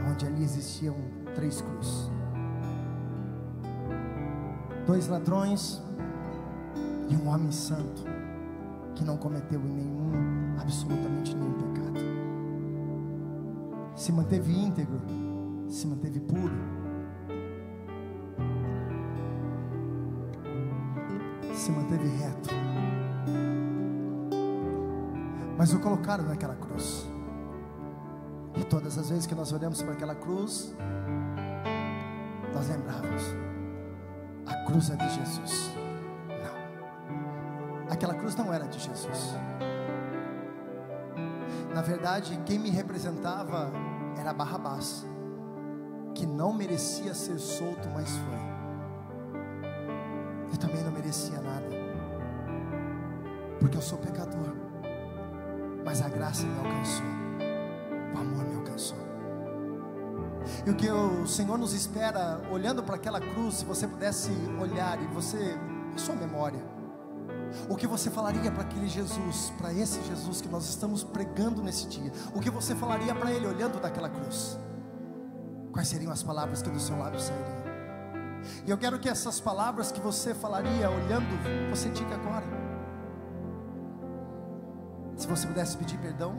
onde 0.09 0.26
ali 0.26 0.43
existiam 0.43 0.95
três 1.36 1.61
cruzes. 1.61 2.11
Dois 4.86 5.07
ladrões 5.07 5.82
e 7.09 7.15
um 7.15 7.28
homem 7.28 7.51
santo 7.51 8.03
que 8.95 9.03
não 9.03 9.18
cometeu 9.18 9.59
nenhum, 9.59 10.55
absolutamente 10.59 11.36
nenhum 11.36 11.53
pecado. 11.53 11.99
Se 13.95 14.11
manteve 14.11 14.53
íntegro, 14.53 15.01
se 15.68 15.88
manteve 15.88 16.20
puro. 16.20 16.87
Se 21.68 21.74
manteve 21.74 22.07
reto. 22.07 22.49
Mas 25.57 25.74
o 25.74 25.80
colocaram 25.82 26.24
naquela 26.24 26.55
cruz. 26.55 27.05
E 28.55 28.63
todas 28.63 28.97
as 28.97 29.09
vezes 29.09 29.26
que 29.26 29.36
nós 29.36 29.51
olhamos 29.51 29.82
para 29.82 29.91
aquela 29.91 30.15
cruz, 30.15 30.74
nós 32.53 32.70
lembrávamos: 32.70 33.22
a 34.45 34.55
cruz 34.63 34.89
é 34.91 34.95
de 34.95 35.09
Jesus. 35.09 35.74
Não, 36.30 37.91
aquela 37.91 38.13
cruz 38.13 38.34
não 38.38 38.53
era 38.53 38.65
de 38.65 38.80
Jesus. 38.80 39.36
Na 41.76 41.82
verdade, 41.82 42.39
quem 42.45 42.59
me 42.59 42.70
representava 42.70 43.74
era 44.18 44.34
Barrabás, 44.34 45.05
que 46.15 46.26
não 46.26 46.53
merecia 46.53 47.13
ser 47.13 47.38
solto, 47.38 47.89
mas 47.93 48.09
foi. 48.09 48.47
Eu 50.52 50.58
também 50.58 50.84
não 50.84 50.91
merecia 50.91 51.39
nada, 51.41 51.68
porque 53.60 53.78
eu 53.78 53.82
sou 53.82 53.98
pecador, 53.98 54.56
mas 55.84 56.02
a 56.02 56.10
graça 56.10 56.45
me 56.45 56.58
alcançou, 56.58 57.06
o 58.16 58.18
amor 58.18 58.45
me 58.45 58.56
alcançou. 58.56 58.98
E 60.66 60.70
o 60.70 60.76
que 60.76 60.89
o 60.89 61.28
Senhor 61.28 61.58
nos 61.58 61.74
espera, 61.74 62.41
olhando 62.52 62.82
para 62.82 62.95
aquela 62.95 63.20
cruz, 63.20 63.56
se 63.56 63.66
você 63.66 63.88
pudesse 63.88 64.32
olhar 64.60 65.02
e 65.02 65.06
você, 65.08 65.58
em 65.93 65.98
sua 65.98 66.16
memória, 66.16 66.64
o 67.70 67.76
que 67.76 67.88
você 67.88 68.10
falaria 68.10 68.52
para 68.52 68.64
aquele 68.64 68.88
Jesus, 68.88 69.52
para 69.58 69.74
esse 69.74 70.02
Jesus 70.04 70.41
que 70.41 70.48
nós 70.48 70.68
estamos 70.68 71.04
pregando 71.04 71.62
nesse 71.62 71.88
dia? 71.88 72.12
O 72.34 72.39
que 72.39 72.50
você 72.50 72.76
falaria 72.76 73.14
para 73.14 73.32
ele 73.32 73.48
olhando 73.48 73.80
daquela 73.80 74.10
cruz? 74.10 74.58
Quais 75.72 75.88
seriam 75.88 76.12
as 76.12 76.24
palavras 76.24 76.62
que 76.62 76.70
do 76.70 76.80
seu 76.80 76.98
lábio 76.98 77.20
sairiam? 77.20 77.57
E 78.66 78.70
eu 78.70 78.78
quero 78.78 79.00
que 79.00 79.10
essas 79.10 79.39
palavras 79.39 79.91
que 79.91 80.00
você 80.00 80.34
falaria 80.34 80.89
olhando, 80.89 81.28
você 81.70 81.89
diga 81.89 82.16
agora. 82.16 82.45
Se 85.16 85.28
você 85.28 85.48
pudesse 85.48 85.78
pedir 85.78 85.98
perdão, 85.98 86.36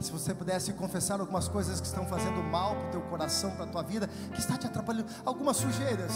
se 0.00 0.10
você 0.10 0.34
pudesse 0.34 0.72
confessar 0.72 1.20
algumas 1.20 1.48
coisas 1.48 1.80
que 1.80 1.86
estão 1.86 2.06
fazendo 2.06 2.42
mal 2.42 2.74
para 2.74 2.88
o 2.88 2.90
teu 2.90 3.00
coração, 3.02 3.50
para 3.52 3.64
a 3.64 3.68
tua 3.68 3.82
vida, 3.82 4.08
que 4.32 4.40
está 4.40 4.56
te 4.56 4.66
atrapalhando, 4.66 5.08
algumas 5.24 5.56
sujeiras, 5.56 6.12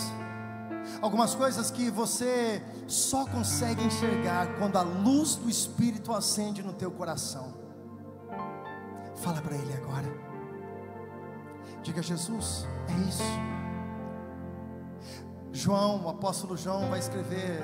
algumas 1.01 1.35
coisas 1.35 1.71
que 1.71 1.91
você 1.91 2.63
só 2.87 3.25
consegue 3.27 3.83
enxergar 3.85 4.59
quando 4.59 4.77
a 4.77 4.83
luz 4.83 5.37
do 5.37 5.49
Espírito 5.49 6.13
acende 6.13 6.63
no 6.63 6.73
teu 6.73 6.91
coração. 6.91 7.55
Fala 9.17 9.41
para 9.41 9.55
Ele 9.55 9.73
agora. 9.75 10.13
Diga, 11.83 12.03
Jesus, 12.03 12.67
é 12.89 13.09
isso. 13.09 13.62
João, 15.53 16.05
o 16.05 16.09
apóstolo 16.09 16.57
João, 16.57 16.89
vai 16.89 16.99
escrever: 16.99 17.61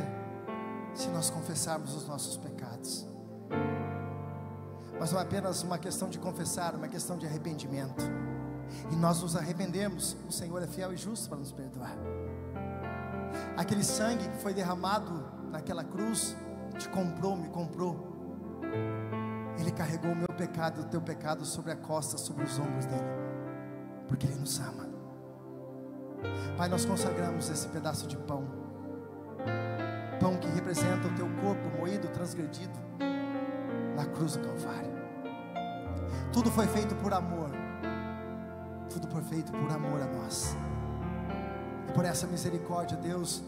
se 0.95 1.09
nós 1.09 1.31
confessarmos 1.31 1.95
os 1.95 2.07
nossos 2.07 2.37
pecados. 2.37 3.07
Mas 5.01 5.13
não 5.13 5.19
é 5.19 5.23
apenas 5.23 5.63
uma 5.63 5.79
questão 5.79 6.09
de 6.09 6.19
confessar, 6.19 6.75
é 6.75 6.77
uma 6.77 6.89
questão 6.89 7.17
de 7.17 7.25
arrependimento. 7.27 8.05
E 8.91 8.97
nós 8.97 9.23
nos 9.23 9.37
arrependemos, 9.37 10.17
o 10.29 10.33
Senhor 10.33 10.63
é 10.63 10.67
fiel 10.67 10.93
e 10.93 10.97
justo 10.97 11.29
para 11.29 11.39
nos 11.39 11.53
perdoar. 11.53 11.97
Aquele 13.57 13.85
sangue 13.85 14.29
que 14.29 14.37
foi 14.39 14.53
derramado 14.53 15.25
naquela 15.51 15.85
cruz 15.85 16.37
te 16.79 16.89
comprou, 16.89 17.37
me 17.37 17.49
comprou. 17.49 18.07
Ele 19.59 19.71
carregou 19.71 20.13
o 20.13 20.17
meu 20.17 20.29
pecado, 20.29 20.83
o 20.83 20.85
teu 20.85 21.01
pecado 21.01 21.45
sobre 21.45 21.73
a 21.73 21.77
costa, 21.77 22.19
sobre 22.19 22.45
os 22.45 22.59
ombros 22.59 22.85
dele, 22.87 23.03
porque 24.07 24.27
ele 24.27 24.37
nos 24.37 24.59
ama. 24.61 24.88
Pai, 26.57 26.69
nós 26.69 26.85
consagramos 26.85 27.49
esse 27.51 27.69
pedaço 27.69 28.07
de 28.07 28.17
pão, 28.17 28.45
pão 30.21 30.37
que 30.37 30.49
representa 30.49 31.07
o 31.07 31.15
teu 31.15 31.29
corpo 31.41 31.79
moído, 31.79 32.09
transgredido 32.09 32.79
na 33.95 34.05
cruz 34.07 34.37
do 34.37 34.45
Calvário. 34.45 34.99
Tudo 36.33 36.51
foi 36.51 36.67
feito 36.67 36.95
por 36.97 37.13
amor, 37.13 37.51
tudo 38.91 39.09
foi 39.09 39.23
feito 39.23 39.53
por 39.53 39.71
amor 39.71 40.03
a 40.03 40.07
nós. 40.07 40.57
E 41.89 41.93
por 41.93 42.05
essa 42.05 42.27
misericórdia, 42.27 42.97
Deus, 42.97 43.43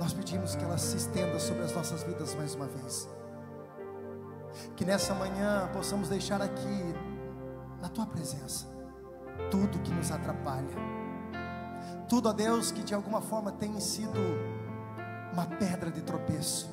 nós 0.00 0.12
pedimos 0.12 0.54
que 0.54 0.64
ela 0.64 0.78
se 0.78 0.96
estenda 0.96 1.38
sobre 1.38 1.62
as 1.62 1.74
nossas 1.74 2.02
vidas 2.02 2.34
mais 2.34 2.54
uma 2.54 2.66
vez. 2.66 3.08
Que 4.76 4.84
nessa 4.84 5.14
manhã 5.14 5.68
possamos 5.72 6.08
deixar 6.08 6.42
aqui, 6.42 6.94
na 7.80 7.88
tua 7.88 8.06
presença, 8.06 8.66
tudo 9.50 9.78
que 9.80 9.92
nos 9.92 10.10
atrapalha, 10.10 11.01
tudo 12.12 12.28
a 12.28 12.32
Deus 12.32 12.70
que 12.70 12.82
de 12.82 12.94
alguma 12.94 13.22
forma 13.22 13.50
tem 13.50 13.80
sido 13.80 14.20
uma 15.32 15.46
pedra 15.46 15.90
de 15.90 16.02
tropeço, 16.02 16.70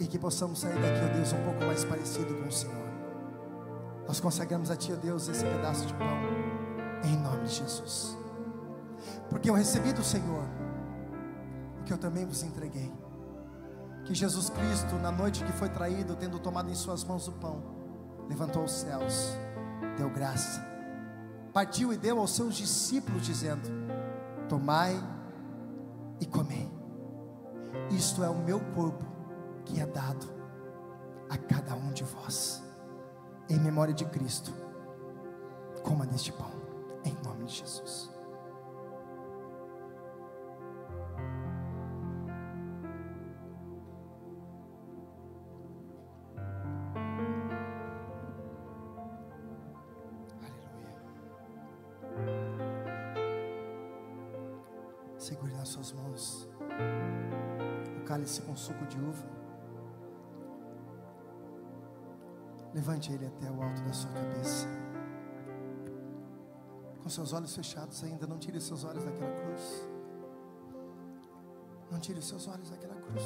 e 0.00 0.06
que 0.08 0.18
possamos 0.18 0.58
sair 0.58 0.74
daqui, 0.74 1.00
ó 1.08 1.14
Deus, 1.14 1.32
um 1.32 1.44
pouco 1.44 1.64
mais 1.64 1.84
parecido 1.84 2.34
com 2.34 2.48
o 2.48 2.52
Senhor. 2.52 2.88
Nós 4.08 4.18
consagramos 4.18 4.68
a 4.68 4.74
Ti, 4.74 4.92
ó 4.92 4.96
Deus, 4.96 5.28
esse 5.28 5.44
pedaço 5.44 5.86
de 5.86 5.94
pão, 5.94 6.18
em 7.04 7.16
nome 7.16 7.44
de 7.44 7.54
Jesus 7.54 8.22
porque 9.32 9.48
eu 9.48 9.54
recebi 9.54 9.94
do 9.94 10.04
Senhor 10.04 10.44
o 11.80 11.84
que 11.84 11.92
eu 11.92 11.96
também 11.96 12.26
vos 12.26 12.42
entreguei. 12.42 12.92
Que 14.04 14.14
Jesus 14.14 14.50
Cristo, 14.50 14.96
na 14.96 15.10
noite 15.10 15.42
que 15.42 15.52
foi 15.52 15.70
traído, 15.70 16.14
tendo 16.14 16.38
tomado 16.38 16.70
em 16.70 16.74
Suas 16.74 17.02
mãos 17.02 17.26
o 17.28 17.32
pão, 17.32 17.62
levantou 18.28 18.62
os 18.64 18.72
céus, 18.72 19.30
deu 19.96 20.10
graça, 20.10 20.60
partiu 21.50 21.94
e 21.94 21.96
deu 21.96 22.18
aos 22.18 22.36
seus 22.36 22.54
discípulos, 22.56 23.24
dizendo: 23.24 23.62
Tomai 24.48 24.94
e 26.20 26.26
comei, 26.26 26.70
isto 27.90 28.22
é 28.22 28.28
o 28.28 28.38
meu 28.38 28.60
corpo 28.74 29.04
que 29.64 29.80
é 29.80 29.86
dado 29.86 30.26
a 31.30 31.38
cada 31.38 31.74
um 31.74 31.92
de 31.92 32.04
vós, 32.04 32.62
em 33.48 33.58
memória 33.58 33.94
de 33.94 34.04
Cristo. 34.04 34.52
Coma 35.82 36.06
deste 36.06 36.32
pão, 36.32 36.50
em 37.04 37.16
nome 37.24 37.44
de 37.46 37.54
Jesus. 37.54 38.11
Cálice 58.32 58.42
com 58.42 58.56
suco 58.56 58.86
de 58.86 58.98
uva. 58.98 59.26
Levante 62.72 63.12
ele 63.12 63.26
até 63.26 63.50
o 63.50 63.62
alto 63.62 63.82
da 63.82 63.92
sua 63.92 64.10
cabeça. 64.10 64.66
Com 67.02 67.08
seus 67.08 67.32
olhos 67.32 67.54
fechados 67.54 68.02
ainda, 68.04 68.26
não 68.26 68.38
tire 68.38 68.60
seus 68.60 68.84
olhos 68.84 69.04
daquela 69.04 69.30
cruz. 69.32 69.88
Não 71.90 72.00
tire 72.00 72.22
seus 72.22 72.48
olhos 72.48 72.70
daquela 72.70 72.94
cruz. 72.94 73.22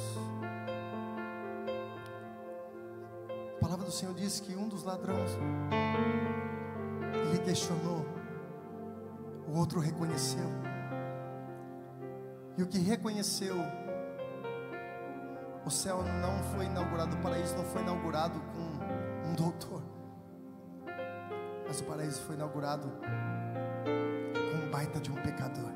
A 3.55 3.59
palavra 3.59 3.85
do 3.85 3.91
Senhor 3.91 4.13
diz 4.15 4.41
que 4.41 4.55
um 4.55 4.67
dos 4.67 4.83
ladrões 4.83 5.31
ele 7.29 7.39
questionou, 7.39 8.05
o 9.47 9.57
outro 9.57 9.79
reconheceu. 9.79 10.49
E 12.57 12.63
o 12.63 12.67
que 12.67 12.79
reconheceu, 12.79 13.55
o 15.67 15.69
céu 15.69 16.01
não 16.01 16.41
foi 16.55 16.65
inaugurado, 16.65 17.13
o 17.17 17.19
paraíso 17.19 17.57
não 17.57 17.65
foi 17.65 17.81
inaugurado 17.81 18.39
com 18.39 19.29
um 19.29 19.35
doutor, 19.35 19.83
mas 21.67 21.81
o 21.81 21.83
paraíso 21.83 22.21
foi 22.21 22.35
inaugurado 22.35 22.89
com 23.83 24.65
um 24.65 24.71
baita 24.71 24.97
de 25.01 25.11
um 25.11 25.15
pecador. 25.15 25.69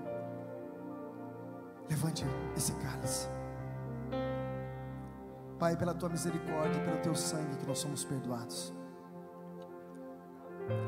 levante 1.90 2.24
esse 2.56 2.72
cálice. 2.76 3.28
Pai, 5.60 5.76
pela 5.76 5.94
tua 5.94 6.08
misericórdia, 6.08 6.82
pelo 6.84 6.98
teu 7.00 7.14
sangue 7.14 7.58
que 7.58 7.68
nós 7.68 7.80
somos 7.80 8.06
perdoados. 8.06 8.74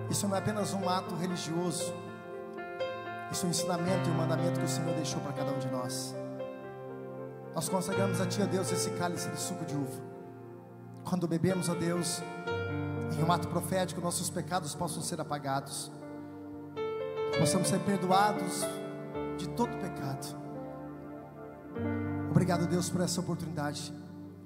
Isso 0.10 0.26
não 0.30 0.36
é 0.38 0.40
apenas 0.40 0.74
um 0.74 0.88
ato 0.88 1.14
religioso, 1.16 1.94
isso 3.30 3.46
é 3.46 3.48
um 3.48 3.50
ensinamento 3.50 4.08
e 4.08 4.12
um 4.14 4.16
mandamento 4.16 4.62
que 4.62 4.66
o 4.66 4.70
Senhor 4.70 4.96
deixou 4.96 5.20
para 5.20 5.34
cada 5.34 5.52
um 5.52 5.60
de 5.60 5.70
nós. 5.70 6.23
Nós 7.56 7.70
consagramos 7.70 8.20
a 8.20 8.26
Ti, 8.26 8.42
ó 8.42 8.46
Deus, 8.46 8.72
esse 8.72 8.90
cálice 8.92 9.30
de 9.30 9.40
suco 9.40 9.64
de 9.64 9.76
uva. 9.76 10.02
Quando 11.04 11.28
bebemos, 11.28 11.70
ó 11.70 11.76
Deus, 11.76 12.22
em 13.16 13.24
um 13.24 13.32
ato 13.32 13.48
profético, 13.48 14.02
nossos 14.02 14.30
pecados 14.30 14.74
possam 14.74 15.04
ser 15.04 15.22
apagados, 15.22 15.92
possamos 17.38 17.68
ser 17.68 17.80
perdoados 17.82 18.62
de 19.38 19.48
todo 19.50 19.70
pecado. 19.78 20.36
Obrigado, 22.32 22.66
Deus, 22.66 22.90
por 22.90 23.02
essa 23.02 23.22
oportunidade. 23.22 23.94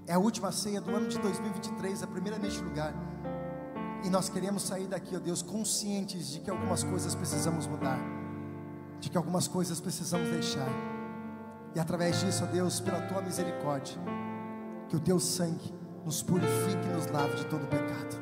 É 0.05 0.13
a 0.13 0.19
última 0.19 0.51
ceia 0.51 0.81
do 0.81 0.93
ano 0.93 1.07
de 1.07 1.17
2023, 1.17 2.03
a 2.03 2.07
primeira 2.07 2.37
neste 2.37 2.61
lugar. 2.61 2.93
E 4.03 4.09
nós 4.09 4.27
queremos 4.27 4.63
sair 4.63 4.87
daqui, 4.87 5.15
ó 5.15 5.19
Deus, 5.19 5.41
conscientes 5.41 6.29
de 6.29 6.41
que 6.41 6.49
algumas 6.49 6.83
coisas 6.83 7.15
precisamos 7.15 7.67
mudar, 7.67 7.99
de 8.99 9.09
que 9.09 9.17
algumas 9.17 9.47
coisas 9.47 9.79
precisamos 9.79 10.29
deixar. 10.29 10.96
E 11.77 11.79
através 11.79 12.21
disso, 12.21 12.43
ó 12.43 12.47
Deus, 12.47 12.79
pela 12.79 12.99
tua 13.01 13.21
misericórdia, 13.21 14.01
que 14.89 14.95
o 14.95 14.99
teu 14.99 15.19
sangue 15.19 15.71
nos 16.03 16.23
purifique 16.23 16.83
e 16.83 16.91
nos 16.91 17.05
lave 17.05 17.35
de 17.35 17.45
todo 17.45 17.67
pecado. 17.67 18.17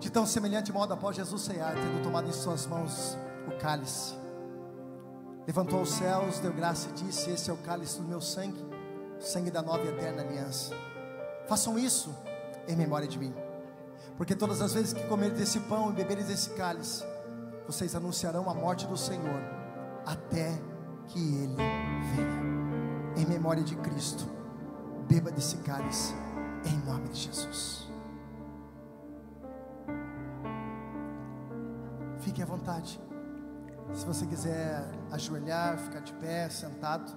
De 0.00 0.10
tão 0.10 0.26
semelhante 0.26 0.72
modo, 0.72 0.92
após 0.92 1.14
Jesus 1.14 1.42
ceiar, 1.42 1.74
tendo 1.74 2.02
tomado 2.02 2.28
em 2.28 2.32
suas 2.32 2.66
mãos 2.66 3.16
o 3.46 3.56
cálice, 3.56 4.16
levantou 5.46 5.80
os 5.80 5.90
céus, 5.90 6.40
deu 6.40 6.52
graça 6.52 6.88
e 6.88 7.04
disse: 7.04 7.30
Esse 7.30 7.50
é 7.50 7.52
o 7.52 7.56
cálice 7.58 8.00
do 8.00 8.08
meu 8.08 8.20
sangue, 8.20 8.66
sangue 9.20 9.52
da 9.52 9.62
nova 9.62 9.84
e 9.84 9.90
eterna 9.90 10.22
aliança. 10.22 10.74
Façam 11.46 11.78
isso 11.78 12.12
em 12.66 12.74
memória 12.74 13.06
de 13.06 13.16
mim, 13.16 13.32
porque 14.16 14.34
todas 14.34 14.60
as 14.60 14.74
vezes 14.74 14.92
que 14.92 15.04
comerem 15.04 15.36
desse 15.36 15.60
pão 15.60 15.90
e 15.90 15.92
beberem 15.92 16.24
desse 16.24 16.50
cálice, 16.50 17.04
vocês 17.64 17.94
anunciarão 17.94 18.50
a 18.50 18.54
morte 18.54 18.88
do 18.88 18.96
Senhor 18.96 19.40
até 20.04 20.73
que 21.08 21.18
Ele 21.18 21.56
venha. 21.56 22.44
Em 23.16 23.26
memória 23.26 23.62
de 23.62 23.76
Cristo, 23.76 24.26
beba 25.08 25.30
desse 25.30 25.56
cálice, 25.58 26.14
em 26.64 26.76
nome 26.84 27.08
de 27.08 27.20
Jesus. 27.20 27.88
Fique 32.18 32.42
à 32.42 32.46
vontade. 32.46 33.00
Se 33.92 34.04
você 34.04 34.26
quiser 34.26 34.84
ajoelhar, 35.12 35.78
ficar 35.78 36.00
de 36.00 36.12
pé, 36.14 36.48
sentado, 36.48 37.12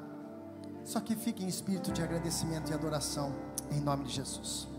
só 0.84 1.00
que 1.00 1.16
fique 1.16 1.44
em 1.44 1.48
espírito 1.48 1.92
de 1.92 2.04
agradecimento 2.04 2.72
e 2.72 2.74
adoração, 2.74 3.34
em 3.72 3.80
nome 3.80 4.04
de 4.04 4.14
Jesus. 4.14 4.77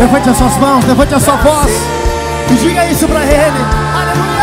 Levante 0.00 0.30
as 0.30 0.38
suas 0.38 0.56
mãos, 0.56 0.82
levante 0.86 1.14
a 1.14 1.20
sua 1.20 1.36
voz 1.36 1.70
e 2.50 2.54
diga 2.54 2.86
isso 2.86 3.06
para 3.06 3.22
Ele. 3.22 3.58
Aleluia. 3.94 4.39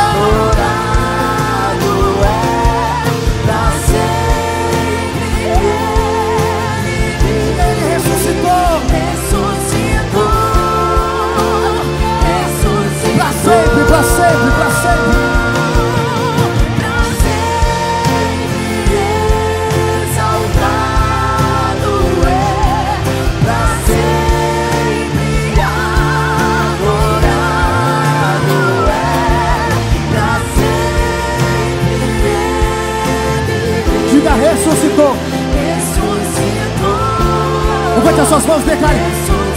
Levante 37.95 38.21
as 38.21 38.27
suas 38.27 38.45
mãos 38.45 38.61
e 38.61 38.65
declare. 38.65 38.97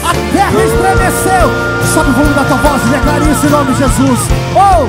A 0.04 0.12
terra 0.32 0.64
estremeceu. 0.64 1.50
Sobe 1.92 2.10
o 2.10 2.12
volume 2.12 2.34
da 2.34 2.44
tua 2.44 2.56
voz 2.56 2.82
e 2.82 2.88
declare 2.88 3.30
isso 3.30 3.46
em 3.46 3.50
nome 3.50 3.72
de 3.72 3.78
Jesus. 3.78 4.20
Oh! 4.54 4.86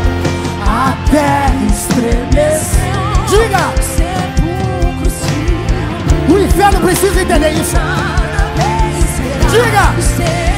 A 0.67 0.93
terra 1.09 1.53
estremeceu. 1.69 2.91
Diga! 3.27 3.73
O 6.29 6.39
inferno 6.39 6.79
precisa 6.81 7.21
entender 7.21 7.49
isso. 7.49 7.75
Diga! 9.49 10.50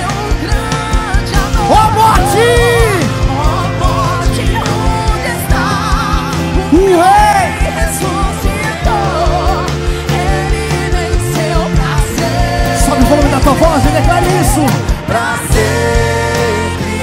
Voz 13.73 13.85
e 13.85 13.89
declare 13.89 14.25
isso. 14.41 14.61
Pra 15.07 15.37
sempre 15.51 16.93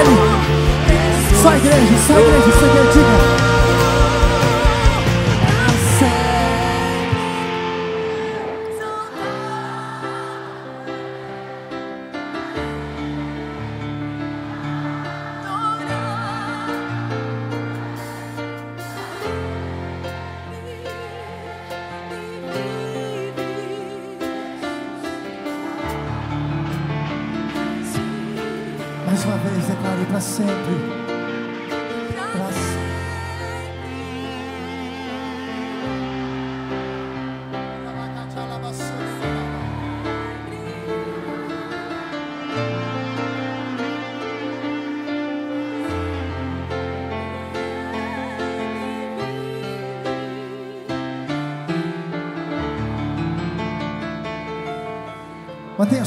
Ele. 0.00 0.16
Só 1.42 1.48
a 1.50 1.56
igreja, 1.58 1.94
só 2.06 2.12
a 2.14 2.20
igreja, 2.20 2.52
só 2.58 2.64
a 2.64 2.68
igreja. 2.68 2.83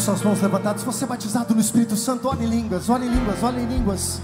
Suas 0.08 0.22
mãos 0.22 0.42
levantadas. 0.42 0.84
Você 0.84 1.04
é 1.04 1.08
batizado 1.08 1.54
no 1.54 1.60
Espírito 1.60 1.98
Santo, 1.98 2.30
ore 2.30 2.46
em 2.46 2.48
línguas, 2.48 2.90
ore 2.90 3.06
em 3.06 3.10
línguas, 3.10 3.44
ore 3.44 3.58
em 3.60 3.66
línguas. 3.66 4.22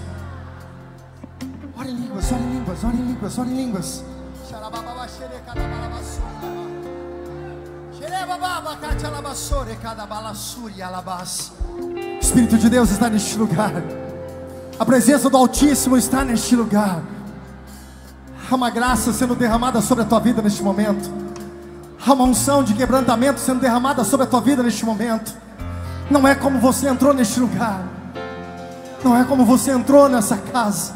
Ore 1.77 1.89
em 1.89 1.95
línguas, 1.95 2.31
ore 2.31 2.41
em 2.41 2.53
línguas, 2.53 2.84
ore 2.84 2.97
em 2.97 3.05
línguas, 3.05 3.38
ore 3.38 3.49
línguas. 3.49 4.03
Espírito 12.21 12.57
de 12.57 12.69
Deus 12.69 12.89
está 12.89 13.09
neste 13.09 13.38
lugar. 13.38 13.73
A 14.79 14.86
presença 14.86 15.29
do 15.29 15.36
Altíssimo 15.36 15.97
está 15.97 16.23
neste 16.23 16.55
lugar. 16.55 17.03
Há 18.49 18.55
uma 18.55 18.69
graça 18.69 19.11
sendo 19.11 19.36
derramada 19.36 19.81
sobre 19.81 20.05
a 20.05 20.07
tua 20.07 20.19
vida 20.21 20.41
neste 20.41 20.63
momento. 20.63 21.11
Há 22.05 22.13
uma 22.13 22.23
unção 22.23 22.63
de 22.63 22.73
quebrantamento 22.73 23.41
sendo 23.41 23.59
derramada 23.59 24.05
sobre 24.05 24.25
a 24.25 24.29
tua 24.29 24.39
vida 24.39 24.63
neste 24.63 24.86
momento. 24.86 25.43
Não 26.10 26.28
é 26.28 26.36
como 26.36 26.60
você 26.60 26.88
entrou 26.88 27.14
neste 27.14 27.39
lugar. 27.39 27.84
Não 29.04 29.18
é 29.18 29.24
como 29.24 29.45
você 29.45 29.72
entrou 29.72 30.08
nessa 30.08 30.38
casa. 30.38 30.93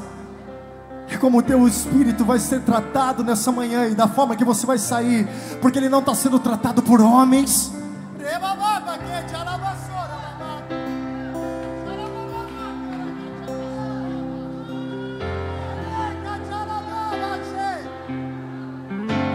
É 1.09 1.17
como 1.17 1.39
o 1.39 1.41
teu 1.41 1.67
espírito 1.67 2.25
vai 2.25 2.37
ser 2.37 2.61
tratado 2.61 3.23
nessa 3.23 3.51
manhã 3.51 3.87
e 3.87 3.95
da 3.95 4.07
forma 4.07 4.35
que 4.35 4.43
você 4.43 4.65
vai 4.65 4.77
sair, 4.77 5.27
porque 5.61 5.79
ele 5.79 5.89
não 5.89 5.99
está 5.99 6.13
sendo 6.13 6.37
tratado 6.39 6.81
por 6.83 7.01
homens. 7.01 7.71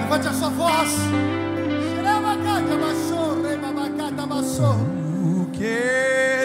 Levante 0.01 0.29
a 0.29 0.33
sua 0.33 0.51
voz. 0.51 1.13
Que 5.53 6.42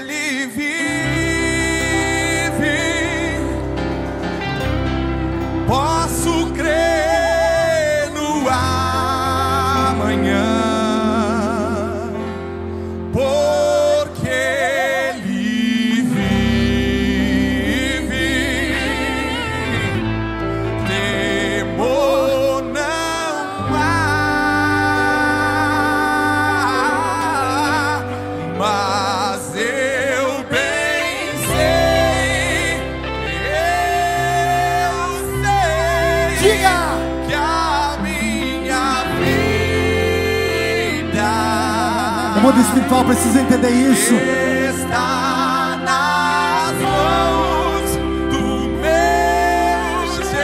espiritual 42.77 43.05
precisa 43.05 43.41
entender 43.41 43.69
isso. 43.69 44.13
está 44.13 45.77
nas 45.83 46.73
mãos 46.81 47.97
do 48.29 48.69
meu 48.77 50.07
Jesus 50.13 50.35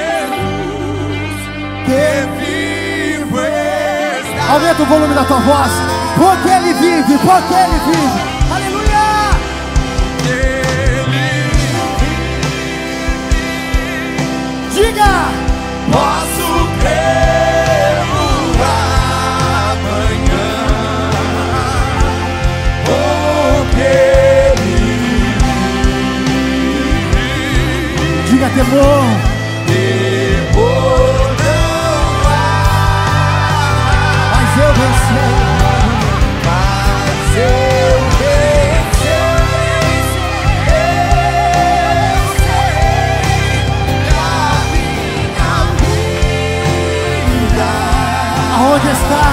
que 1.86 2.06
vivo 2.40 3.40
está. 3.40 4.44
Aumenta 4.54 4.82
o 4.82 4.86
volume 4.86 5.14
da 5.14 5.24
tua 5.26 5.40
voz. 5.40 5.72
Porque 6.16 6.50
ele 6.50 6.74
vive, 6.74 7.18
porque 7.20 7.54
ele 7.54 7.80
vive. 7.86 8.22
Aleluia! 8.54 9.34
Ele 10.26 10.54
Diga! 14.74 15.14
Posso 15.92 16.48
crer 16.80 17.43
Diga 28.74 29.06
temor. 29.68 31.14
Mas 34.32 34.52
eu 34.58 34.72
venci. 34.74 35.22
mas 36.44 37.30
eu 37.38 37.94
venci. 38.18 39.14
Eu 40.66 40.82
sei 42.40 42.74
que 44.02 44.14
a 44.14 44.42
minha 45.36 45.94
vida 47.30 47.70
Aonde 48.58 48.90
está 48.90 49.26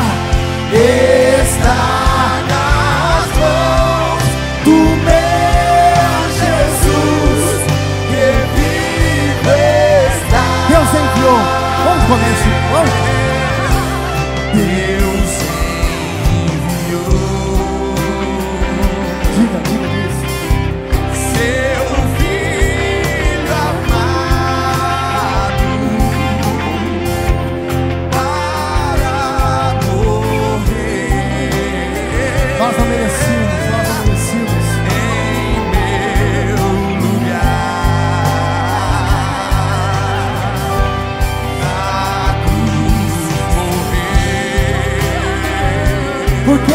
Por 46.50 46.58
quê? 46.62 46.72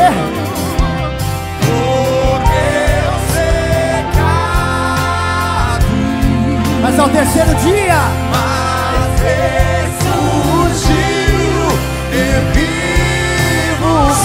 Mas 6.82 6.98
ao 6.98 7.10
terceiro 7.10 7.54
dia, 7.56 7.98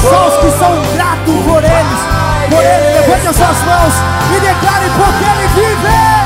só 0.01 0.29
os 0.29 0.37
que 0.37 0.51
são 0.57 0.83
gratos 0.95 1.35
por 1.45 1.65
eles, 1.65 2.01
por 2.49 2.63
ele, 2.63 3.01
levante 3.01 3.27
as 3.27 3.35
suas 3.35 3.59
mãos 3.65 3.95
e 4.37 4.41
declare 4.41 4.87
porque 4.97 5.25
ele 5.25 5.49
vive. 5.57 6.20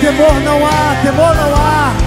Temor 0.00 0.40
não 0.40 0.66
há, 0.66 0.96
temor 1.02 1.34
não 1.34 1.54
há. 1.54 2.05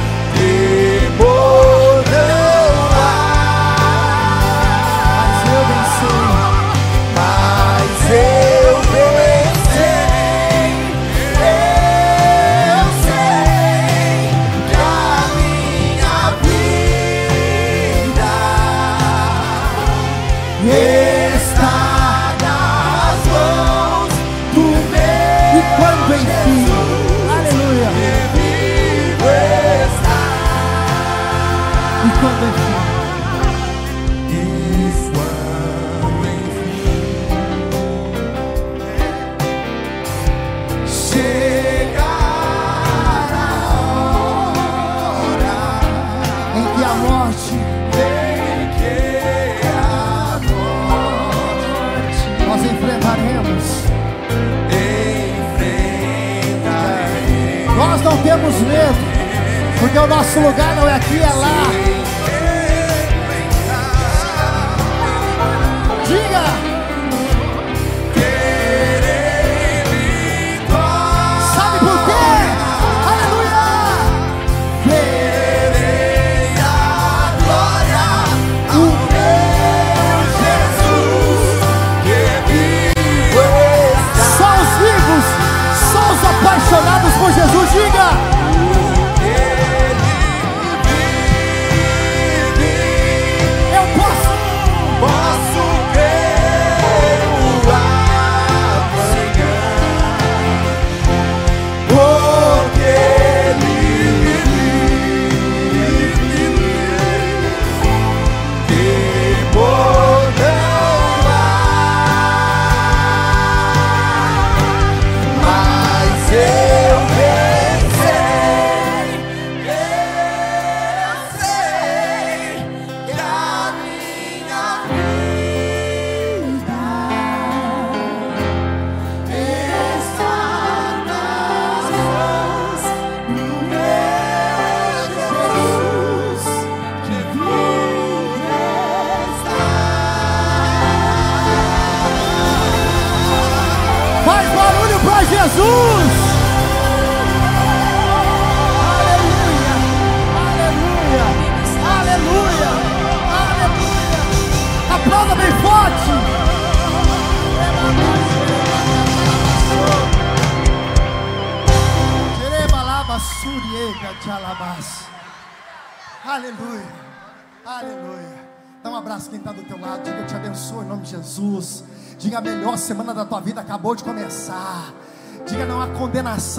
Porque 59.89 59.97
o 59.97 60.07
nosso 60.07 60.39
lugar 60.39 60.75
não 60.75 60.87
é 60.87 60.93
aqui, 60.93 61.19
é 61.19 61.33
lá. 61.33 61.88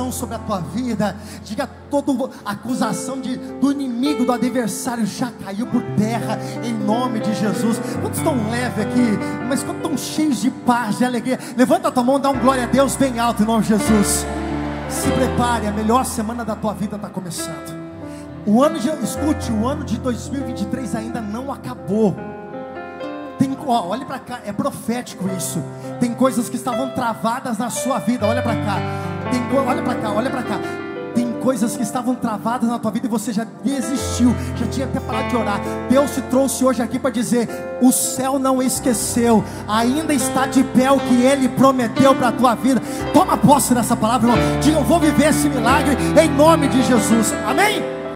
Condenação 0.01 0.11
sobre 0.11 0.35
a 0.37 0.39
tua 0.39 0.61
vida. 0.61 1.15
Diga 1.45 1.69
toda 1.91 2.31
acusação 2.45 3.21
de, 3.21 3.37
do 3.37 3.71
inimigo, 3.71 4.25
do 4.25 4.33
adversário 4.33 5.05
já 5.05 5.31
caiu 5.45 5.67
por 5.67 5.83
terra 5.97 6.39
em 6.65 6.73
nome 6.73 7.21
de 7.21 7.35
Jesus. 7.35 7.79
Quantos 8.01 8.19
estão 8.19 8.51
leve 8.51 8.83
aqui, 8.83 9.19
mas 9.49 9.63
quantos 9.63 9.83
estão 9.83 9.99
cheios 9.99 10.41
de 10.41 10.51
paz, 10.51 10.99
de 10.99 11.05
alegria? 11.05 11.39
Levanta 11.57 11.89
a 11.89 11.91
tua 11.91 12.03
mão, 12.03 12.19
dá 12.19 12.31
um 12.31 12.39
glória 12.39 12.65
a 12.65 12.67
Deus 12.67 12.97
bem 12.97 13.19
alto 13.19 13.43
em 13.43 13.47
nome 13.47 13.63
de 13.63 13.69
Jesus. 13.69 14.25
Se 14.89 15.11
prepare, 15.13 15.67
a 15.67 15.73
melhor 15.73 16.05
semana 16.05 16.45
da 16.45 16.57
tua 16.57 16.73
vida 16.73 16.97
está 16.97 17.09
começando. 17.09 17.79
O 18.47 18.63
ano 18.63 18.81
de, 18.81 18.89
escute, 18.89 19.53
o 19.53 19.67
ano 19.67 19.85
de 19.85 19.99
2023 19.99 20.95
ainda 20.95 21.21
não 21.21 21.53
acabou. 21.53 22.17
Tem, 23.39 23.57
ó, 23.67 23.89
olhe 23.89 24.05
para 24.05 24.19
cá, 24.19 24.41
é 24.45 24.53
profético 24.53 25.29
isso. 25.37 25.63
Tem 25.99 26.15
coisas 26.15 26.49
que 26.49 26.57
estavam 26.57 26.91
travadas 26.91 27.59
na 27.59 27.71
sua 27.71 27.99
vida. 27.99 28.27
Olha 28.27 28.43
para 28.43 28.55
cá. 28.55 29.20
Tem, 29.31 29.59
olha 29.59 29.83
para 29.83 29.95
cá, 29.95 30.12
olha 30.12 30.31
para 30.31 30.43
cá. 30.43 30.61
Tem 31.14 31.33
coisas 31.41 31.76
que 31.76 31.83
estavam 31.83 32.14
travadas 32.14 32.68
na 32.68 32.78
tua 32.78 32.91
vida 32.91 33.07
e 33.07 33.11
você 33.11 33.33
já 33.33 33.45
desistiu, 33.64 34.35
já 34.57 34.66
tinha 34.66 34.87
até 34.87 35.01
parado 35.01 35.28
de 35.28 35.37
orar. 35.37 35.61
Deus 35.89 36.12
te 36.12 36.22
trouxe 36.22 36.64
hoje 36.64 36.83
aqui 36.83 36.99
para 36.99 37.11
dizer: 37.11 37.49
o 37.83 37.91
céu 37.91 38.39
não 38.39 38.62
esqueceu, 38.62 39.45
ainda 39.68 40.14
está 40.14 40.47
de 40.47 40.62
pé 40.62 40.91
o 40.91 41.01
que 41.01 41.22
Ele 41.22 41.49
prometeu 41.49 42.14
para 42.14 42.28
a 42.28 42.33
tua 42.33 42.55
vida. 42.55 42.81
Toma 43.12 43.37
posse 43.37 43.74
dessa 43.74 43.97
palavra, 43.97 44.31
irmão. 44.31 44.61
Diga: 44.61 44.78
eu 44.78 44.85
vou 44.85 45.01
viver 45.01 45.28
esse 45.28 45.49
milagre 45.49 45.97
em 46.22 46.28
nome 46.31 46.68
de 46.68 46.83
Jesus. 46.83 47.35
Amém? 47.47 48.00